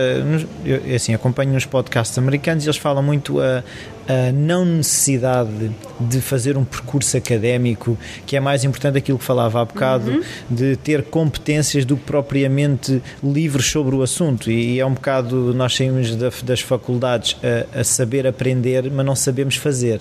eu, 0.65 0.83
é 0.87 0.97
assim, 0.97 1.15
acompanho 1.15 1.53
nos 1.53 1.67
podcasts 1.67 2.17
americanos 2.19 2.65
e 2.65 2.69
eles 2.69 2.77
falam 2.77 3.03
muito 3.03 3.41
a, 3.41 3.63
a 4.09 4.33
não 4.33 4.65
necessidade 4.65 5.71
de 6.01 6.21
fazer 6.21 6.57
um 6.57 6.65
percurso 6.65 7.17
académico, 7.17 7.97
que 8.27 8.37
é 8.37 8.41
mais 8.41 8.65
importante 8.65 8.99
aquilo 8.99 9.19
que 9.19 9.25
falava 9.25 9.61
há 9.61 9.65
bocado, 9.65 10.11
uhum. 10.11 10.23
de 10.51 10.77
ter 10.77 11.03
competências 11.05 11.85
do 11.85 11.97
que 11.97 12.05
propriamente 12.05 13.03
livros 13.23 13.71
sobre 13.71 13.95
o 13.95 14.03
assunto. 14.03 14.51
E 14.51 14.79
é 14.79 14.87
um 14.87 14.95
bocado, 14.95 15.55
nós 15.55 15.75
saímos 15.75 16.15
da, 16.17 16.31
das 16.43 16.61
faculdades 16.61 17.37
a, 17.75 17.81
a 17.81 17.85
saber 17.85 18.27
aprender, 18.27 18.91
mas 18.91 19.07
não 19.07 19.17
sabemos 19.17 19.57
fazer. 19.57 20.01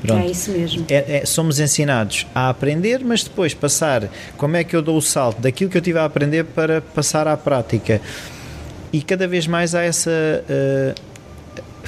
Pronto. 0.00 0.22
É 0.22 0.30
isso 0.30 0.50
mesmo. 0.52 0.86
É, 0.88 1.18
é, 1.18 1.26
somos 1.26 1.58
ensinados 1.58 2.26
a 2.34 2.48
aprender, 2.48 3.00
mas 3.04 3.24
depois 3.24 3.52
passar 3.52 4.08
como 4.36 4.56
é 4.56 4.62
que 4.62 4.74
eu 4.74 4.82
dou 4.82 4.96
o 4.96 5.02
salto 5.02 5.40
daquilo 5.40 5.70
que 5.70 5.76
eu 5.76 5.82
tive 5.82 5.98
a 5.98 6.04
aprender 6.04 6.44
para 6.44 6.80
passar 6.80 7.26
à 7.26 7.36
prática. 7.36 8.00
E 8.92 9.02
cada 9.02 9.26
vez 9.26 9.46
mais 9.46 9.74
há 9.74 9.82
essa. 9.82 10.10
Uh, 10.10 11.07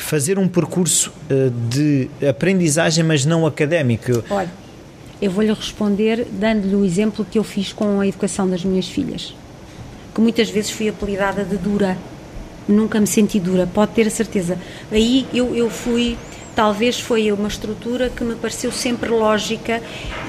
fazer 0.02 0.38
um 0.38 0.48
percurso 0.48 1.12
uh, 1.30 1.50
de 1.68 2.08
aprendizagem, 2.28 3.04
mas 3.04 3.24
não 3.24 3.46
académico. 3.46 4.22
Olha, 4.30 4.50
eu 5.20 5.30
vou-lhe 5.30 5.52
responder 5.52 6.26
dando-lhe 6.32 6.74
o 6.74 6.84
exemplo 6.84 7.26
que 7.28 7.38
eu 7.38 7.44
fiz 7.44 7.72
com 7.72 8.00
a 8.00 8.06
educação 8.06 8.48
das 8.48 8.64
minhas 8.64 8.88
filhas, 8.88 9.34
que 10.14 10.20
muitas 10.20 10.48
vezes 10.50 10.70
fui 10.70 10.88
apelidada 10.88 11.44
de 11.44 11.56
dura. 11.56 11.96
Nunca 12.68 13.00
me 13.00 13.06
senti 13.06 13.40
dura, 13.40 13.66
pode 13.66 13.92
ter 13.92 14.06
a 14.06 14.10
certeza. 14.10 14.56
Aí 14.92 15.26
eu, 15.34 15.54
eu 15.54 15.68
fui 15.68 16.16
talvez 16.54 17.00
foi 17.00 17.30
uma 17.32 17.48
estrutura 17.48 18.10
que 18.10 18.22
me 18.24 18.34
pareceu 18.34 18.70
sempre 18.72 19.08
lógica 19.08 19.82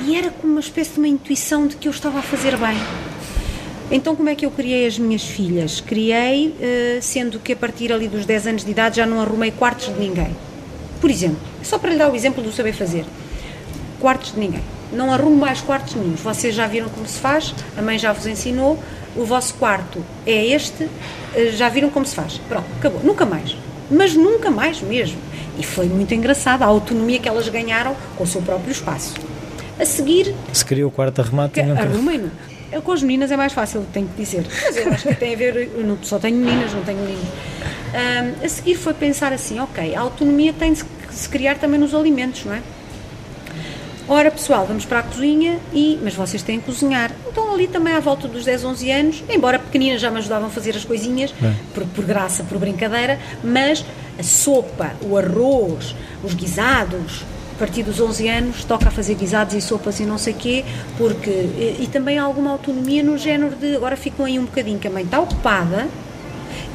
e 0.05 0.15
era 0.15 0.29
como 0.29 0.53
uma 0.53 0.61
espécie 0.61 0.91
de 0.91 0.99
uma 0.99 1.07
intuição 1.07 1.67
de 1.67 1.75
que 1.75 1.87
eu 1.87 1.91
estava 1.91 2.19
a 2.19 2.21
fazer 2.21 2.57
bem. 2.57 2.77
Então, 3.91 4.15
como 4.15 4.29
é 4.29 4.35
que 4.35 4.45
eu 4.45 4.51
criei 4.51 4.87
as 4.87 4.97
minhas 4.97 5.23
filhas? 5.23 5.81
Criei, 5.81 6.55
eh, 6.61 6.99
sendo 7.01 7.39
que 7.39 7.51
a 7.51 7.55
partir 7.57 7.91
ali 7.91 8.07
dos 8.07 8.25
10 8.25 8.47
anos 8.47 8.63
de 8.63 8.71
idade 8.71 8.95
já 8.95 9.05
não 9.05 9.19
arrumei 9.19 9.51
quartos 9.51 9.87
de 9.87 9.99
ninguém. 9.99 10.33
Por 11.01 11.11
exemplo, 11.11 11.39
só 11.61 11.77
para 11.77 11.89
lhe 11.89 11.97
dar 11.97 12.09
o 12.09 12.15
exemplo 12.15 12.41
do 12.41 12.53
saber 12.53 12.71
fazer: 12.71 13.03
quartos 13.99 14.31
de 14.31 14.39
ninguém. 14.39 14.61
Não 14.93 15.11
arrumo 15.11 15.35
mais 15.35 15.59
quartos 15.59 15.95
nenhum. 15.95 16.15
Vocês 16.15 16.55
já 16.55 16.67
viram 16.67 16.87
como 16.87 17.05
se 17.05 17.19
faz, 17.19 17.53
a 17.77 17.81
mãe 17.81 17.99
já 17.99 18.13
vos 18.13 18.25
ensinou. 18.25 18.81
O 19.13 19.25
vosso 19.25 19.55
quarto 19.55 20.01
é 20.25 20.45
este, 20.45 20.87
eh, 21.35 21.51
já 21.51 21.67
viram 21.67 21.89
como 21.89 22.05
se 22.05 22.15
faz. 22.15 22.39
Pronto, 22.47 22.67
acabou. 22.79 23.01
Nunca 23.03 23.25
mais. 23.25 23.57
Mas 23.89 24.15
nunca 24.15 24.49
mais 24.49 24.81
mesmo. 24.81 25.19
E 25.59 25.63
foi 25.63 25.87
muito 25.87 26.13
engraçado 26.13 26.63
a 26.63 26.65
autonomia 26.65 27.19
que 27.19 27.27
elas 27.27 27.49
ganharam 27.49 27.93
com 28.17 28.23
o 28.23 28.27
seu 28.27 28.41
próprio 28.41 28.71
espaço. 28.71 29.15
A 29.77 29.85
seguir. 29.85 30.33
Se 30.53 30.63
queria 30.63 30.87
o 30.87 30.91
quarto 30.91 31.19
arrumado, 31.19 31.51
tinha 31.51 31.73
Arrumem-no. 31.73 32.31
Com 32.79 32.91
as 32.91 33.01
meninas 33.01 33.31
é 33.31 33.37
mais 33.37 33.53
fácil, 33.53 33.85
tenho 33.91 34.07
que 34.07 34.15
dizer. 34.15 34.45
Mas 34.47 34.77
eu 34.77 34.93
acho 34.93 35.07
que 35.07 35.15
tem 35.15 35.33
a 35.33 35.37
ver. 35.37 35.69
Eu 35.75 35.83
não, 35.83 35.97
só 36.01 36.17
tenho 36.17 36.37
meninas, 36.37 36.73
não 36.73 36.83
tenho 36.83 36.99
meninos. 36.99 37.27
Um, 37.27 38.45
a 38.45 38.49
seguir 38.49 38.75
foi 38.75 38.93
pensar 38.93 39.33
assim: 39.33 39.59
ok, 39.59 39.93
a 39.95 39.99
autonomia 39.99 40.53
tem 40.53 40.73
de 40.73 40.83
se 41.11 41.29
criar 41.29 41.57
também 41.57 41.79
nos 41.79 41.93
alimentos, 41.93 42.45
não 42.45 42.53
é? 42.53 42.61
Ora, 44.07 44.31
pessoal, 44.31 44.65
vamos 44.65 44.85
para 44.85 44.99
a 44.99 45.03
cozinha 45.03 45.59
e. 45.73 45.99
Mas 46.01 46.13
vocês 46.15 46.41
têm 46.41 46.59
que 46.59 46.65
cozinhar. 46.65 47.11
Então, 47.29 47.53
ali 47.53 47.67
também 47.67 47.93
à 47.93 47.99
volta 47.99 48.27
dos 48.27 48.45
10, 48.45 48.65
11 48.65 48.91
anos, 48.91 49.23
embora 49.29 49.59
pequeninas 49.59 50.01
já 50.01 50.09
me 50.09 50.17
ajudavam 50.17 50.47
a 50.47 50.51
fazer 50.51 50.75
as 50.75 50.83
coisinhas, 50.83 51.33
por, 51.73 51.85
por 51.85 52.05
graça, 52.05 52.43
por 52.43 52.57
brincadeira, 52.57 53.19
mas 53.43 53.85
a 54.19 54.23
sopa, 54.23 54.93
o 55.01 55.17
arroz, 55.17 55.95
os 56.23 56.33
guisados. 56.33 57.23
Partir 57.61 57.83
dos 57.83 57.99
11 57.99 58.27
anos 58.27 58.63
toca 58.63 58.87
a 58.87 58.91
fazer 58.91 59.13
guisados 59.13 59.53
e 59.53 59.61
sopas 59.61 59.99
e 59.99 60.03
não 60.03 60.17
sei 60.17 60.33
quê, 60.33 60.65
porque 60.97 61.29
e, 61.29 61.81
e 61.81 61.87
também 61.93 62.17
há 62.17 62.23
alguma 62.23 62.49
autonomia 62.49 63.03
no 63.03 63.19
género 63.19 63.55
de 63.55 63.75
agora 63.75 63.95
ficam 63.95 64.25
aí 64.25 64.39
um 64.39 64.45
bocadinho 64.45 64.79
que 64.79 64.87
a 64.87 64.89
mãe 64.89 65.03
está 65.03 65.19
ocupada 65.19 65.87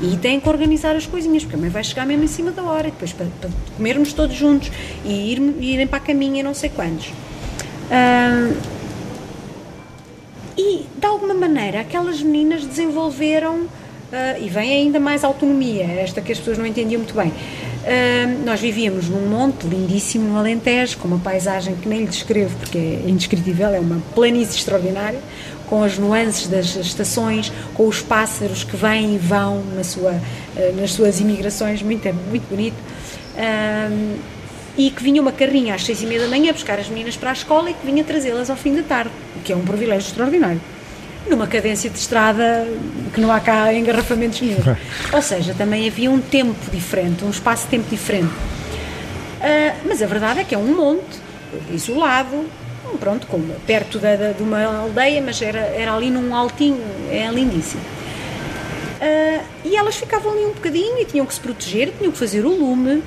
e 0.01 0.16
têm 0.16 0.39
que 0.39 0.49
organizar 0.49 0.95
as 0.95 1.05
coisinhas, 1.05 1.43
porque 1.43 1.57
a 1.57 1.59
mãe 1.59 1.70
vai 1.70 1.82
chegar 1.82 2.07
mesmo 2.07 2.22
em 2.22 2.28
cima 2.28 2.53
da 2.53 2.62
hora, 2.62 2.84
depois 2.84 3.12
para, 3.12 3.26
para 3.41 3.51
comermos 3.76 4.12
todos 4.12 4.37
juntos 4.37 4.70
e 5.05 5.32
ir, 5.32 5.41
irem 5.59 5.89
para 5.89 5.97
a 5.97 6.01
caminha 6.01 6.45
não 6.45 6.55
sei 6.55 6.70
quantos. 6.70 7.12
e 10.57 10.87
de 10.97 11.05
alguma 11.05 11.34
maneira 11.34 11.80
aquelas 11.80 12.22
meninas 12.22 12.64
desenvolveram 12.64 13.62
uh, 13.62 14.41
e 14.41 14.49
vem 14.49 14.72
ainda 14.72 15.01
mais 15.01 15.24
autonomia, 15.24 15.82
esta 15.82 16.20
que 16.20 16.30
as 16.30 16.39
pessoas 16.39 16.59
não 16.59 16.64
entendiam 16.64 17.01
muito 17.01 17.14
bem. 17.14 17.32
Uh, 17.87 18.45
nós 18.45 18.61
vivíamos 18.61 19.09
num 19.09 19.28
monte 19.28 19.64
lindíssimo 19.64 20.28
no 20.28 20.37
Alentejo, 20.37 20.99
com 20.99 21.07
uma 21.07 21.20
paisagem 21.20 21.76
que 21.76 21.89
nem 21.89 22.01
lhe 22.01 22.09
descrevo 22.09 22.57
porque 22.57 22.76
é 22.76 23.09
indescritível, 23.09 23.68
é 23.68 23.78
uma 23.78 24.03
planície 24.12 24.57
extraordinária, 24.57 25.20
com 25.68 25.84
as 25.84 25.97
nuances 25.97 26.49
das 26.49 26.74
estações, 26.74 27.53
com 27.74 27.87
os 27.87 28.03
pássaros 28.03 28.64
que 28.64 28.76
vêm 28.76 29.14
e 29.14 29.18
vão 29.18 29.62
na 29.76 29.84
sua, 29.84 30.11
uh, 30.11 30.80
nas 30.80 30.95
suas 30.95 31.20
imigrações, 31.20 31.80
muito, 31.80 32.12
muito 32.28 32.49
bonito. 32.49 32.76
Uh, 33.37 34.18
e 34.76 34.91
que 34.91 35.03
vinha 35.03 35.22
uma 35.22 35.32
carrinha 35.32 35.74
às 35.74 35.84
seis 35.84 36.03
e 36.03 36.07
meia 36.07 36.22
da 36.22 36.28
manhã 36.28 36.53
buscar 36.53 36.80
as 36.80 36.89
meninas 36.89 37.16
para 37.16 37.30
a 37.30 37.32
escola 37.32 37.70
e 37.70 37.74
que 37.74 37.87
vinha 37.87 38.03
trazê-las 38.03 38.51
ao 38.51 38.57
fim 38.57 38.74
da 38.74 38.82
tarde, 38.82 39.12
o 39.37 39.41
que 39.41 39.53
é 39.53 39.57
um 39.57 39.64
privilégio 39.64 40.09
extraordinário 40.09 40.61
numa 41.29 41.47
cadência 41.47 41.91
de 41.91 41.99
estrada 41.99 42.66
que 43.12 43.20
não 43.20 43.33
há 43.33 43.41
cá 43.41 43.72
engarrafamentos 43.72 44.41
nenhum. 44.41 44.59
Ou 45.12 45.22
seja, 45.22 45.55
também 45.55 45.89
havia 45.89 46.11
um 46.11 46.20
tempo 46.20 46.70
diferente, 46.70 47.24
um 47.24 47.31
espaço-tempo 47.31 47.89
diferente. 47.89 48.33
Uh, 48.33 49.77
mas 49.87 50.03
a 50.03 50.07
verdade 50.07 50.41
é 50.41 50.45
que 50.45 50.55
é 50.55 50.59
um 50.59 50.74
monte, 50.74 51.18
isolado, 51.72 52.45
pronto, 52.99 53.27
como 53.27 53.55
perto 53.66 53.99
da, 53.99 54.16
da, 54.16 54.33
de 54.33 54.43
uma 54.43 54.64
aldeia, 54.64 55.20
mas 55.20 55.41
era, 55.43 55.59
era 55.59 55.95
ali 55.95 56.11
num 56.11 56.35
altinho, 56.35 56.83
é 57.11 57.29
lindíssimo. 57.31 57.83
Uh, 57.83 59.45
e 59.64 59.77
elas 59.77 59.97
ficavam 59.97 60.33
ali 60.33 60.47
um 60.47 60.53
bocadinho 60.53 60.99
e 60.99 61.05
tinham 61.05 61.27
que 61.27 61.35
se 61.35 61.41
proteger, 61.41 61.93
tinham 61.99 62.12
que 62.12 62.18
fazer 62.18 62.45
o 62.45 62.51
lume. 62.51 63.03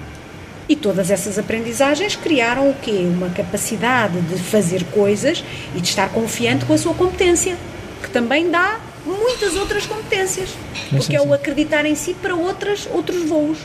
E 0.68 0.76
todas 0.76 1.10
essas 1.10 1.40
aprendizagens 1.40 2.16
criaram 2.16 2.70
o 2.70 2.76
quê? 2.76 2.92
Uma 3.12 3.30
capacidade 3.30 4.22
de 4.22 4.38
fazer 4.38 4.84
coisas 4.92 5.44
e 5.76 5.82
de 5.82 5.88
estar 5.88 6.10
confiante 6.10 6.64
com 6.66 6.74
a 6.74 6.78
sua 6.78 6.94
competência 6.94 7.58
que 8.00 8.10
também 8.10 8.50
dá 8.50 8.80
muitas 9.06 9.56
outras 9.56 9.86
competências, 9.86 10.50
porque 10.90 11.16
é 11.16 11.22
o 11.22 11.34
acreditar 11.34 11.86
em 11.86 11.96
si 11.96 12.14
para 12.14 12.36
outras, 12.36 12.88
outros 12.92 13.28
voos. 13.28 13.58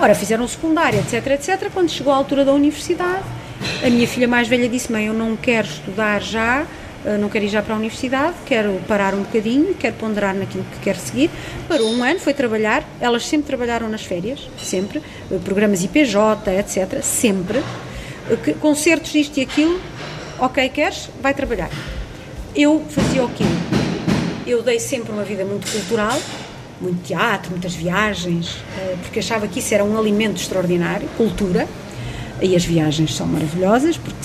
Ora, 0.00 0.14
fizeram 0.14 0.46
secundária, 0.46 0.98
etc, 0.98 1.26
etc. 1.28 1.70
Quando 1.72 1.90
chegou 1.90 2.12
à 2.12 2.16
altura 2.16 2.44
da 2.44 2.52
universidade, 2.52 3.24
a 3.84 3.88
minha 3.88 4.06
filha 4.06 4.28
mais 4.28 4.46
velha 4.46 4.68
disse: 4.68 4.92
Mãe, 4.92 5.06
eu 5.06 5.14
não 5.14 5.36
quero 5.36 5.66
estudar 5.66 6.20
já, 6.20 6.66
eh, 7.04 7.16
não 7.16 7.30
quero 7.30 7.46
ir 7.46 7.48
já 7.48 7.62
para 7.62 7.74
a 7.74 7.78
universidade, 7.78 8.34
quero 8.44 8.78
parar 8.86 9.14
um 9.14 9.22
bocadinho, 9.22 9.74
quero 9.74 9.96
ponderar 9.96 10.34
naquilo 10.34 10.64
que 10.64 10.80
quero 10.80 10.98
seguir. 10.98 11.30
Parou 11.66 11.90
um 11.90 12.04
ano, 12.04 12.20
foi 12.20 12.34
trabalhar. 12.34 12.84
Elas 13.00 13.26
sempre 13.26 13.46
trabalharam 13.46 13.88
nas 13.88 14.04
férias, 14.04 14.50
sempre. 14.62 15.02
Eh, 15.30 15.38
programas 15.42 15.82
IPJ, 15.82 16.50
etc. 16.58 17.02
Sempre. 17.02 17.62
Eh, 18.30 18.54
concertos, 18.60 19.14
isto 19.14 19.38
e 19.38 19.42
aquilo. 19.42 19.80
Ok, 20.38 20.68
queres? 20.68 21.08
Vai 21.22 21.32
trabalhar 21.32 21.70
eu 22.56 22.82
fazia 22.88 23.22
o 23.22 23.28
quê? 23.28 23.44
Eu 24.46 24.62
dei 24.62 24.80
sempre 24.80 25.12
uma 25.12 25.22
vida 25.22 25.44
muito 25.44 25.70
cultural, 25.70 26.18
muito 26.80 27.02
teatro, 27.02 27.50
muitas 27.50 27.74
viagens, 27.74 28.56
eh, 28.78 28.96
porque 29.02 29.18
achava 29.18 29.46
que 29.46 29.58
isso 29.58 29.74
era 29.74 29.84
um 29.84 29.98
alimento 29.98 30.40
extraordinário, 30.40 31.06
cultura, 31.16 31.68
e 32.40 32.56
as 32.56 32.64
viagens 32.64 33.14
são 33.14 33.26
maravilhosas, 33.26 33.96
porque 33.98 34.16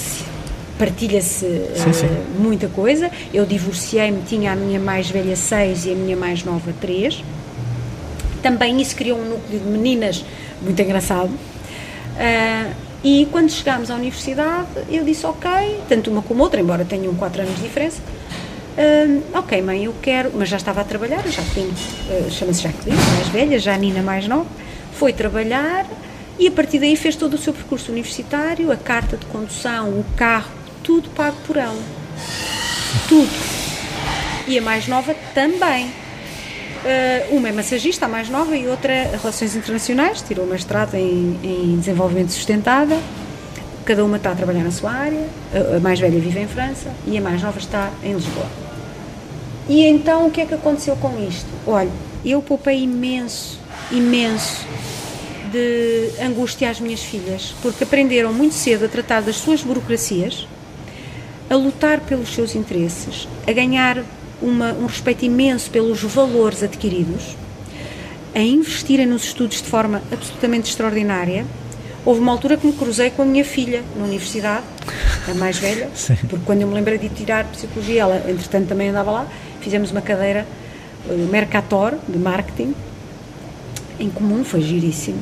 partilha-se 0.78 1.46
uh, 1.46 2.40
muita 2.40 2.68
coisa. 2.68 3.10
Eu 3.34 3.46
divorciei-me, 3.46 4.22
tinha 4.24 4.52
a 4.52 4.56
minha 4.56 4.80
mais 4.80 5.10
velha 5.10 5.36
seis 5.36 5.86
e 5.86 5.92
a 5.92 5.96
minha 5.96 6.18
mais 6.18 6.44
nova 6.44 6.74
três. 6.80 7.24
Também 8.42 8.82
isso 8.82 8.96
criou 8.96 9.20
um 9.20 9.30
núcleo 9.30 9.60
de 9.60 9.66
meninas 9.66 10.26
muito 10.62 10.82
engraçado. 10.82 11.30
Uh, 11.30 12.76
e 13.04 13.28
quando 13.32 13.50
chegámos 13.50 13.90
à 13.90 13.96
universidade, 13.96 14.68
eu 14.90 15.04
disse 15.04 15.26
ok, 15.26 15.50
tanto 15.88 16.12
uma 16.12 16.22
como 16.22 16.44
outra, 16.44 16.60
embora 16.60 16.84
tenham 16.84 17.14
quatro 17.16 17.42
anos 17.42 17.56
de 17.56 17.62
diferença, 17.62 18.02
ok, 19.34 19.62
mãe, 19.62 19.86
eu 19.86 19.96
quero, 20.02 20.32
mas 20.34 20.50
já 20.50 20.58
estava 20.58 20.82
a 20.82 20.84
trabalhar, 20.84 21.22
já 21.28 21.44
tenho, 21.54 21.70
uh, 21.70 22.32
chama-se 22.32 22.62
Jacqueline, 22.62 22.98
mais 23.16 23.28
velha, 23.28 23.60
já 23.60 23.74
a 23.74 23.78
Nina 23.78 24.02
mais 24.02 24.28
nova, 24.28 24.48
foi 24.94 25.14
trabalhar 25.14 25.86
e 26.40 26.48
a 26.48 26.52
partir 26.52 26.80
daí 26.80 26.96
fez 26.96 27.16
todo 27.16 27.36
o 27.36 27.38
seu 27.38 27.54
percurso 27.54 27.92
universitário, 27.92 28.72
a 28.72 28.78
carta 28.78 29.18
de 29.18 29.26
condução, 29.28 29.90
o 29.90 30.06
carro, 30.16 30.52
tudo 30.84 31.10
pago 31.10 31.38
por 31.46 31.58
ela. 31.58 31.82
Tudo. 33.08 33.30
E 34.48 34.58
a 34.58 34.62
mais 34.62 34.88
nova 34.88 35.14
também. 35.34 35.88
Uh, 36.84 37.36
uma 37.36 37.50
é 37.50 37.52
massagista, 37.52 38.06
a 38.06 38.10
mais 38.10 38.28
nova, 38.28 38.56
e 38.56 38.68
outra 38.68 38.92
Relações 39.22 39.56
Internacionais, 39.56 40.24
tirou 40.24 40.48
mestrado 40.48 40.96
em, 40.96 41.40
em 41.44 41.78
Desenvolvimento 41.78 42.32
Sustentável. 42.32 43.00
Cada 43.86 44.06
uma 44.06 44.18
está 44.18 44.32
a 44.32 44.36
trabalhar 44.36 44.64
na 44.64 44.72
sua 44.72 44.92
área. 44.92 45.26
A, 45.76 45.80
mais 45.80 46.00
velha 46.00 46.20
vive 46.20 46.40
em 46.40 46.48
França 46.48 46.92
e 47.06 47.18
a 47.18 47.22
mais 47.22 47.42
nova 47.42 47.60
está 47.60 47.92
em 48.04 48.14
Lisboa. 48.14 48.46
E 49.68 49.86
então 49.86 50.28
o 50.28 50.32
que 50.32 50.42
é 50.42 50.46
que 50.46 50.54
aconteceu 50.54 50.96
com 50.96 51.24
isto? 51.28 51.48
Olha, 51.66 51.92
eu 52.26 52.42
poupei 52.42 52.84
imenso, 52.84 53.60
imenso 53.92 54.66
de 55.52 56.10
angústia 56.24 56.70
às 56.70 56.80
minhas 56.80 57.02
filhas, 57.02 57.54
porque 57.62 57.84
aprenderam 57.84 58.34
muito 58.34 58.56
cedo 58.56 58.86
a 58.86 58.88
tratar 58.88 59.22
das 59.22 59.36
suas 59.38 59.62
burocracias, 59.62 60.48
a 61.50 61.56
lutar 61.56 62.00
pelos 62.00 62.34
seus 62.34 62.56
interesses, 62.56 63.28
a 63.46 63.52
ganhar 63.52 64.04
uma, 64.42 64.72
um 64.74 64.86
respeito 64.86 65.26
imenso 65.26 65.70
pelos 65.70 66.02
valores 66.02 66.64
adquiridos, 66.64 67.36
a 68.34 68.40
investirem 68.40 69.06
nos 69.06 69.26
estudos 69.26 69.62
de 69.62 69.68
forma 69.68 70.02
absolutamente 70.12 70.70
extraordinária. 70.70 71.46
Houve 72.04 72.20
uma 72.20 72.32
altura 72.32 72.58
que 72.58 72.66
me 72.66 72.74
cruzei 72.74 73.12
com 73.12 73.22
a 73.22 73.26
minha 73.26 73.45
filha 73.45 73.84
na 73.95 74.06
universidade, 74.06 74.64
a 75.30 75.34
mais 75.36 75.58
velha, 75.58 75.89
Sim. 75.95 76.16
porque 76.28 76.43
quando 76.45 76.62
eu 76.62 76.68
me 76.68 76.74
lembrei 76.74 76.97
de 76.97 77.10
tirar 77.10 77.45
psicologia, 77.45 78.02
ela 78.02 78.24
entretanto 78.28 78.68
também 78.68 78.89
andava 78.89 79.12
lá, 79.12 79.28
fizemos 79.62 79.91
uma 79.91 80.02
cadeira 80.02 80.47
uh, 81.08 81.14
Mercator 81.32 81.93
de 82.08 82.18
marketing 82.18 82.74
em 83.99 84.10
comum, 84.10 84.43
foi 84.43 84.62
giríssimo. 84.62 85.22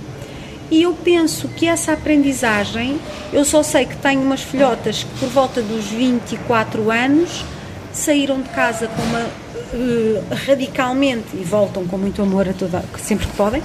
E 0.71 0.83
eu 0.83 0.93
penso 0.93 1.47
que 1.49 1.67
essa 1.67 1.93
aprendizagem, 1.93 2.99
eu 3.33 3.43
só 3.43 3.63
sei 3.63 3.85
que 3.85 3.97
tenho 3.97 4.21
umas 4.21 4.41
filhotas 4.41 5.03
que 5.03 5.19
por 5.19 5.29
volta 5.29 5.61
dos 5.61 5.85
24 5.87 6.91
anos 6.91 7.43
saíram 7.91 8.39
de 8.41 8.49
casa 8.49 8.87
com 8.87 9.01
uma 9.01 9.25
uh, 9.73 10.23
radicalmente 10.45 11.29
e 11.33 11.43
voltam 11.43 11.85
com 11.85 11.97
muito 11.97 12.21
amor 12.21 12.47
a 12.47 12.53
toda, 12.53 12.83
sempre 12.99 13.27
que 13.27 13.35
podem, 13.35 13.63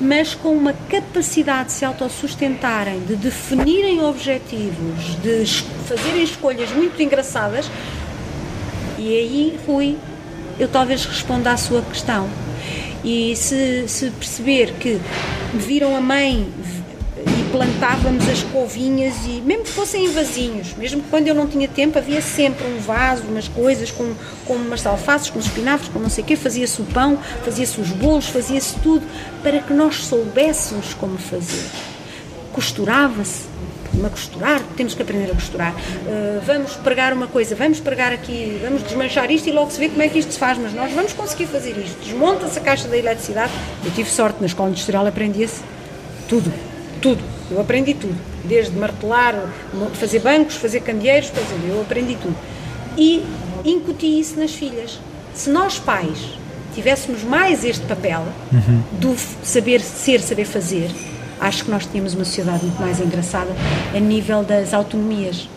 mas 0.00 0.34
com 0.34 0.50
uma 0.50 0.72
capacidade 0.72 1.68
de 1.68 1.72
se 1.72 1.84
autossustentarem, 1.84 3.00
de 3.00 3.16
definirem 3.16 4.02
objetivos, 4.02 5.16
de 5.22 5.46
fazerem 5.88 6.22
escolhas 6.22 6.70
muito 6.70 7.00
engraçadas. 7.02 7.70
E 8.98 9.08
aí, 9.08 9.58
Rui, 9.66 9.96
eu 10.58 10.68
talvez 10.68 11.04
responda 11.04 11.52
à 11.52 11.56
sua 11.56 11.82
questão 11.82 12.28
e 13.04 13.36
se, 13.36 13.86
se 13.88 14.10
perceber 14.10 14.72
que 14.80 15.00
viram 15.54 15.94
a 15.94 16.00
mãe 16.00 16.48
e 17.26 17.50
plantávamos 17.50 18.28
as 18.28 18.42
covinhas 18.42 19.14
e 19.26 19.42
mesmo 19.44 19.64
que 19.64 19.70
fossem 19.70 20.06
em 20.06 20.12
vasinhos, 20.12 20.74
mesmo 20.74 21.02
que 21.02 21.08
quando 21.08 21.28
eu 21.28 21.34
não 21.34 21.46
tinha 21.46 21.68
tempo 21.68 21.98
havia 21.98 22.20
sempre 22.20 22.66
um 22.66 22.78
vaso, 22.78 23.24
umas 23.28 23.48
coisas 23.48 23.90
com, 23.90 24.14
com 24.46 24.54
umas 24.54 24.86
alfaces, 24.86 25.30
com 25.30 25.38
espinafres, 25.38 25.88
com 25.88 25.98
não 25.98 26.10
sei 26.10 26.22
o 26.22 26.26
quê, 26.26 26.36
fazia-se 26.36 26.80
o 26.80 26.84
pão, 26.84 27.18
fazia-se 27.44 27.80
os 27.80 27.90
bolos, 27.90 28.28
fazia-se 28.28 28.74
tudo 28.80 29.06
para 29.42 29.58
que 29.60 29.72
nós 29.72 30.04
soubéssemos 30.04 30.94
como 30.94 31.18
fazer. 31.18 31.64
Costurava-se, 32.52 33.56
a 34.04 34.10
costurar, 34.10 34.60
temos 34.76 34.94
que 34.94 35.02
aprender 35.02 35.30
a 35.30 35.34
costurar. 35.34 35.72
Uh, 35.72 36.40
vamos 36.44 36.74
pregar 36.74 37.12
uma 37.12 37.26
coisa, 37.26 37.54
vamos 37.54 37.80
pregar 37.80 38.12
aqui, 38.12 38.60
vamos 38.62 38.82
desmanchar 38.82 39.30
isto 39.30 39.48
e 39.48 39.52
logo 39.52 39.70
se 39.70 39.78
vê 39.78 39.88
como 39.88 40.02
é 40.02 40.08
que 40.08 40.18
isto 40.18 40.32
se 40.32 40.38
faz, 40.38 40.58
mas 40.58 40.74
nós 40.74 40.92
vamos 40.92 41.12
conseguir 41.12 41.46
fazer 41.46 41.76
isto. 41.78 41.96
Desmonta-se 42.04 42.58
a 42.58 42.62
caixa 42.62 42.88
da 42.88 42.96
eletricidade. 42.96 43.52
Eu 43.84 43.90
tive 43.92 44.10
sorte, 44.10 44.40
na 44.40 44.46
escola 44.46 44.68
industrial 44.68 45.06
aprendia-se 45.06 45.62
tudo, 46.28 46.52
tudo. 47.06 47.22
Eu 47.50 47.60
aprendi 47.60 47.94
tudo, 47.94 48.16
desde 48.44 48.76
martelar, 48.76 49.34
fazer 49.94 50.18
bancos, 50.18 50.56
fazer 50.56 50.80
candeeiros, 50.80 51.28
fazer, 51.28 51.56
eu 51.68 51.80
aprendi 51.80 52.16
tudo. 52.16 52.36
E 52.98 53.24
incuti 53.64 54.18
isso 54.18 54.38
nas 54.40 54.52
filhas. 54.52 54.98
Se 55.32 55.48
nós 55.50 55.78
pais 55.78 56.18
tivéssemos 56.74 57.22
mais 57.22 57.64
este 57.64 57.86
papel 57.86 58.24
uhum. 58.52 58.82
do 58.98 59.16
saber 59.44 59.80
ser, 59.80 60.20
saber 60.20 60.44
fazer, 60.46 60.90
acho 61.40 61.64
que 61.64 61.70
nós 61.70 61.86
tínhamos 61.86 62.14
uma 62.14 62.24
sociedade 62.24 62.64
muito 62.64 62.80
mais 62.80 62.98
engraçada 62.98 63.50
a 63.94 64.00
nível 64.00 64.42
das 64.42 64.74
autonomias 64.74 65.48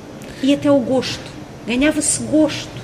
e 0.43 0.53
até 0.53 0.69
o 0.69 0.79
gosto. 0.79 1.31
Ganhava-se 1.65 2.21
gosto. 2.23 2.78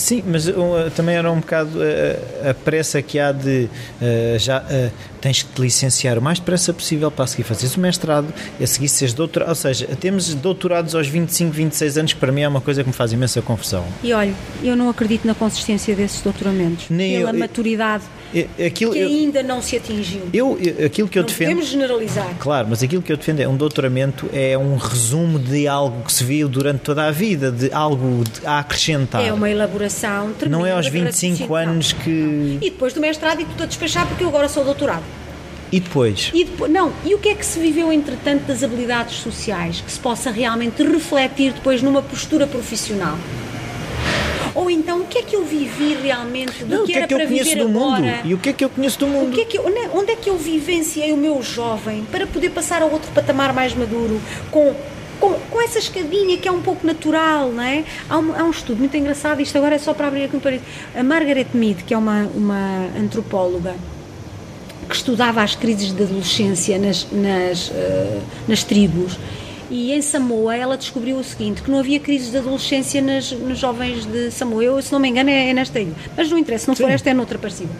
Sim, 0.00 0.24
mas 0.26 0.48
uh, 0.48 0.54
também 0.96 1.14
era 1.14 1.30
um 1.30 1.40
bocado 1.40 1.78
uh, 1.78 2.48
a 2.48 2.54
pressa 2.54 3.02
que 3.02 3.18
há 3.18 3.32
de 3.32 3.68
uh, 4.00 4.38
já 4.38 4.64
tens 5.20 5.42
que 5.42 5.52
te 5.52 5.60
licenciar 5.60 6.16
o 6.16 6.22
mais 6.22 6.38
depressa 6.38 6.72
possível 6.72 7.10
para 7.10 7.26
seguir 7.26 7.42
fazeres 7.42 7.76
o 7.76 7.80
mestrado 7.80 8.32
e 8.58 8.64
a 8.64 8.66
seguir 8.66 8.88
seres 8.88 9.12
doutor, 9.12 9.44
ou 9.46 9.54
seja, 9.54 9.86
temos 10.00 10.32
doutorados 10.32 10.94
aos 10.94 11.06
25, 11.06 11.52
26 11.52 11.98
anos 11.98 12.12
que 12.14 12.18
para 12.18 12.32
mim 12.32 12.40
é 12.40 12.48
uma 12.48 12.62
coisa 12.62 12.82
que 12.82 12.88
me 12.88 12.94
faz 12.94 13.12
imensa 13.12 13.42
confusão. 13.42 13.84
E 14.02 14.14
olha, 14.14 14.32
eu 14.62 14.74
não 14.74 14.88
acredito 14.88 15.26
na 15.26 15.34
consistência 15.34 15.94
desses 15.94 16.22
doutoramentos, 16.22 16.86
Nem 16.88 17.18
pela 17.18 17.32
eu, 17.32 17.38
maturidade 17.38 18.04
aquilo, 18.64 18.92
que 18.92 19.02
ainda 19.02 19.42
não 19.42 19.60
se 19.60 19.76
atingiu. 19.76 20.22
Eu, 20.32 20.58
aquilo 20.84 21.08
que 21.08 21.18
eu 21.18 21.22
não 21.22 21.28
defendo. 21.28 21.48
Podemos 21.48 21.66
generalizar. 21.66 22.34
Claro, 22.38 22.68
mas 22.70 22.82
aquilo 22.82 23.02
que 23.02 23.12
eu 23.12 23.16
defendo 23.16 23.40
é 23.40 23.48
um 23.48 23.56
doutoramento 23.56 24.28
é 24.32 24.56
um 24.56 24.76
resumo 24.76 25.38
de 25.38 25.66
algo 25.66 26.04
que 26.04 26.12
se 26.12 26.24
viu 26.24 26.48
durante 26.48 26.80
toda 26.80 27.06
a 27.06 27.10
vida, 27.10 27.50
de 27.50 27.72
algo 27.72 28.24
a 28.44 28.60
acrescentar. 28.60 29.24
É 29.24 29.32
uma 29.32 29.50
elaboração 29.50 30.32
tremenda. 30.32 30.58
Não 30.58 30.66
é 30.66 30.72
aos 30.72 30.86
25 30.86 31.54
anos 31.54 31.92
que. 31.92 32.58
E 32.60 32.70
depois 32.70 32.92
do 32.92 33.00
mestrado 33.00 33.40
e 33.40 33.42
estou 33.42 33.64
a 33.64 33.66
despachar 33.66 34.06
porque 34.06 34.22
eu 34.22 34.28
agora 34.28 34.48
sou 34.48 34.64
doutorado. 34.64 35.02
E 35.72 35.78
depois? 35.78 36.32
e 36.34 36.44
depois? 36.44 36.70
Não, 36.70 36.92
e 37.04 37.14
o 37.14 37.18
que 37.18 37.28
é 37.28 37.34
que 37.34 37.46
se 37.46 37.60
viveu 37.60 37.92
entretanto 37.92 38.42
das 38.42 38.64
habilidades 38.64 39.18
sociais 39.18 39.80
que 39.80 39.92
se 39.92 40.00
possa 40.00 40.30
realmente 40.30 40.82
refletir 40.82 41.52
depois 41.52 41.80
numa 41.80 42.02
postura 42.02 42.46
profissional? 42.46 43.16
Ou 44.54 44.70
então, 44.70 45.00
o 45.00 45.06
que 45.06 45.18
é 45.18 45.22
que 45.22 45.36
eu 45.36 45.44
vivi 45.44 45.94
realmente 45.94 46.64
do 46.64 46.78
Não, 46.78 46.86
que, 46.86 46.92
que, 46.92 46.98
é 46.98 47.06
que 47.06 47.14
eu 47.14 47.26
conheço 47.26 47.56
do 47.56 47.68
agora? 47.68 48.00
mundo? 48.00 48.20
E 48.24 48.34
o 48.34 48.38
que 48.38 48.48
é 48.48 48.52
que 48.52 48.64
eu 48.64 48.70
conheço 48.70 48.98
do 48.98 49.06
mundo? 49.06 49.30
O 49.30 49.32
que 49.32 49.40
é 49.40 49.44
que 49.44 49.58
eu, 49.58 49.64
onde 49.94 50.12
é 50.12 50.16
que 50.16 50.30
eu 50.30 50.36
vivenciei 50.36 51.12
o 51.12 51.16
meu 51.16 51.42
jovem 51.42 52.04
para 52.10 52.26
poder 52.26 52.50
passar 52.50 52.82
a 52.82 52.86
outro 52.86 53.10
patamar 53.12 53.52
mais 53.52 53.74
maduro 53.74 54.20
com 54.50 54.74
com, 55.20 55.34
com, 55.34 55.60
essa 55.60 55.78
escadinha 55.78 56.38
que 56.38 56.48
é 56.48 56.50
um 56.50 56.62
pouco 56.62 56.86
natural, 56.86 57.52
não 57.52 57.62
é? 57.62 57.84
Há 58.08 58.18
um, 58.18 58.34
há 58.34 58.42
um 58.42 58.50
estudo 58.50 58.78
muito 58.78 58.96
engraçado, 58.96 59.40
isto 59.42 59.56
agora 59.58 59.74
é 59.74 59.78
só 59.78 59.92
para 59.92 60.08
abrir 60.08 60.24
aqui 60.24 60.34
um 60.34 60.40
parede. 60.40 60.64
A 60.94 61.02
Margaret 61.02 61.48
Mead, 61.52 61.84
que 61.84 61.92
é 61.92 61.98
uma, 61.98 62.22
uma 62.34 62.88
antropóloga, 62.98 63.74
que 64.88 64.96
estudava 64.96 65.42
as 65.42 65.54
crises 65.54 65.94
de 65.94 66.02
adolescência 66.02 66.78
nas, 66.78 67.06
nas, 67.12 67.68
uh, 67.68 68.22
nas 68.48 68.64
tribos, 68.64 69.18
e 69.70 69.92
em 69.92 70.02
Samoa 70.02 70.56
ela 70.56 70.76
descobriu 70.76 71.16
o 71.16 71.24
seguinte, 71.24 71.62
que 71.62 71.70
não 71.70 71.78
havia 71.78 72.00
crises 72.00 72.30
de 72.30 72.38
adolescência 72.38 73.00
nas, 73.00 73.30
nos 73.30 73.58
jovens 73.58 74.04
de 74.04 74.30
Samoa. 74.30 74.64
Eu, 74.64 74.82
se 74.82 74.92
não 74.92 74.98
me 74.98 75.08
engano, 75.08 75.30
é, 75.30 75.50
é 75.50 75.54
nesta 75.54 75.78
ilha. 75.78 75.94
Mas 76.16 76.28
não 76.28 76.36
interessa, 76.36 76.64
se 76.64 76.68
não 76.68 76.74
Sim. 76.74 76.82
for 76.82 76.90
esta, 76.90 77.08
é 77.08 77.14
noutra 77.14 77.38
parecida. 77.38 77.70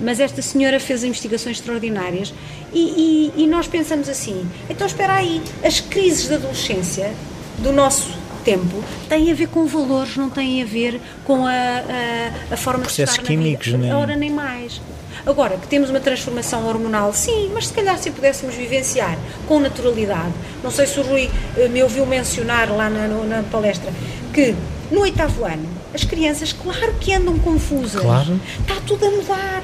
Mas 0.00 0.20
esta 0.20 0.42
senhora 0.42 0.78
fez 0.78 1.02
investigações 1.02 1.56
extraordinárias 1.56 2.32
e, 2.72 3.32
e, 3.36 3.42
e 3.42 3.46
nós 3.46 3.66
pensamos 3.66 4.08
assim, 4.08 4.46
então 4.70 4.86
espera 4.86 5.14
aí, 5.14 5.42
as 5.64 5.80
crises 5.80 6.28
de 6.28 6.34
adolescência 6.34 7.12
do 7.58 7.72
nosso 7.72 8.16
tempo 8.44 8.84
têm 9.08 9.32
a 9.32 9.34
ver 9.34 9.48
com 9.48 9.66
valores, 9.66 10.16
não 10.16 10.30
têm 10.30 10.62
a 10.62 10.64
ver 10.64 11.00
com 11.24 11.46
a, 11.46 11.50
a, 11.50 12.54
a 12.54 12.56
forma 12.56 12.84
Processos 12.84 13.16
de 13.16 13.20
estar 13.22 13.32
químicos, 13.32 13.66
na 13.68 13.78
vida. 13.78 13.88
Nem... 13.88 13.96
Ora, 13.96 14.16
nem 14.16 14.30
mais. 14.30 14.80
Agora, 15.28 15.58
que 15.58 15.68
temos 15.68 15.90
uma 15.90 16.00
transformação 16.00 16.66
hormonal, 16.66 17.12
sim, 17.12 17.50
mas 17.52 17.66
se 17.66 17.74
calhar 17.74 17.98
se 17.98 18.10
pudéssemos 18.10 18.54
vivenciar 18.54 19.18
com 19.46 19.60
naturalidade. 19.60 20.32
Não 20.64 20.70
sei 20.70 20.86
se 20.86 20.98
o 20.98 21.02
Rui 21.02 21.30
eh, 21.54 21.68
me 21.68 21.82
ouviu 21.82 22.06
mencionar 22.06 22.70
lá 22.70 22.88
na, 22.88 23.06
na 23.06 23.42
palestra 23.42 23.92
que 24.32 24.54
no 24.90 25.02
oitavo 25.02 25.44
ano 25.44 25.68
as 25.92 26.02
crianças, 26.02 26.54
claro 26.54 26.94
que 26.98 27.12
andam 27.12 27.38
confusas. 27.40 28.00
Claro. 28.00 28.40
Está 28.58 28.76
tudo 28.86 29.04
a 29.04 29.10
mudar. 29.10 29.62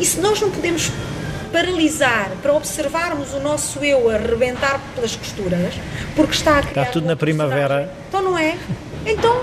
E 0.00 0.04
se 0.04 0.18
nós 0.18 0.40
não 0.40 0.50
podemos 0.50 0.90
paralisar 1.52 2.32
para 2.42 2.52
observarmos 2.52 3.32
o 3.32 3.38
nosso 3.38 3.78
eu 3.84 4.10
a 4.10 4.16
rebentar 4.16 4.80
pelas 4.96 5.14
costuras, 5.14 5.72
porque 6.16 6.34
está 6.34 6.58
a 6.58 6.62
criar. 6.62 6.82
Está 6.82 6.92
tudo 6.92 7.06
na 7.06 7.14
primavera. 7.14 7.92
Então 8.08 8.22
não 8.22 8.36
é? 8.36 8.58
Então 9.06 9.40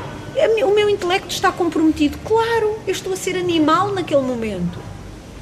o 0.65 0.75
meu 0.75 0.89
intelecto 0.89 1.29
está 1.29 1.53
comprometido. 1.53 2.17
Claro, 2.25 2.79
eu 2.85 2.91
estou 2.91 3.13
a 3.13 3.15
ser 3.15 3.37
animal 3.37 3.93
naquele 3.93 4.23
momento. 4.23 4.91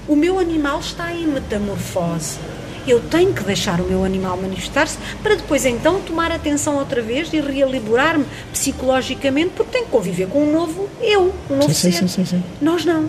O 0.08 0.16
meu 0.16 0.40
animal 0.40 0.80
está 0.80 1.14
em 1.14 1.28
metamorfose. 1.28 2.40
Eu 2.88 3.00
tenho 3.00 3.32
que 3.32 3.44
deixar 3.44 3.80
o 3.80 3.84
meu 3.84 4.04
animal 4.04 4.36
manifestar-se 4.36 4.98
para 5.22 5.36
depois 5.36 5.66
então 5.66 6.02
tomar 6.02 6.32
atenção 6.32 6.78
outra 6.78 7.02
vez 7.02 7.32
e 7.32 7.40
reelaborar-me 7.40 8.26
psicologicamente, 8.52 9.52
porque 9.56 9.72
tenho 9.72 9.86
que 9.86 9.92
conviver 9.92 10.28
com 10.28 10.44
um 10.44 10.52
novo 10.52 10.90
eu, 11.00 11.34
um 11.50 11.58
novo 11.58 11.74
sim, 11.74 11.92
ser. 11.92 12.00
Sim, 12.00 12.08
sim, 12.08 12.26
sim. 12.26 12.44
Nós 12.60 12.84
não. 12.84 13.08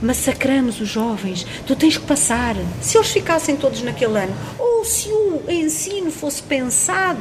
Massacramos 0.00 0.80
os 0.80 0.88
jovens. 0.88 1.44
Tu 1.66 1.74
tens 1.74 1.96
que 1.96 2.06
passar. 2.06 2.54
Se 2.80 2.96
eles 2.96 3.10
ficassem 3.10 3.56
todos 3.56 3.82
naquele 3.82 4.16
ano, 4.16 4.34
ou 4.56 4.84
se 4.84 5.08
o 5.08 5.42
ensino 5.48 6.12
fosse 6.12 6.40
pensado 6.40 7.20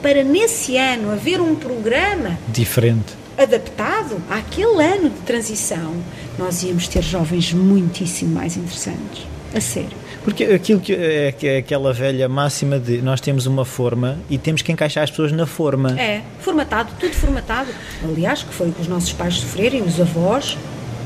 para 0.00 0.24
nesse 0.24 0.78
ano 0.78 1.12
haver 1.12 1.38
um 1.42 1.54
programa 1.54 2.38
diferente 2.48 3.23
adaptado 3.38 4.20
àquele 4.30 4.82
ano 4.82 5.10
de 5.10 5.20
transição, 5.20 5.94
nós 6.38 6.62
íamos 6.62 6.88
ter 6.88 7.02
jovens 7.02 7.52
muitíssimo 7.52 8.34
mais 8.34 8.56
interessantes. 8.56 9.26
A 9.54 9.60
sério. 9.60 10.04
Porque 10.24 10.44
aquilo 10.44 10.80
que 10.80 10.94
é, 10.94 11.32
que 11.32 11.46
é 11.46 11.58
aquela 11.58 11.92
velha 11.92 12.28
máxima 12.28 12.78
de 12.78 13.02
nós 13.02 13.20
temos 13.20 13.44
uma 13.46 13.64
forma 13.64 14.18
e 14.30 14.38
temos 14.38 14.62
que 14.62 14.72
encaixar 14.72 15.04
as 15.04 15.10
pessoas 15.10 15.30
na 15.32 15.46
forma. 15.46 16.00
É, 16.00 16.22
formatado, 16.40 16.90
tudo 16.98 17.14
formatado. 17.14 17.70
Aliás, 18.02 18.42
que 18.42 18.54
foi 18.54 18.70
o 18.70 18.72
que 18.72 18.80
os 18.80 18.88
nossos 18.88 19.12
pais 19.12 19.34
sofreram, 19.34 19.82
os 19.84 20.00
avós, 20.00 20.56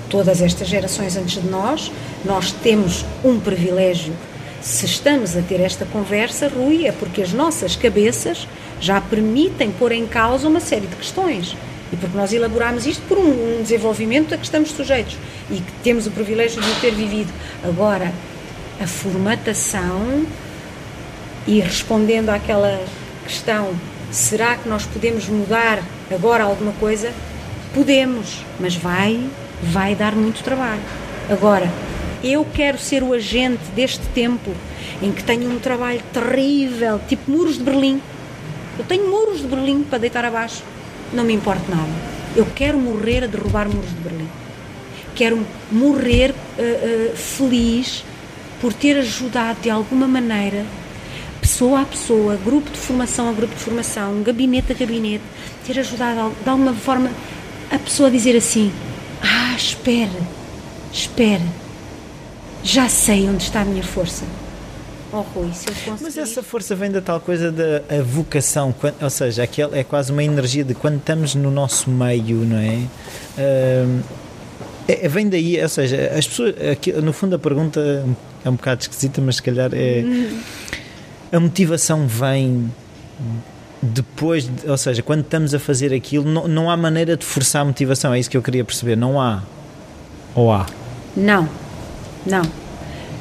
todas 0.08 0.40
estas 0.40 0.68
gerações 0.68 1.16
antes 1.16 1.42
de 1.42 1.48
nós, 1.48 1.90
nós 2.24 2.52
temos 2.52 3.04
um 3.24 3.40
privilégio. 3.40 4.14
Se 4.60 4.86
estamos 4.86 5.36
a 5.36 5.42
ter 5.42 5.60
esta 5.60 5.84
conversa, 5.84 6.48
Rui, 6.48 6.86
é 6.86 6.92
porque 6.92 7.20
as 7.20 7.32
nossas 7.32 7.76
cabeças 7.76 8.46
já 8.80 9.00
permitem 9.00 9.70
pôr 9.72 9.92
em 9.92 10.06
causa 10.06 10.48
uma 10.48 10.60
série 10.60 10.86
de 10.86 10.96
questões. 10.96 11.56
E 11.92 11.96
porque 11.96 12.16
nós 12.16 12.32
elaboramos 12.32 12.86
isto 12.86 13.02
por 13.08 13.18
um, 13.18 13.58
um 13.58 13.62
desenvolvimento 13.62 14.34
a 14.34 14.36
que 14.36 14.44
estamos 14.44 14.70
sujeitos 14.70 15.16
e 15.50 15.56
que 15.56 15.72
temos 15.82 16.06
o 16.06 16.10
privilégio 16.10 16.60
de 16.60 16.70
o 16.70 16.74
ter 16.76 16.94
vivido. 16.94 17.32
Agora, 17.64 18.12
a 18.80 18.86
formatação 18.86 20.26
e 21.46 21.60
respondendo 21.60 22.28
àquela 22.28 22.80
questão, 23.24 23.74
será 24.10 24.56
que 24.56 24.68
nós 24.68 24.84
podemos 24.84 25.26
mudar 25.28 25.82
agora 26.10 26.44
alguma 26.44 26.72
coisa? 26.72 27.12
Podemos, 27.74 28.44
mas 28.60 28.74
vai, 28.74 29.18
vai 29.62 29.94
dar 29.94 30.14
muito 30.14 30.42
trabalho. 30.42 30.82
Agora, 31.30 31.70
eu 32.22 32.46
quero 32.52 32.78
ser 32.78 33.02
o 33.02 33.12
agente 33.12 33.62
deste 33.74 34.04
tempo 34.08 34.50
em 35.00 35.12
que 35.12 35.22
tenho 35.22 35.50
um 35.50 35.58
trabalho 35.58 36.02
terrível, 36.12 37.00
tipo 37.08 37.30
muros 37.30 37.56
de 37.56 37.64
Berlim. 37.64 38.00
Eu 38.78 38.84
tenho 38.84 39.08
muros 39.10 39.40
de 39.40 39.46
Berlim 39.46 39.82
para 39.82 39.98
deitar 39.98 40.24
abaixo. 40.24 40.62
Não 41.12 41.24
me 41.24 41.34
importa 41.34 41.62
nada. 41.68 41.90
Eu 42.36 42.46
quero 42.54 42.78
morrer 42.78 43.24
a 43.24 43.26
derrubar 43.26 43.68
muros 43.68 43.90
de 43.90 43.96
Berlim. 43.96 44.28
Quero 45.14 45.44
morrer 45.72 46.30
uh, 46.30 47.12
uh, 47.12 47.16
feliz 47.16 48.04
por 48.60 48.72
ter 48.72 48.98
ajudado 48.98 49.60
de 49.60 49.70
alguma 49.70 50.06
maneira, 50.06 50.64
pessoa 51.40 51.82
a 51.82 51.84
pessoa, 51.84 52.36
grupo 52.36 52.70
de 52.70 52.78
formação 52.78 53.28
a 53.28 53.32
grupo 53.32 53.54
de 53.54 53.60
formação, 53.60 54.22
gabinete 54.22 54.72
a 54.72 54.74
gabinete, 54.74 55.24
ter 55.66 55.78
ajudado 55.78 56.32
de 56.42 56.48
alguma 56.48 56.74
forma 56.74 57.10
a 57.70 57.78
pessoa 57.78 58.08
a 58.08 58.12
dizer 58.12 58.36
assim: 58.36 58.72
Ah, 59.22 59.54
espera, 59.56 60.20
espera, 60.92 61.44
já 62.62 62.88
sei 62.88 63.28
onde 63.28 63.44
está 63.44 63.62
a 63.62 63.64
minha 63.64 63.82
força. 63.84 64.24
Oh, 65.12 65.20
Rui, 65.20 65.50
se 65.54 65.68
eu 65.68 65.74
conseguir... 65.74 66.02
Mas 66.02 66.18
essa 66.18 66.42
força 66.42 66.74
vem 66.74 66.90
da 66.90 67.00
tal 67.00 67.18
coisa 67.18 67.50
da 67.50 68.02
vocação, 68.02 68.74
ou 69.00 69.10
seja, 69.10 69.42
aquele, 69.42 69.78
é 69.78 69.82
quase 69.82 70.12
uma 70.12 70.22
energia 70.22 70.62
de 70.62 70.74
quando 70.74 70.98
estamos 70.98 71.34
no 71.34 71.50
nosso 71.50 71.90
meio, 71.90 72.36
não 72.44 72.58
é? 72.58 72.86
Uh, 73.38 74.02
é 74.86 75.08
vem 75.08 75.28
daí, 75.28 75.62
ou 75.62 75.68
seja, 75.68 76.12
as 76.16 76.26
pessoas, 76.26 76.54
aqui, 76.72 76.92
no 76.92 77.12
fundo 77.12 77.36
a 77.36 77.38
pergunta 77.38 78.04
é 78.44 78.50
um 78.50 78.54
bocado 78.54 78.82
esquisita, 78.82 79.20
mas 79.20 79.36
se 79.36 79.42
calhar 79.42 79.70
é. 79.72 80.04
A 81.30 81.38
motivação 81.38 82.06
vem 82.06 82.72
depois, 83.80 84.44
de, 84.44 84.70
ou 84.70 84.76
seja, 84.76 85.02
quando 85.02 85.20
estamos 85.20 85.54
a 85.54 85.58
fazer 85.58 85.92
aquilo, 85.94 86.24
não, 86.24 86.48
não 86.48 86.70
há 86.70 86.76
maneira 86.76 87.16
de 87.16 87.24
forçar 87.24 87.62
a 87.62 87.64
motivação, 87.64 88.12
é 88.12 88.18
isso 88.18 88.30
que 88.30 88.36
eu 88.36 88.42
queria 88.42 88.64
perceber. 88.64 88.96
Não 88.96 89.20
há. 89.20 89.42
Ou 90.34 90.52
há? 90.52 90.66
Não, 91.16 91.48
não. 92.26 92.42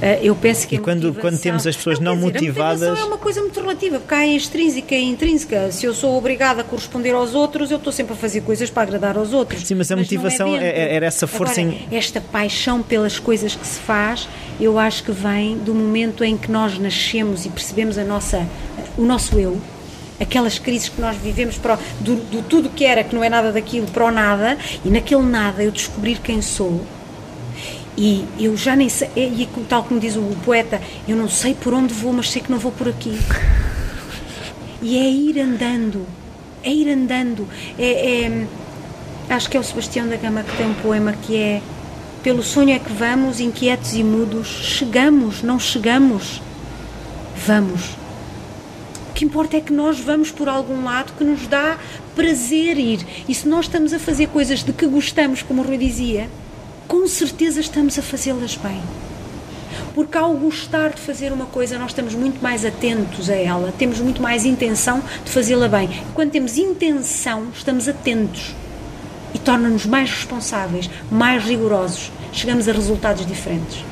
Eh, 0.02 0.20
eu 0.24 0.36
penso 0.36 0.68
que 0.68 0.76
e 0.76 0.80
quando, 0.80 1.14
quando 1.16 1.39
temos 1.39 1.66
as 1.66 1.76
pessoas 1.76 2.00
não, 2.00 2.16
não 2.16 2.28
dizer, 2.28 2.34
motivadas. 2.34 2.98
A 2.98 3.02
é 3.02 3.04
uma 3.04 3.18
coisa 3.18 3.41
muito 3.41 3.60
relativa, 3.60 4.00
porque 4.00 4.14
há 4.14 4.20
a 4.20 4.28
extrínseca 4.28 4.93
e 4.93 4.98
a 4.98 5.02
intrínseca. 5.02 5.72
Se 5.72 5.86
eu 5.86 5.93
sou 5.93 6.16
obrigada 6.16 6.62
a 6.62 6.64
corresponder 6.64 7.12
aos 7.12 7.34
outros, 7.34 7.72
eu 7.72 7.78
estou 7.78 7.91
sempre 7.91 8.14
a 8.14 8.16
fazer 8.16 8.41
coisas 8.41 8.70
para 8.70 8.84
agradar 8.84 9.18
aos 9.18 9.34
outros. 9.34 9.64
Sim, 9.64 9.76
mas 9.76 9.91
a 9.91 9.95
mas 9.95 10.06
motivação 10.06 10.56
é 10.56 10.68
é, 10.68 10.95
era 10.95 11.06
essa 11.06 11.26
força 11.26 11.62
Agora, 11.62 11.76
em... 11.76 11.95
Esta 11.95 12.22
paixão 12.22 12.84
pelas 12.84 13.18
coisas 13.18 13.56
que 13.56 13.66
se 13.66 13.80
faz, 13.80 14.28
eu 14.60 14.78
acho 14.78 15.04
que 15.04 15.12
vem 15.12 15.58
do 15.58 15.74
momento 15.74 16.24
em 16.24 16.38
que 16.38 16.52
nós 16.52 16.78
nascemos 16.78 17.45
e 17.45 17.50
percebemos 17.50 17.98
a 17.98 18.04
nossa, 18.04 18.48
o 18.98 19.04
nosso 19.04 19.39
eu. 19.39 19.60
Aquelas 20.20 20.58
crises 20.58 20.89
que 20.89 21.00
nós 21.00 21.16
vivemos 21.18 21.58
para, 21.58 21.78
do, 22.00 22.16
do 22.16 22.41
tudo 22.41 22.70
que 22.70 22.84
era, 22.84 23.04
que 23.04 23.16
não 23.16 23.24
é 23.24 23.30
nada 23.30 23.52
daquilo, 23.52 23.88
para 23.88 24.06
o 24.06 24.12
nada, 24.12 24.58
e 24.84 24.89
naquele 24.89 25.22
nada 25.24 25.64
eu 25.64 25.72
descobrir 25.72 26.20
quem 26.20 26.41
sou 26.41 26.82
e 27.98 28.26
eu 28.39 28.56
já 28.56 28.76
nem 28.76 28.88
sei, 28.89 29.10
e 29.16 29.50
tal 29.68 29.84
como 29.84 30.00
diz 30.00 30.16
o 30.16 30.22
poeta, 30.45 30.80
eu 31.08 31.18
não 31.18 31.28
sei 31.28 31.56
por 31.56 31.74
onde 31.74 31.93
vou, 31.93 32.14
mas 32.14 32.30
sei 32.30 32.41
que 32.41 32.52
não 32.52 32.60
vou 32.60 32.72
por 32.72 32.88
aqui. 32.88 33.18
E 34.82 34.98
é 34.98 35.10
ir 35.10 35.39
andando, 35.39 36.06
é 36.64 36.72
ir 36.72 36.88
andando. 36.89 37.48
É, 37.80 38.26
é, 38.26 38.48
acho 39.30 39.50
que 39.50 39.58
é 39.58 39.60
o 39.60 39.64
Sebastião 39.64 40.08
da 40.08 40.16
Gama 40.16 40.43
que 40.43 40.56
tem 40.56 40.68
um 40.68 40.76
poema 40.76 41.14
que 41.14 41.36
é 41.36 41.62
Pelo 42.24 42.43
sonho 42.43 42.72
é 42.72 42.80
que 42.80 42.91
vamos, 42.91 43.39
inquietos 43.39 43.93
e 43.93 44.04
mudos, 44.04 44.48
chegamos, 44.48 45.41
não 45.41 45.60
chegamos, 45.60 46.41
vamos. 47.45 47.95
O 49.10 49.14
que 49.14 49.24
importa 49.24 49.58
é 49.58 49.62
que 49.62 49.72
nós 49.72 50.00
vamos 50.00 50.30
por 50.30 50.50
algum 50.50 50.84
lado 50.84 51.14
que 51.18 51.24
nos 51.24 51.48
dá 51.48 51.78
prazer 52.16 52.78
ir. 52.78 53.00
E 53.28 53.34
se 53.34 53.48
nós 53.48 53.66
estamos 53.66 53.93
a 53.93 54.00
fazer 54.00 54.28
coisas 54.28 54.64
de 54.64 54.74
que 54.74 54.86
gostamos, 54.86 55.41
como 55.41 55.62
o 55.62 55.66
Rui 55.66 55.78
dizia, 55.78 56.30
com 56.88 57.08
certeza 57.08 57.60
estamos 57.60 57.98
a 58.00 58.02
fazê-las 58.02 58.56
bem. 58.56 58.82
Porque 59.94 60.18
ao 60.18 60.34
gostar 60.34 60.90
de 60.90 61.02
fazer 61.02 61.32
uma 61.34 61.46
coisa, 61.48 61.78
nós 61.78 61.92
estamos 61.92 62.14
muito 62.14 62.42
mais 62.42 62.64
atentos 62.64 63.30
a 63.30 63.36
ela, 63.36 63.74
temos 63.78 64.00
muito 64.00 64.22
mais 64.22 64.46
intenção 64.46 65.02
de 65.26 65.32
fazê-la 65.32 65.68
bem. 65.68 65.90
Quando 66.14 66.32
temos 66.32 66.58
intenção, 66.58 67.48
estamos 67.54 67.88
atentos 67.88 68.56
e 69.34 69.40
torna-nos 69.40 69.86
mais 69.86 70.10
responsáveis, 70.10 70.90
mais 71.12 71.44
rigorosos, 71.44 72.12
chegamos 72.32 72.68
a 72.68 72.72
resultados 72.72 73.26
diferentes. 73.26 73.84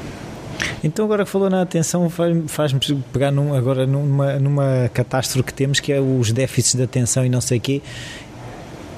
Então 0.83 1.05
agora 1.05 1.25
que 1.25 1.31
falou 1.31 1.49
na 1.49 1.61
atenção 1.61 2.09
faz-me 2.47 2.79
pegar 3.11 3.31
num, 3.31 3.53
agora 3.53 3.85
numa, 3.87 4.39
numa 4.39 4.89
catástrofe 4.93 5.43
que 5.47 5.53
temos 5.53 5.79
que 5.79 5.91
é 5.91 5.99
os 5.99 6.31
déficits 6.31 6.75
de 6.75 6.83
atenção 6.83 7.25
e 7.25 7.29
não 7.29 7.41
sei 7.41 7.57
o 7.57 7.61
quê 7.61 7.81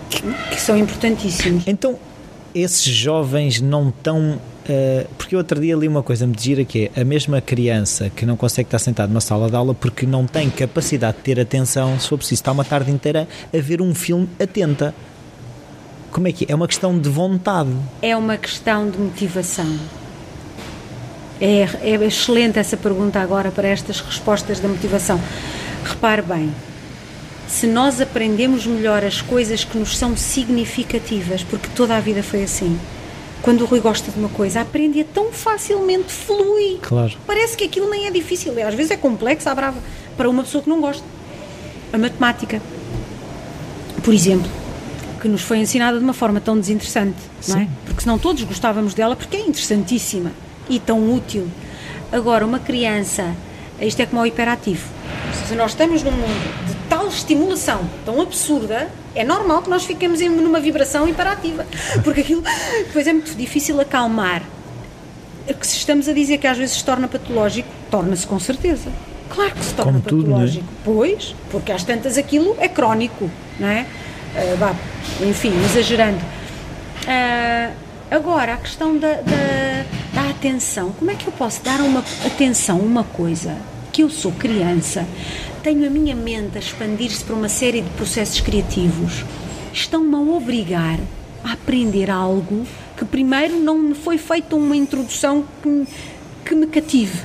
que, 0.10 0.22
que 0.52 0.60
são 0.60 0.78
importantíssimos. 0.78 1.64
Então 1.68 1.98
esses 2.62 2.94
jovens 2.94 3.62
não 3.62 3.90
estão. 3.90 4.40
Uh, 4.68 5.08
porque 5.18 5.36
outro 5.36 5.62
dia 5.62 5.76
li 5.76 5.88
uma 5.88 6.04
coisa 6.04 6.28
me 6.28 6.36
gira 6.38 6.66
que 6.66 6.92
é 6.94 7.02
a 7.02 7.06
mesma 7.06 7.40
criança 7.40 8.10
que 8.10 8.26
não 8.26 8.36
consegue 8.36 8.68
estar 8.68 8.80
sentado 8.80 9.10
numa 9.10 9.22
sala 9.22 9.50
de 9.50 9.56
aula 9.56 9.74
porque 9.74 10.06
não 10.06 10.28
tem 10.28 10.50
capacidade 10.50 11.18
de 11.18 11.24
ter 11.24 11.40
atenção, 11.40 11.98
se 11.98 12.10
for 12.10 12.18
preciso 12.18 12.42
estar 12.42 12.52
uma 12.52 12.66
tarde 12.66 12.92
inteira 12.92 13.28
a 13.54 13.62
ver 13.62 13.82
um 13.82 13.96
filme 13.96 14.28
atenta. 14.42 14.94
Como 16.12 16.28
é 16.28 16.34
que 16.34 16.46
é? 16.46 16.52
É 16.52 16.56
uma 16.56 16.68
questão 16.68 17.00
de 17.00 17.08
vontade. 17.08 17.70
É 18.02 18.16
uma 18.18 18.36
questão 18.36 18.90
de 18.90 18.98
motivação. 18.98 19.78
É, 21.40 21.62
é 21.82 22.06
excelente 22.06 22.60
essa 22.60 22.76
pergunta 22.76 23.20
agora 23.20 23.52
para 23.52 23.68
estas 23.68 24.02
respostas 24.02 24.60
da 24.60 24.68
motivação. 24.68 25.20
Repare 25.86 26.24
bem, 26.24 26.52
se 27.48 27.66
nós 27.66 28.02
aprendemos 28.02 28.68
melhor 28.68 29.04
as 29.04 29.22
coisas 29.22 29.64
que 29.64 29.78
nos 29.78 29.98
são 29.98 30.18
significativas, 30.18 31.44
porque 31.44 31.68
toda 31.76 31.96
a 31.96 32.00
vida 32.00 32.22
foi 32.22 32.44
assim. 32.44 32.78
Quando 33.42 33.62
o 33.62 33.66
Rui 33.66 33.80
gosta 33.80 34.12
de 34.12 34.20
uma 34.20 34.30
coisa, 34.30 34.62
aprende-a 34.62 35.06
tão 35.06 35.32
facilmente, 35.32 36.12
flui. 36.12 36.80
Claro. 36.82 37.14
Parece 37.26 37.56
que 37.56 37.64
aquilo 37.64 37.90
nem 37.90 38.06
é 38.06 38.12
difícil. 38.12 38.54
Às 38.68 38.74
vezes 38.74 38.92
é 38.92 38.98
complexo, 38.98 39.50
à 39.50 39.56
brava, 39.56 39.78
para 40.18 40.30
uma 40.30 40.44
pessoa 40.44 40.62
que 40.62 40.70
não 40.70 40.82
gosta. 40.82 41.04
A 41.94 41.98
matemática, 41.98 42.62
por 44.04 44.14
exemplo, 44.14 44.52
que 45.22 45.28
nos 45.28 45.42
foi 45.42 45.60
ensinada 45.60 45.98
de 45.98 46.04
uma 46.04 46.14
forma 46.14 46.42
tão 46.42 46.60
desinteressante, 46.60 47.18
Sim. 47.40 47.54
não 47.54 47.62
é? 47.62 47.68
Porque 47.86 48.02
senão 48.02 48.20
todos 48.20 48.44
gostávamos 48.44 48.94
dela 48.94 49.16
porque 49.16 49.38
é 49.38 49.42
interessantíssima 49.42 50.32
e 50.70 50.80
tão 50.80 51.14
útil. 51.14 51.48
Agora, 52.12 52.46
uma 52.46 52.60
criança, 52.60 53.34
isto 53.80 54.02
é 54.02 54.06
como 54.06 54.22
o 54.22 54.26
hiperativo. 54.26 54.86
Se 55.48 55.56
nós 55.56 55.72
estamos 55.72 56.04
num 56.04 56.12
mundo 56.12 56.67
estimulação 57.18 57.82
tão 58.06 58.22
absurda, 58.22 58.90
é 59.16 59.24
normal 59.24 59.62
que 59.62 59.70
nós 59.70 59.84
fiquemos 59.86 60.22
em, 60.22 60.30
numa 60.30 60.60
vibração 60.60 61.08
imperativa, 61.08 61.66
porque 62.04 62.22
aquilo 62.22 62.44
depois 62.86 63.08
é 63.08 63.14
muito 63.14 63.36
difícil 63.36 63.80
acalmar. 63.80 64.44
Que 65.48 65.66
se 65.66 65.78
estamos 65.78 66.10
a 66.10 66.14
dizer 66.14 66.38
que 66.40 66.48
às 66.48 66.58
vezes 66.58 66.78
se 66.78 66.84
torna 66.84 67.08
patológico, 67.08 67.70
torna-se 67.90 68.28
com 68.28 68.38
certeza. 68.40 68.92
Claro 69.30 69.52
que 69.52 69.64
se 69.64 69.74
torna 69.74 69.94
Como 69.94 70.04
patológico. 70.04 70.66
Tudo, 70.84 71.04
é? 71.04 71.08
Pois, 71.08 71.36
porque 71.50 71.72
às 71.72 71.84
tantas 71.84 72.18
aquilo 72.18 72.56
é 72.60 72.68
crónico, 72.68 73.30
não 73.60 73.68
é? 73.68 73.86
Uh, 74.36 74.58
bah, 74.58 74.76
enfim, 75.22 75.54
exagerando. 75.66 76.20
Uh, 77.04 77.74
agora, 78.12 78.56
a 78.56 78.58
questão 78.58 78.98
da, 78.98 79.14
da, 79.14 79.86
da 80.14 80.30
atenção. 80.30 80.92
Como 81.00 81.12
é 81.12 81.16
que 81.16 81.28
eu 81.28 81.34
posso 81.34 81.64
dar 81.64 81.80
uma 81.80 82.04
atenção 82.26 82.78
a 82.78 82.82
uma 82.82 83.04
coisa 83.06 83.56
que 83.92 84.04
eu 84.04 84.10
sou 84.10 84.32
criança 84.34 85.06
tenho 85.68 85.86
a 85.86 85.90
minha 85.90 86.16
mente 86.16 86.56
a 86.56 86.62
expandir-se 86.62 87.26
para 87.26 87.36
uma 87.36 87.50
série 87.50 87.82
de 87.82 87.90
processos 87.90 88.40
criativos, 88.40 89.26
estão-me 89.74 90.16
a 90.16 90.20
obrigar 90.20 90.98
a 91.44 91.52
aprender 91.52 92.10
algo 92.10 92.66
que 92.96 93.04
primeiro 93.04 93.60
não 93.60 93.78
me 93.78 93.94
foi 93.94 94.18
feita 94.18 94.56
uma 94.56 94.78
introdução 94.78 95.44
que 95.62 95.68
me, 95.68 95.88
que 96.46 96.56
me 96.56 96.68
cative. 96.68 97.20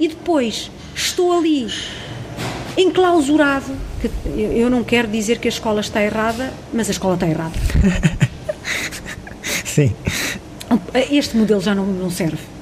E 0.00 0.08
depois 0.08 0.68
estou 0.96 1.38
ali 1.38 1.72
enclausurado. 2.76 3.72
Que 4.00 4.10
eu 4.36 4.68
não 4.68 4.82
quero 4.82 5.06
dizer 5.06 5.38
que 5.38 5.46
a 5.46 5.48
escola 5.48 5.80
está 5.80 6.02
errada, 6.02 6.52
mas 6.74 6.88
a 6.88 6.90
escola 6.90 7.14
está 7.14 7.28
errada. 7.28 7.54
Sim. 9.64 9.94
Este 11.08 11.36
modelo 11.36 11.60
já 11.60 11.72
não, 11.72 11.86
não 11.86 12.10
serve. 12.10 12.55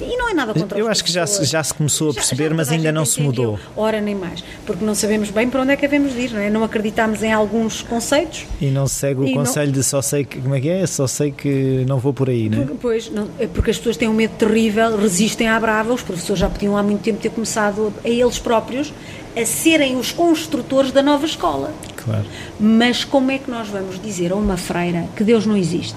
E 0.00 0.16
não 0.16 0.28
é 0.28 0.34
nada 0.34 0.52
contra 0.54 0.78
Eu 0.78 0.88
acho 0.88 1.04
que 1.04 1.12
já, 1.12 1.26
se- 1.26 1.44
já 1.44 1.62
se 1.62 1.72
começou 1.72 2.08
a 2.08 2.12
Já- 2.12 2.20
perceber, 2.20 2.48
já 2.50 2.54
mas 2.54 2.66
toda 2.66 2.74
a 2.74 2.78
ainda 2.78 2.92
não 2.92 3.04
se 3.04 3.20
mudou. 3.22 3.58
Ora, 3.76 4.00
nem 4.00 4.14
mais. 4.14 4.42
Porque 4.66 4.84
não 4.84 4.94
sabemos 4.94 5.30
bem 5.30 5.48
para 5.48 5.62
onde 5.62 5.72
é 5.72 5.76
que 5.76 5.82
devemos 5.82 6.12
de 6.12 6.20
ir, 6.20 6.30
não 6.32 6.40
é? 6.40 6.50
Não 6.50 6.64
acreditamos 6.64 7.22
em 7.22 7.32
alguns 7.32 7.82
conceitos. 7.82 8.44
E 8.60 8.66
não 8.66 8.86
segue 8.86 9.20
o 9.20 9.24
E 9.24 9.34
não- 9.34 9.44
conselho 9.44 9.70
de 9.72 9.82
só 9.82 10.02
sei 10.02 10.24
que. 10.24 10.40
Como 10.40 10.54
é 10.54 10.60
que 10.60 10.68
é? 10.68 10.86
Só 10.86 11.06
sei 11.06 11.30
que 11.30 11.84
não 11.86 11.98
vou 11.98 12.12
por 12.12 12.28
aí, 12.28 12.48
não 12.48 12.58
é? 12.58 12.60
Porque, 12.62 12.78
pois, 12.80 13.10
não, 13.10 13.28
é 13.38 13.46
porque 13.46 13.70
as 13.70 13.78
pessoas 13.78 13.96
têm 13.96 14.08
um 14.08 14.14
medo 14.14 14.34
terrível, 14.36 14.96
resistem 14.96 15.48
à 15.48 15.58
brava. 15.60 15.92
Os 15.92 16.02
professores 16.02 16.40
já 16.40 16.48
podiam 16.48 16.76
há 16.76 16.82
muito 16.82 17.02
tempo 17.02 17.20
ter 17.20 17.30
começado 17.30 17.92
a 18.04 18.08
eles 18.08 18.38
próprios 18.38 18.92
a 19.36 19.44
serem 19.44 19.96
os 19.96 20.12
construtores 20.12 20.92
da 20.92 21.02
nova 21.02 21.24
escola. 21.26 21.72
Claro. 21.96 22.24
Mas 22.60 23.04
como 23.04 23.30
é 23.30 23.38
que 23.38 23.50
nós 23.50 23.66
vamos 23.68 24.00
dizer 24.00 24.30
a 24.32 24.36
uma 24.36 24.56
freira 24.56 25.06
que 25.16 25.24
Deus 25.24 25.46
não 25.46 25.56
existe? 25.56 25.96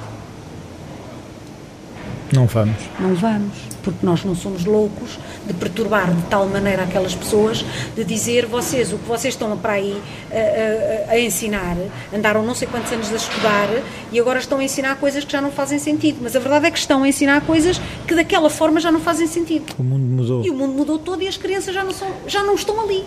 Não 2.34 2.46
vamos. 2.46 2.76
Não 3.00 3.16
vamos, 3.16 3.54
porque 3.84 4.06
nós 4.06 4.24
não 4.26 4.36
somos 4.36 4.66
loucos 4.66 5.18
de 5.46 5.54
perturbar 5.54 6.14
de 6.14 6.22
tal 6.24 6.46
maneira 6.48 6.84
aquelas 6.84 7.16
pessoas, 7.16 7.64
de 7.96 8.04
dizer 8.04 8.46
vocês, 8.46 8.92
o 8.92 8.98
que 8.98 9.08
vocês 9.08 9.34
estão 9.34 9.58
para 9.58 9.74
aí 9.74 10.02
a, 10.32 11.12
a- 11.12 11.14
a 11.14 11.20
ensinar, 11.20 11.78
andaram 12.14 12.44
não 12.44 12.54
sei 12.54 12.68
quantos 12.68 12.92
anos 12.92 13.12
a 13.14 13.16
estudar 13.16 13.70
e 14.12 14.20
agora 14.20 14.40
estão 14.40 14.58
a 14.60 14.64
ensinar 14.64 14.98
coisas 14.98 15.24
que 15.24 15.32
já 15.32 15.40
não 15.42 15.52
fazem 15.52 15.80
sentido. 15.80 16.18
Mas 16.22 16.36
a 16.36 16.40
verdade 16.40 16.66
é 16.66 16.72
que 16.72 16.80
estão 16.80 17.04
a 17.04 17.08
ensinar 17.08 17.42
coisas 17.42 17.80
que 18.08 18.14
daquela 18.14 18.50
forma 18.50 18.80
já 18.80 18.92
não 18.92 19.00
fazem 19.00 19.26
sentido. 19.28 19.74
O 19.80 19.84
mundo 19.84 20.04
mudou. 20.06 20.46
E 20.46 20.50
o 20.50 20.54
mundo 20.54 20.74
mudou 20.74 21.00
todo 21.00 21.22
e 21.24 21.28
as 21.28 21.38
crianças 21.38 21.74
já 21.74 21.84
não, 21.84 21.92
são, 21.94 22.10
já 22.28 22.44
não 22.44 22.56
estão 22.56 22.80
ali. 22.82 23.06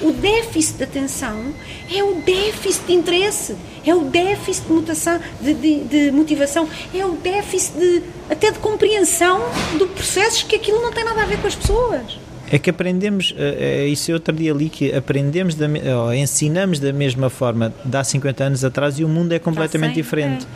O 0.00 0.12
déficit 0.12 0.76
de 0.78 0.84
atenção 0.84 1.54
é 1.90 2.02
o 2.04 2.16
déficit 2.16 2.86
de 2.86 2.92
interesse, 2.92 3.56
é 3.84 3.94
o 3.94 4.00
déficit 4.04 4.66
de, 4.66 4.72
mutação, 4.72 5.18
de, 5.40 5.54
de- 5.54 5.80
de 5.84 6.10
motivação, 6.10 6.68
é 6.94 7.04
o 7.06 7.12
déficit 7.12 7.78
de, 7.78 8.02
até 8.28 8.50
de 8.50 8.58
compreensão 8.58 9.40
de 9.78 9.86
processos 9.86 10.42
que 10.42 10.56
aquilo 10.56 10.82
não 10.82 10.92
tem 10.92 11.02
nada 11.04 11.22
a 11.22 11.24
ver 11.24 11.38
com 11.38 11.46
as 11.46 11.54
pessoas. 11.54 12.18
É 12.52 12.58
que 12.58 12.68
aprendemos, 12.70 13.34
é 13.38 13.84
é 13.84 13.88
isso 13.88 14.10
eu 14.10 14.16
outro 14.16 14.34
dia 14.34 14.52
ali, 14.52 14.68
que 14.68 14.92
aprendemos, 14.94 15.54
da, 15.54 15.66
ou 16.04 16.14
ensinamos 16.14 16.78
da 16.78 16.92
mesma 16.92 17.28
forma 17.30 17.72
de 17.84 17.96
há 17.96 18.04
50 18.04 18.44
anos 18.44 18.64
atrás 18.64 18.98
e 18.98 19.04
o 19.04 19.08
mundo 19.08 19.32
é 19.32 19.38
completamente 19.38 19.94
sem- 19.94 20.02
diferente. 20.02 20.46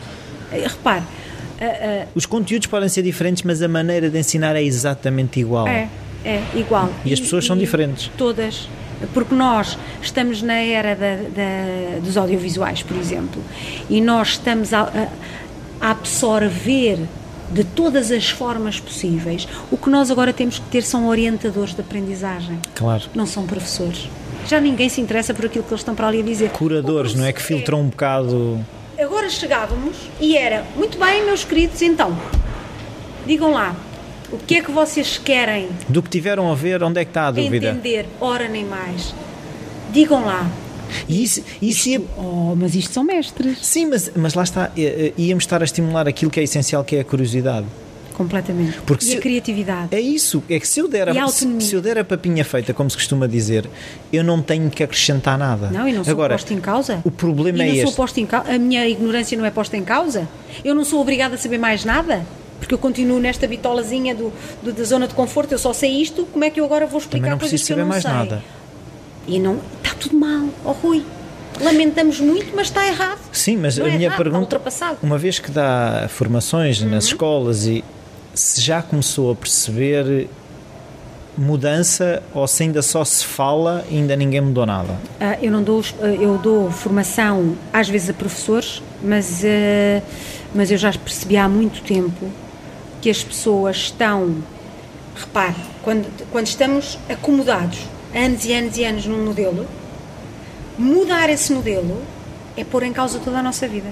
é. 0.51 0.59
É, 0.59 0.67
repare, 0.67 1.03
a- 1.59 2.05
Os 2.13 2.25
conteúdos 2.27 2.67
podem 2.67 2.87
ser 2.89 3.01
diferentes, 3.01 3.41
mas 3.43 3.61
a 3.61 3.67
maneira 3.67 4.09
de 4.09 4.17
ensinar 4.19 4.55
é 4.55 4.63
exatamente 4.63 5.39
igual. 5.39 5.67
é, 5.67 5.89
é 6.23 6.41
igual. 6.55 6.89
E 7.03 7.11
as 7.11 7.19
pessoas 7.19 7.43
são 7.45 7.57
diferentes. 7.57 8.09
Todas. 8.17 8.69
Porque 9.13 9.33
nós 9.35 9.77
estamos 10.01 10.41
na 10.41 10.55
era 10.59 10.95
da- 10.95 11.15
da- 11.15 11.99
dos 12.03 12.17
audiovisuais, 12.17 12.83
por 12.83 12.95
exemplo, 12.97 13.41
e 13.89 13.99
nós 14.01 14.29
estamos 14.29 14.73
a, 14.73 14.81
a- 14.81 15.07
absorver 15.91 16.99
de 17.51 17.63
todas 17.63 18.11
as 18.11 18.29
formas 18.29 18.79
possíveis. 18.79 19.47
O 19.69 19.77
que 19.77 19.89
nós 19.89 20.09
agora 20.09 20.31
temos 20.31 20.57
que 20.59 20.65
ter 20.69 20.83
são 20.83 21.07
orientadores 21.07 21.73
de 21.73 21.81
aprendizagem, 21.81 22.57
Claro. 22.75 23.03
não 23.13 23.25
são 23.25 23.45
professores. 23.45 24.07
Já 24.47 24.59
ninguém 24.61 24.87
se 24.89 25.01
interessa 25.01 25.33
por 25.33 25.45
aquilo 25.45 25.63
que 25.63 25.71
eles 25.71 25.81
estão 25.81 25.93
para 25.93 26.07
ali 26.07 26.21
a 26.21 26.23
dizer. 26.23 26.49
Curadores, 26.51 27.13
não 27.13 27.25
é? 27.25 27.33
Que 27.33 27.41
filtram 27.41 27.81
um 27.81 27.87
bocado. 27.89 28.63
Agora 28.99 29.29
chegávamos 29.29 29.95
e 30.19 30.37
era, 30.37 30.63
muito 30.75 30.97
bem, 30.97 31.25
meus 31.25 31.43
queridos, 31.43 31.81
então, 31.81 32.17
digam 33.25 33.51
lá, 33.51 33.75
o 34.31 34.37
que 34.37 34.55
é 34.55 34.61
que 34.61 34.71
vocês 34.71 35.17
querem 35.17 35.69
Do 35.89 36.01
que 36.01 36.09
tiveram 36.09 36.51
a 36.51 36.55
ver, 36.55 36.81
onde 36.83 36.99
é 36.99 37.05
que 37.05 37.11
está 37.11 37.27
a 37.27 37.31
dúvida? 37.31 37.69
entender, 37.71 38.05
ora 38.19 38.47
nem 38.47 38.65
mais. 38.65 39.13
Digam 39.91 40.25
lá. 40.25 40.49
E 41.07 41.23
isso, 41.23 41.41
isso 41.61 41.89
ia- 41.89 42.01
Oh, 42.17 42.53
mas 42.55 42.75
isto 42.75 42.93
são 42.93 43.03
mestres. 43.03 43.57
Sim, 43.61 43.85
mas, 43.87 44.11
mas 44.15 44.33
lá 44.33 44.43
está, 44.43 44.71
eh, 44.77 44.81
eh, 44.81 45.13
íamos 45.17 45.43
estar 45.43 45.61
a 45.61 45.65
estimular 45.65 46.07
aquilo 46.07 46.29
que 46.29 46.39
é 46.39 46.43
essencial, 46.43 46.83
que 46.83 46.95
é 46.97 46.99
a 47.01 47.03
curiosidade. 47.03 47.65
Completamente. 48.13 48.77
Porque 48.85 49.05
e 49.05 49.15
a 49.15 49.21
criatividade. 49.21 49.87
É 49.95 49.99
isso, 49.99 50.43
é 50.49 50.59
que 50.59 50.67
se 50.67 50.79
eu 50.79 50.87
der 50.87 51.09
a 51.09 51.27
se, 51.29 51.61
se 51.61 51.73
eu 51.73 51.81
der 51.81 51.97
a 51.97 52.03
papinha 52.03 52.43
feita, 52.43 52.73
como 52.73 52.89
se 52.89 52.95
costuma 52.97 53.25
dizer, 53.25 53.67
eu 54.11 54.23
não 54.23 54.41
tenho 54.41 54.69
que 54.69 54.83
acrescentar 54.83 55.37
nada. 55.37 55.69
Não, 55.71 55.87
e 55.87 55.93
não 55.93 56.03
sou 56.03 56.11
Agora, 56.11 56.33
posta 56.35 56.53
em 56.53 56.59
causa. 56.59 57.01
o 57.05 57.09
problema 57.09 57.59
e 57.59 57.61
é 57.61 57.65
não 57.67 57.75
sou 57.75 57.83
este. 57.85 57.95
posta 57.95 58.19
em 58.21 58.25
causa. 58.25 58.53
A 58.53 58.59
minha 58.59 58.87
ignorância 58.87 59.37
não 59.37 59.45
é 59.45 59.49
posta 59.49 59.77
em 59.77 59.83
causa. 59.83 60.27
Eu 60.63 60.75
não 60.75 60.83
sou 60.85 60.99
obrigada 61.01 61.35
a 61.35 61.37
saber 61.37 61.57
mais 61.57 61.83
nada. 61.85 62.23
Porque 62.61 62.73
eu 62.73 62.77
continuo 62.77 63.19
nesta 63.19 63.45
bitolazinha 63.47 64.15
do, 64.15 64.31
do- 64.63 64.71
da 64.71 64.83
zona 64.85 65.05
de 65.07 65.13
conforto, 65.13 65.51
eu 65.51 65.57
só 65.59 65.73
sei 65.73 65.91
isto, 66.01 66.25
como 66.31 66.45
é 66.45 66.49
que 66.49 66.61
eu 66.61 66.65
agora 66.65 66.85
vou 66.87 66.99
explicar 66.99 67.17
Também 67.25 67.31
não 67.31 67.37
coisas 67.39 67.61
que 67.61 67.73
eu 67.73 67.77
não 67.77 67.85
mais 67.87 68.03
sei? 68.03 68.11
nada. 68.11 68.41
E 69.27 69.37
não. 69.39 69.59
Está 69.83 69.93
tudo 69.99 70.15
mal, 70.17 70.47
ó 70.63 70.71
Rui. 70.71 71.03
Lamentamos 71.59 72.19
muito, 72.21 72.55
mas 72.55 72.67
está 72.67 72.87
errado. 72.87 73.19
Sim, 73.31 73.57
mas 73.57 73.77
Não 73.77 73.85
a 73.85 73.89
é 73.89 73.91
minha 73.91 74.05
errado, 74.07 74.17
pergunta, 74.17 74.39
ultrapassado. 74.41 74.97
uma 75.03 75.17
vez 75.17 75.37
que 75.39 75.51
dá 75.51 76.07
formações 76.09 76.81
Uhum. 76.81 76.89
nas 76.89 77.05
escolas 77.05 77.65
e 77.65 77.83
se 78.33 78.61
já 78.61 78.81
começou 78.81 79.31
a 79.31 79.35
perceber 79.35 80.29
mudança 81.37 82.21
ou 82.33 82.47
se 82.47 82.63
ainda 82.63 82.81
só 82.81 83.03
se 83.05 83.25
fala 83.25 83.85
e 83.89 83.95
ainda 83.97 84.15
ninguém 84.15 84.41
mudou 84.41 84.65
nada. 84.65 84.95
Ah, 85.19 85.37
eu 85.41 85.51
não 85.51 85.63
dou, 85.63 85.83
ah, 86.01 86.07
eu 86.07 86.37
dou 86.37 86.69
formação 86.71 87.55
às 87.71 87.87
vezes 87.89 88.09
a 88.09 88.13
professores, 88.13 88.81
mas, 89.03 89.43
ah, 89.45 90.01
mas 90.53 90.71
eu 90.71 90.77
já 90.77 90.91
percebi 90.91 91.37
há 91.37 91.47
muito 91.47 91.81
tempo 91.83 92.29
que 93.01 93.09
as 93.09 93.23
pessoas 93.23 93.77
estão, 93.77 94.43
repare, 95.15 95.55
quando, 95.83 96.07
quando 96.31 96.47
estamos 96.47 96.99
acomodados 97.09 97.79
anos 98.13 98.45
e 98.45 98.53
anos 98.53 98.77
e 98.77 98.83
anos 98.83 99.05
num 99.05 99.25
modelo, 99.25 99.67
mudar 100.77 101.29
esse 101.29 101.51
modelo 101.51 102.01
é 102.55 102.63
pôr 102.63 102.83
em 102.83 102.93
causa 102.93 103.19
toda 103.19 103.39
a 103.39 103.43
nossa 103.43 103.67
vida. 103.67 103.89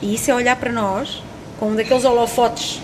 E 0.00 0.14
isso 0.14 0.30
é 0.30 0.34
olhar 0.34 0.56
para 0.56 0.72
nós 0.72 1.22
com 1.58 1.70
um 1.70 1.76
daqueles 1.76 2.04
holofotes 2.04 2.80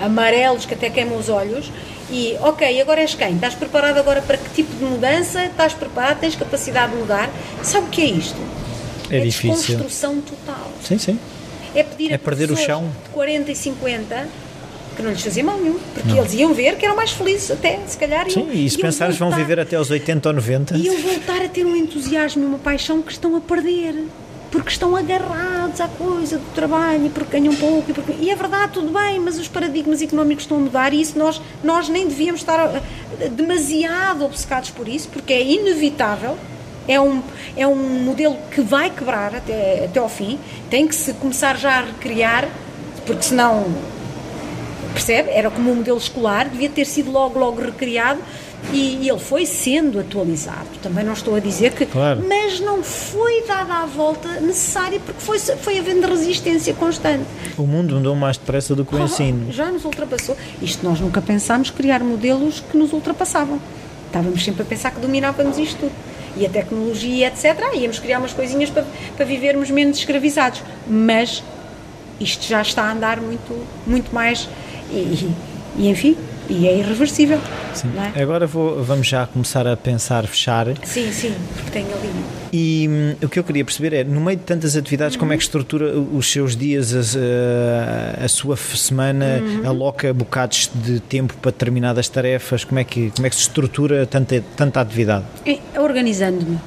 amarelos 0.00 0.66
que 0.66 0.74
até 0.74 0.90
queimam 0.90 1.16
os 1.16 1.28
olhos 1.28 1.72
e, 2.10 2.36
ok, 2.40 2.80
agora 2.80 3.00
és 3.00 3.14
quem? 3.14 3.34
Estás 3.34 3.54
preparado 3.54 3.98
agora 3.98 4.20
para 4.20 4.36
que 4.36 4.50
tipo 4.50 4.74
de 4.76 4.84
mudança? 4.84 5.46
Estás 5.46 5.72
preparado? 5.72 6.20
Tens 6.20 6.36
capacidade 6.36 6.92
de 6.92 6.98
mudar? 6.98 7.30
Sabe 7.62 7.86
o 7.86 7.90
que 7.90 8.02
é 8.02 8.06
isto? 8.06 8.36
É 9.10 9.20
difícil. 9.20 9.54
desconstrução 9.54 10.20
total. 10.20 10.70
Sim, 10.82 10.98
sim. 10.98 11.18
É 11.74 11.82
pedir 11.82 12.12
É 12.12 12.14
a 12.14 12.18
perder 12.18 12.50
o 12.50 12.56
chão. 12.56 12.90
de 13.04 13.10
40 13.10 13.50
e 13.50 13.56
50 13.56 14.28
que 14.96 15.02
não 15.02 15.10
lhes 15.10 15.22
fazia 15.22 15.42
mal 15.42 15.58
nenhum, 15.58 15.76
porque 15.92 16.16
eles 16.16 16.32
iam 16.34 16.54
ver 16.54 16.76
que 16.76 16.86
eram 16.86 16.94
mais 16.94 17.10
felizes 17.10 17.50
até, 17.50 17.80
se 17.84 17.98
calhar. 17.98 18.30
Sim, 18.30 18.42
iam- 18.46 18.52
e 18.52 18.70
se 18.70 18.78
pensares 18.78 19.16
vão 19.18 19.28
viver 19.32 19.58
até 19.58 19.74
aos 19.74 19.90
80 19.90 20.28
ou 20.28 20.34
90. 20.36 20.76
Iam 20.76 20.96
voltar 20.98 21.42
a 21.42 21.48
ter 21.48 21.66
um 21.66 21.74
entusiasmo 21.74 22.44
e 22.44 22.46
uma 22.46 22.58
paixão 22.58 23.02
que 23.02 23.10
estão 23.10 23.34
a 23.36 23.40
perder. 23.40 24.04
Porque 24.52 24.68
estão 24.68 24.94
agarrados 24.94 25.80
à 25.80 25.88
coisa 25.88 26.38
do 26.38 26.44
trabalho, 26.54 27.10
porque 27.10 27.40
ganham 27.40 27.52
pouco. 27.56 27.90
E, 27.90 27.92
porque... 27.92 28.12
e 28.20 28.30
é 28.30 28.36
verdade, 28.36 28.74
tudo 28.74 28.92
bem, 28.96 29.18
mas 29.18 29.36
os 29.36 29.48
paradigmas 29.48 30.00
económicos 30.00 30.44
estão 30.44 30.58
a 30.58 30.60
mudar 30.60 30.94
e 30.94 31.00
isso 31.00 31.18
nós, 31.18 31.42
nós 31.64 31.88
nem 31.88 32.06
devíamos 32.06 32.42
estar 32.42 32.80
eh, 33.20 33.28
demasiado 33.30 34.24
obcecados 34.24 34.70
por 34.70 34.86
isso, 34.86 35.08
porque 35.08 35.32
é 35.32 35.42
inevitável. 35.42 36.36
É 36.86 37.00
um, 37.00 37.22
é 37.56 37.66
um 37.66 38.04
modelo 38.04 38.36
que 38.50 38.60
vai 38.60 38.90
quebrar 38.90 39.34
até, 39.34 39.84
até 39.86 39.98
ao 39.98 40.08
fim. 40.08 40.38
Tem 40.68 40.86
que 40.86 40.94
se 40.94 41.12
começar 41.14 41.56
já 41.56 41.78
a 41.78 41.80
recriar, 41.82 42.48
porque 43.06 43.22
senão 43.22 43.66
Percebe? 44.94 45.30
Era 45.30 45.50
como 45.50 45.72
um 45.72 45.74
modelo 45.74 45.98
escolar, 45.98 46.48
devia 46.48 46.70
ter 46.70 46.84
sido 46.84 47.10
logo, 47.10 47.36
logo 47.36 47.60
recriado 47.60 48.20
e, 48.72 48.98
e 49.02 49.10
ele 49.10 49.18
foi 49.18 49.44
sendo 49.44 49.98
atualizado. 49.98 50.68
Também 50.80 51.04
não 51.04 51.12
estou 51.12 51.34
a 51.34 51.40
dizer 51.40 51.72
que. 51.72 51.84
Claro. 51.84 52.22
Mas 52.26 52.60
não 52.60 52.82
foi 52.82 53.42
dada 53.42 53.74
a 53.74 53.86
volta 53.86 54.40
necessária 54.40 55.00
porque 55.04 55.20
foi, 55.20 55.38
foi 55.38 55.78
havendo 55.78 56.06
resistência 56.06 56.72
constante. 56.74 57.24
O 57.58 57.64
mundo 57.66 57.96
mudou 57.96 58.14
mais 58.14 58.36
depressa 58.38 58.74
do 58.74 58.84
que 58.84 58.94
o 58.94 59.02
ensino. 59.02 59.52
Já 59.52 59.70
nos 59.70 59.84
ultrapassou. 59.84 60.36
Isto 60.62 60.86
nós 60.86 61.00
nunca 61.00 61.20
pensámos 61.20 61.70
criar 61.70 61.98
modelos 62.00 62.62
que 62.70 62.76
nos 62.76 62.92
ultrapassavam. 62.92 63.60
Estávamos 64.06 64.44
sempre 64.44 64.62
a 64.62 64.64
pensar 64.64 64.92
que 64.92 65.00
dominávamos 65.00 65.58
isto 65.58 65.80
tudo. 65.80 66.13
E 66.36 66.44
a 66.46 66.48
tecnologia, 66.48 67.28
etc. 67.28 67.74
Íamos 67.74 67.98
criar 67.98 68.18
umas 68.18 68.32
coisinhas 68.32 68.70
para, 68.70 68.84
para 69.16 69.24
vivermos 69.24 69.70
menos 69.70 69.98
escravizados. 69.98 70.62
Mas 70.86 71.42
isto 72.20 72.44
já 72.46 72.60
está 72.62 72.82
a 72.84 72.92
andar 72.92 73.20
muito, 73.20 73.66
muito 73.86 74.12
mais. 74.14 74.48
E- 74.90 75.30
e, 75.76 75.88
enfim, 75.88 76.16
e 76.48 76.68
é 76.68 76.78
irreversível. 76.78 77.38
Não 77.94 78.02
é? 78.04 78.22
Agora 78.22 78.46
vou- 78.46 78.82
vamos 78.82 79.06
já 79.06 79.26
começar 79.26 79.66
a 79.66 79.76
pensar 79.76 80.26
fechar. 80.26 80.66
Sim, 80.84 81.10
sim, 81.12 81.34
porque 81.54 81.70
tem 81.70 81.84
ali. 81.84 82.10
E 82.52 82.86
hum, 82.88 83.16
o 83.26 83.28
que 83.28 83.38
eu 83.38 83.44
queria 83.44 83.64
perceber 83.64 83.92
é, 83.92 84.04
no 84.04 84.20
meio 84.20 84.36
de 84.36 84.44
tantas 84.44 84.76
atividades, 84.76 85.16
como 85.16 85.32
é 85.32 85.36
que 85.36 85.42
estrutura 85.42 85.98
os 85.98 86.30
seus 86.30 86.56
dias, 86.56 86.94
as, 86.94 87.16
eh, 87.16 88.20
a, 88.24 88.28
sua 88.28 88.56
semana, 88.56 89.42
aloca 89.66 90.12
bocados 90.14 90.70
de 90.74 91.00
tempo 91.00 91.34
para 91.42 91.50
determinadas 91.50 92.08
tarefas? 92.08 92.62
Como 92.62 92.78
é 92.78 92.84
que, 92.84 93.10
como 93.10 93.26
é 93.26 93.30
que 93.30 93.34
se 93.36 93.42
estrutura 93.42 94.06
tanta, 94.06 94.42
tanta 94.56 94.80
atividade? 94.80 95.24
É, 95.44 95.58
Organizando-me. 95.80 96.58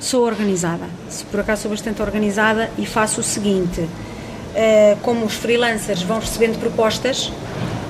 Sou 0.00 0.24
organizada. 0.26 0.84
Se 1.08 1.24
por 1.24 1.40
acaso 1.40 1.62
sou 1.62 1.70
bastante 1.70 2.02
organizada 2.02 2.68
e 2.76 2.84
faço 2.84 3.20
o 3.20 3.24
seguinte: 3.24 3.88
eh, 4.54 4.96
como 5.02 5.24
os 5.24 5.34
freelancers 5.34 6.02
vão 6.02 6.18
recebendo 6.18 6.58
propostas, 6.58 7.32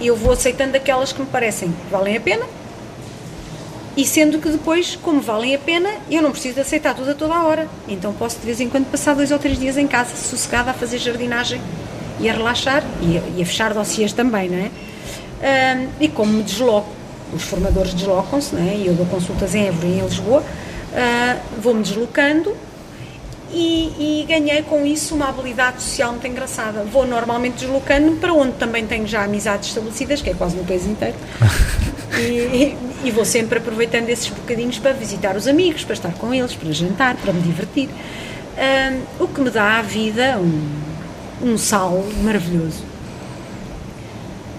eu 0.00 0.16
vou 0.16 0.32
aceitando 0.32 0.76
aquelas 0.76 1.12
que 1.12 1.20
me 1.20 1.26
parecem 1.26 1.68
que 1.70 1.90
valem 1.90 2.16
a 2.16 2.20
pena. 2.20 2.46
E 3.96 4.04
sendo 4.04 4.38
que 4.38 4.50
depois, 4.50 4.94
como 4.96 5.20
valem 5.20 5.54
a 5.54 5.58
pena, 5.58 5.88
eu 6.10 6.20
não 6.20 6.30
preciso 6.30 6.56
de 6.56 6.60
aceitar 6.60 6.94
tudo 6.94 7.12
a 7.12 7.14
toda 7.14 7.34
a 7.34 7.44
hora. 7.44 7.66
Então 7.88 8.12
posso 8.12 8.38
de 8.38 8.44
vez 8.44 8.60
em 8.60 8.68
quando 8.68 8.90
passar 8.90 9.14
dois 9.14 9.30
ou 9.30 9.38
três 9.38 9.58
dias 9.58 9.78
em 9.78 9.86
casa, 9.86 10.14
sossegada, 10.14 10.70
a 10.70 10.74
fazer 10.74 10.98
jardinagem 10.98 11.60
e 12.20 12.28
a 12.28 12.32
relaxar 12.32 12.84
e 13.00 13.16
a, 13.16 13.22
e 13.36 13.42
a 13.42 13.46
fechar 13.46 13.72
dossiês 13.72 14.12
também, 14.12 14.50
não 14.50 14.58
é? 14.58 14.70
E 16.00 16.08
como 16.08 16.32
me 16.32 16.42
desloco, 16.42 16.88
os 17.32 17.42
formadores 17.42 17.94
deslocam-se, 17.94 18.54
né? 18.54 18.76
e 18.78 18.86
eu 18.86 18.94
dou 18.94 19.06
consultas 19.06 19.54
em 19.54 19.66
Évora 19.66 19.86
e 19.86 19.98
em 19.98 20.02
Lisboa, 20.02 20.40
uh, 20.40 21.60
vou-me 21.60 21.82
deslocando 21.82 22.56
e, 23.52 24.22
e, 24.22 24.26
ganhei 24.28 24.62
com 24.62 24.84
isso 24.84 25.14
uma 25.14 25.28
habilidade 25.28 25.82
social 25.82 26.12
muito 26.12 26.26
engraçada. 26.26 26.82
Vou 26.84 27.06
normalmente 27.06 27.60
deslocando-me 27.60 28.16
para 28.16 28.32
onde 28.32 28.52
também 28.52 28.86
tenho 28.86 29.06
já 29.06 29.24
amizades 29.24 29.68
estabelecidas, 29.68 30.20
que 30.20 30.30
é 30.30 30.34
quase 30.34 30.56
no 30.56 30.64
país 30.64 30.84
inteiro. 30.84 31.14
e, 32.18 32.76
e, 33.04 33.10
vou 33.10 33.24
sempre 33.24 33.58
aproveitando 33.58 34.08
esses 34.08 34.28
bocadinhos 34.28 34.78
para 34.78 34.92
visitar 34.92 35.36
os 35.36 35.46
amigos, 35.46 35.84
para 35.84 35.94
estar 35.94 36.12
com 36.14 36.34
eles, 36.34 36.54
para 36.54 36.72
jantar, 36.72 37.16
para 37.16 37.32
me 37.32 37.40
divertir. 37.40 37.88
Um, 37.88 39.24
o 39.24 39.28
que 39.28 39.40
me 39.40 39.50
dá 39.50 39.78
à 39.78 39.82
vida 39.82 40.38
um, 40.38 40.70
um 41.42 41.58
sal 41.58 42.04
maravilhoso. 42.22 42.82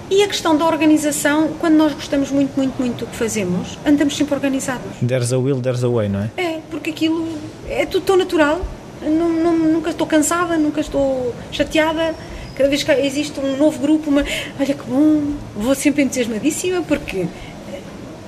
E 0.09 0.23
a 0.23 0.27
questão 0.27 0.57
da 0.57 0.65
organização, 0.65 1.49
quando 1.59 1.75
nós 1.75 1.93
gostamos 1.93 2.31
muito, 2.31 2.55
muito, 2.55 2.79
muito 2.79 2.99
do 2.99 3.07
que 3.07 3.15
fazemos, 3.15 3.77
andamos 3.85 4.15
sempre 4.15 4.35
organizados. 4.35 4.87
There's 5.05 5.33
a 5.33 5.37
will, 5.37 5.59
there's 5.59 5.83
a 5.83 5.89
way, 5.89 6.07
não 6.07 6.21
é? 6.21 6.29
É, 6.37 6.59
porque 6.71 6.91
aquilo 6.91 7.27
é 7.67 7.85
tudo 7.85 8.05
tão 8.05 8.15
natural. 8.15 8.61
Não, 9.01 9.29
não, 9.29 9.57
nunca 9.57 9.89
estou 9.91 10.07
cansada, 10.07 10.57
nunca 10.57 10.81
estou 10.81 11.33
chateada. 11.51 12.15
Cada 12.55 12.69
vez 12.69 12.83
que 12.83 12.91
existe 12.91 13.39
um 13.39 13.55
novo 13.55 13.79
grupo, 13.79 14.09
uma, 14.09 14.23
olha 14.59 14.73
que 14.73 14.83
bom, 14.83 15.33
vou 15.55 15.75
sempre 15.75 16.01
entusiasmadíssima 16.01 16.81
porque 16.81 17.27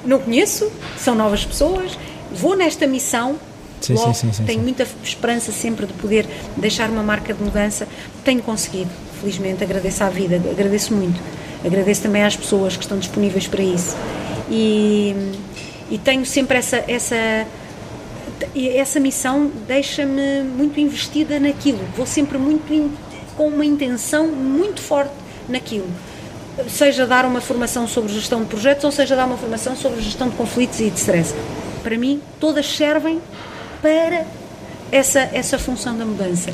não 0.06 0.20
conheço, 0.20 0.72
são 0.98 1.16
novas 1.16 1.44
pessoas, 1.44 1.98
vou 2.32 2.56
nesta 2.56 2.86
missão. 2.86 3.38
Sim, 3.82 3.94
logo, 3.94 4.14
sim, 4.14 4.32
sim, 4.34 4.44
tenho 4.44 4.62
muita 4.62 4.86
esperança 5.04 5.52
sempre 5.52 5.86
de 5.86 5.94
poder 5.94 6.28
deixar 6.58 6.90
uma 6.90 7.02
marca 7.02 7.34
de 7.34 7.42
mudança. 7.42 7.88
Tenho 8.24 8.42
conseguido, 8.44 8.90
felizmente, 9.20 9.64
agradeço 9.64 10.04
à 10.04 10.10
vida, 10.10 10.36
agradeço 10.36 10.94
muito. 10.94 11.20
Agradeço 11.66 12.04
também 12.04 12.24
às 12.24 12.36
pessoas 12.36 12.78
que 12.78 12.84
estão 12.84 13.00
disponíveis 13.00 13.48
para 13.48 13.64
isso. 13.64 13.96
E, 14.50 15.16
e 15.90 15.98
tenho 15.98 16.26
sempre 16.26 16.58
essa, 16.58 16.84
essa 16.88 17.48
essa 18.56 19.00
missão 19.00 19.52
deixa-me 19.68 20.44
muito 20.44 20.80
investida 20.80 21.40
naquilo. 21.40 21.80
Vou 21.96 22.06
sempre 22.06 22.38
muito 22.38 22.74
in, 22.74 22.92
com 23.36 23.48
uma 23.48 23.66
intenção 23.66 24.28
muito 24.28 24.82
forte 24.82 25.14
naquilo. 25.48 25.88
Seja 26.68 27.06
dar 27.08 27.26
uma 27.26 27.40
formação 27.40 27.88
sobre 27.88 28.12
gestão 28.12 28.42
de 28.42 28.48
projetos 28.48 28.84
ou 28.84 28.92
seja 28.92 29.16
dar 29.16 29.26
uma 29.26 29.38
formação 29.38 29.76
sobre 29.76 30.02
gestão 30.02 30.30
de 30.30 30.36
conflitos 30.36 30.80
e 30.80 30.90
de 30.90 30.98
stress. 30.98 31.34
Para 31.84 31.98
mim, 31.98 32.22
todas 32.40 32.66
servem 32.66 33.22
para 33.82 34.26
essa, 34.92 35.20
essa 35.34 35.58
função 35.58 35.98
da 35.98 36.06
mudança. 36.06 36.52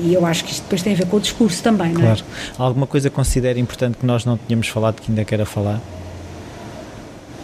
E 0.00 0.14
eu 0.14 0.24
acho 0.24 0.44
que 0.44 0.52
isto 0.52 0.62
depois 0.62 0.82
tem 0.82 0.92
a 0.92 0.96
ver 0.96 1.06
com 1.06 1.16
o 1.16 1.20
discurso 1.20 1.62
também, 1.62 1.92
claro. 1.92 2.08
não 2.08 2.12
é? 2.12 2.66
Alguma 2.66 2.86
coisa 2.86 3.10
considera 3.10 3.58
importante 3.58 3.98
que 3.98 4.06
nós 4.06 4.24
não 4.24 4.38
tínhamos 4.38 4.68
falado 4.68 5.00
que 5.00 5.10
ainda 5.10 5.24
queira 5.24 5.44
falar? 5.44 5.80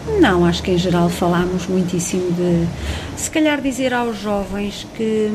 Não, 0.07 0.45
acho 0.45 0.63
que 0.63 0.71
em 0.71 0.79
geral 0.79 1.09
falámos 1.09 1.67
muitíssimo 1.67 2.31
de. 2.33 2.67
Se 3.17 3.31
calhar 3.31 3.61
dizer 3.61 3.95
aos 3.95 4.19
jovens 4.19 4.87
que. 4.95 5.31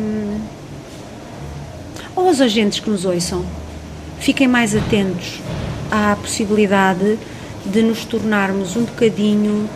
ou 2.16 2.28
aos 2.28 2.40
agentes 2.40 2.80
que 2.80 2.90
nos 2.90 3.04
ouçam, 3.04 3.44
fiquem 4.20 4.48
mais 4.48 4.76
atentos 4.76 5.40
à 5.92 6.16
possibilidade 6.16 7.18
de 7.66 7.82
nos 7.82 8.06
tornarmos 8.06 8.76
um 8.76 8.84
bocadinho 8.84 9.68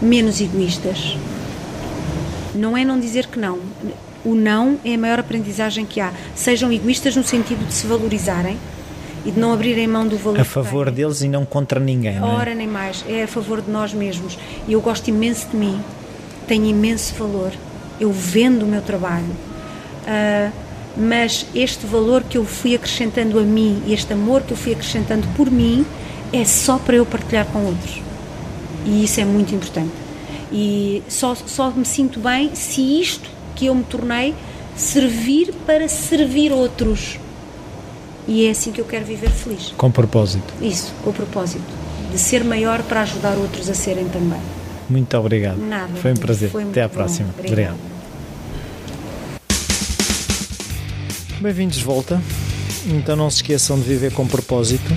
menos 0.00 0.40
egoístas. 0.40 1.18
Não 2.54 2.76
é 2.76 2.84
não 2.84 2.98
dizer 2.98 3.26
que 3.26 3.38
não. 3.38 3.58
O 4.24 4.34
não 4.34 4.78
é 4.82 4.94
a 4.94 4.98
maior 4.98 5.18
aprendizagem 5.18 5.84
que 5.84 6.00
há. 6.00 6.12
Sejam 6.34 6.72
egoístas 6.72 7.14
no 7.14 7.22
sentido 7.22 7.66
de 7.66 7.74
se 7.74 7.86
valorizarem 7.86 8.58
e 9.24 9.30
de 9.30 9.40
não 9.40 9.52
abrirem 9.52 9.86
mão 9.86 10.06
do 10.06 10.16
valor. 10.16 10.40
A 10.40 10.44
favor 10.44 10.90
deles 10.90 11.22
e 11.22 11.28
não 11.28 11.44
contra 11.44 11.80
ninguém. 11.80 12.18
Não 12.18 12.32
é? 12.32 12.34
Ora, 12.34 12.54
nem 12.54 12.66
mais. 12.66 13.04
É 13.08 13.22
a 13.24 13.28
favor 13.28 13.62
de 13.62 13.70
nós 13.70 13.94
mesmos. 13.94 14.38
E 14.68 14.72
eu 14.72 14.80
gosto 14.80 15.08
imenso 15.08 15.48
de 15.48 15.56
mim, 15.56 15.80
tenho 16.46 16.66
imenso 16.66 17.14
valor. 17.14 17.52
Eu 17.98 18.12
vendo 18.12 18.64
o 18.64 18.66
meu 18.66 18.82
trabalho. 18.82 19.30
Uh, 20.06 20.52
mas 20.96 21.46
este 21.54 21.86
valor 21.86 22.22
que 22.22 22.38
eu 22.38 22.44
fui 22.44 22.74
acrescentando 22.74 23.38
a 23.38 23.42
mim, 23.42 23.82
este 23.88 24.12
amor 24.12 24.42
que 24.42 24.52
eu 24.52 24.56
fui 24.56 24.72
acrescentando 24.72 25.26
por 25.36 25.50
mim, 25.50 25.84
é 26.32 26.44
só 26.44 26.78
para 26.78 26.96
eu 26.96 27.06
partilhar 27.06 27.46
com 27.46 27.64
outros. 27.64 28.00
E 28.84 29.04
isso 29.04 29.20
é 29.20 29.24
muito 29.24 29.54
importante. 29.54 29.92
E 30.52 31.02
só, 31.08 31.34
só 31.34 31.70
me 31.70 31.84
sinto 31.84 32.20
bem 32.20 32.54
se 32.54 33.00
isto 33.00 33.28
que 33.56 33.66
eu 33.66 33.74
me 33.74 33.84
tornei 33.84 34.34
servir 34.76 35.52
para 35.66 35.88
servir 35.88 36.52
outros 36.52 37.18
e 38.26 38.46
é 38.46 38.50
assim 38.50 38.72
que 38.72 38.80
eu 38.80 38.84
quero 38.84 39.04
viver 39.04 39.30
feliz. 39.30 39.74
Com 39.76 39.90
propósito. 39.90 40.52
Isso, 40.60 40.92
com 41.02 41.12
propósito. 41.12 41.64
De 42.10 42.18
ser 42.18 42.44
maior 42.44 42.82
para 42.82 43.02
ajudar 43.02 43.36
outros 43.36 43.68
a 43.68 43.74
serem 43.74 44.08
também. 44.08 44.40
Muito 44.88 45.16
obrigado. 45.16 45.58
Nada. 45.58 45.92
Foi 45.96 46.12
um 46.12 46.16
prazer. 46.16 46.50
Foi 46.50 46.62
Até 46.62 46.82
à 46.82 46.88
próxima. 46.88 47.28
Obrigado. 47.38 47.76
Bem-vindos 51.40 51.76
de 51.76 51.84
volta. 51.84 52.20
Então 52.86 53.16
não 53.16 53.30
se 53.30 53.36
esqueçam 53.36 53.78
de 53.78 53.84
viver 53.84 54.12
com 54.12 54.26
propósito 54.26 54.92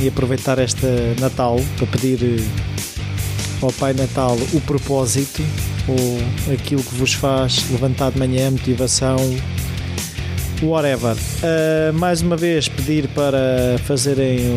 e 0.00 0.08
aproveitar 0.08 0.58
esta 0.58 0.86
Natal 1.20 1.56
para 1.76 1.86
pedir 1.86 2.40
eh, 2.40 2.44
ao 3.60 3.72
Pai 3.72 3.92
Natal 3.92 4.36
o 4.52 4.60
propósito 4.60 5.42
ou 5.88 6.52
aquilo 6.52 6.82
que 6.82 6.94
vos 6.94 7.14
faz 7.14 7.68
levantar 7.70 8.12
de 8.12 8.18
manhã, 8.18 8.50
motivação, 8.50 9.16
whatever. 10.62 11.14
Uh, 11.14 11.92
mais 11.94 12.22
uma 12.22 12.36
vez, 12.36 12.68
pedir 12.68 13.08
para 13.08 13.78
fazerem 13.84 14.56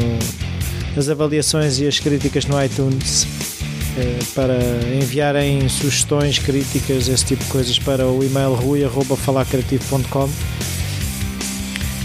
as 0.95 1.09
avaliações 1.09 1.79
e 1.79 1.87
as 1.87 1.99
críticas 1.99 2.45
no 2.45 2.63
iTunes, 2.63 3.23
uh, 3.23 4.25
para 4.33 4.57
enviarem 5.01 5.67
sugestões, 5.67 6.39
críticas, 6.39 7.07
esse 7.07 7.25
tipo 7.25 7.43
de 7.43 7.49
coisas 7.49 7.79
para 7.79 8.07
o 8.07 8.23
e-mail 8.23 8.53
rui.falacreativo.com. 8.53 10.29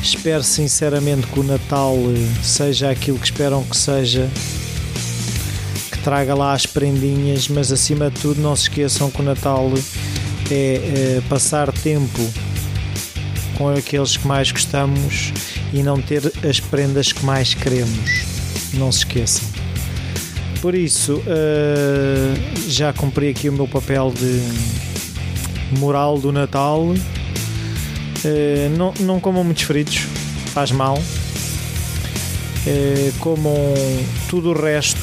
Espero 0.02 0.42
sinceramente 0.42 1.26
que 1.26 1.38
o 1.38 1.42
Natal 1.42 1.94
seja 2.42 2.90
aquilo 2.90 3.18
que 3.18 3.26
esperam 3.26 3.62
que 3.62 3.76
seja, 3.76 4.28
que 5.92 5.98
traga 5.98 6.34
lá 6.34 6.54
as 6.54 6.64
prendinhas, 6.64 7.48
mas 7.48 7.70
acima 7.70 8.10
de 8.10 8.18
tudo 8.18 8.40
não 8.40 8.56
se 8.56 8.62
esqueçam 8.62 9.10
que 9.10 9.20
o 9.20 9.24
Natal 9.24 9.70
é, 10.50 11.18
é 11.18 11.22
passar 11.28 11.70
tempo 11.70 12.20
com 13.60 13.68
aqueles 13.68 14.16
que 14.16 14.26
mais 14.26 14.50
gostamos 14.50 15.34
e 15.70 15.82
não 15.82 16.00
ter 16.00 16.32
as 16.48 16.58
prendas 16.58 17.12
que 17.12 17.22
mais 17.26 17.52
queremos. 17.52 18.24
Não 18.72 18.90
se 18.90 19.00
esqueçam. 19.00 19.46
Por 20.62 20.74
isso, 20.74 21.16
uh, 21.16 22.70
já 22.70 22.90
cumpri 22.94 23.28
aqui 23.28 23.50
o 23.50 23.52
meu 23.52 23.68
papel 23.68 24.14
de 24.16 25.78
moral 25.78 26.18
do 26.18 26.32
Natal. 26.32 26.84
Uh, 26.84 26.96
não, 28.78 28.94
não 29.00 29.20
comam 29.20 29.44
muitos 29.44 29.64
fritos, 29.64 30.06
faz 30.54 30.70
mal. 30.70 30.96
Uh, 32.66 33.12
comam 33.18 33.54
tudo 34.30 34.52
o 34.52 34.58
resto, 34.58 35.00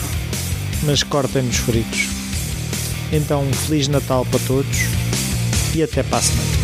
mas 0.82 1.04
cortem-nos 1.04 1.58
fritos. 1.58 2.08
Então, 3.14 3.46
Feliz 3.68 3.88
Natal 3.88 4.26
para 4.26 4.40
todos 4.48 4.78
e 5.76 5.84
até 5.84 6.02
para 6.02 6.18
a 6.18 6.22
semana. 6.24 6.57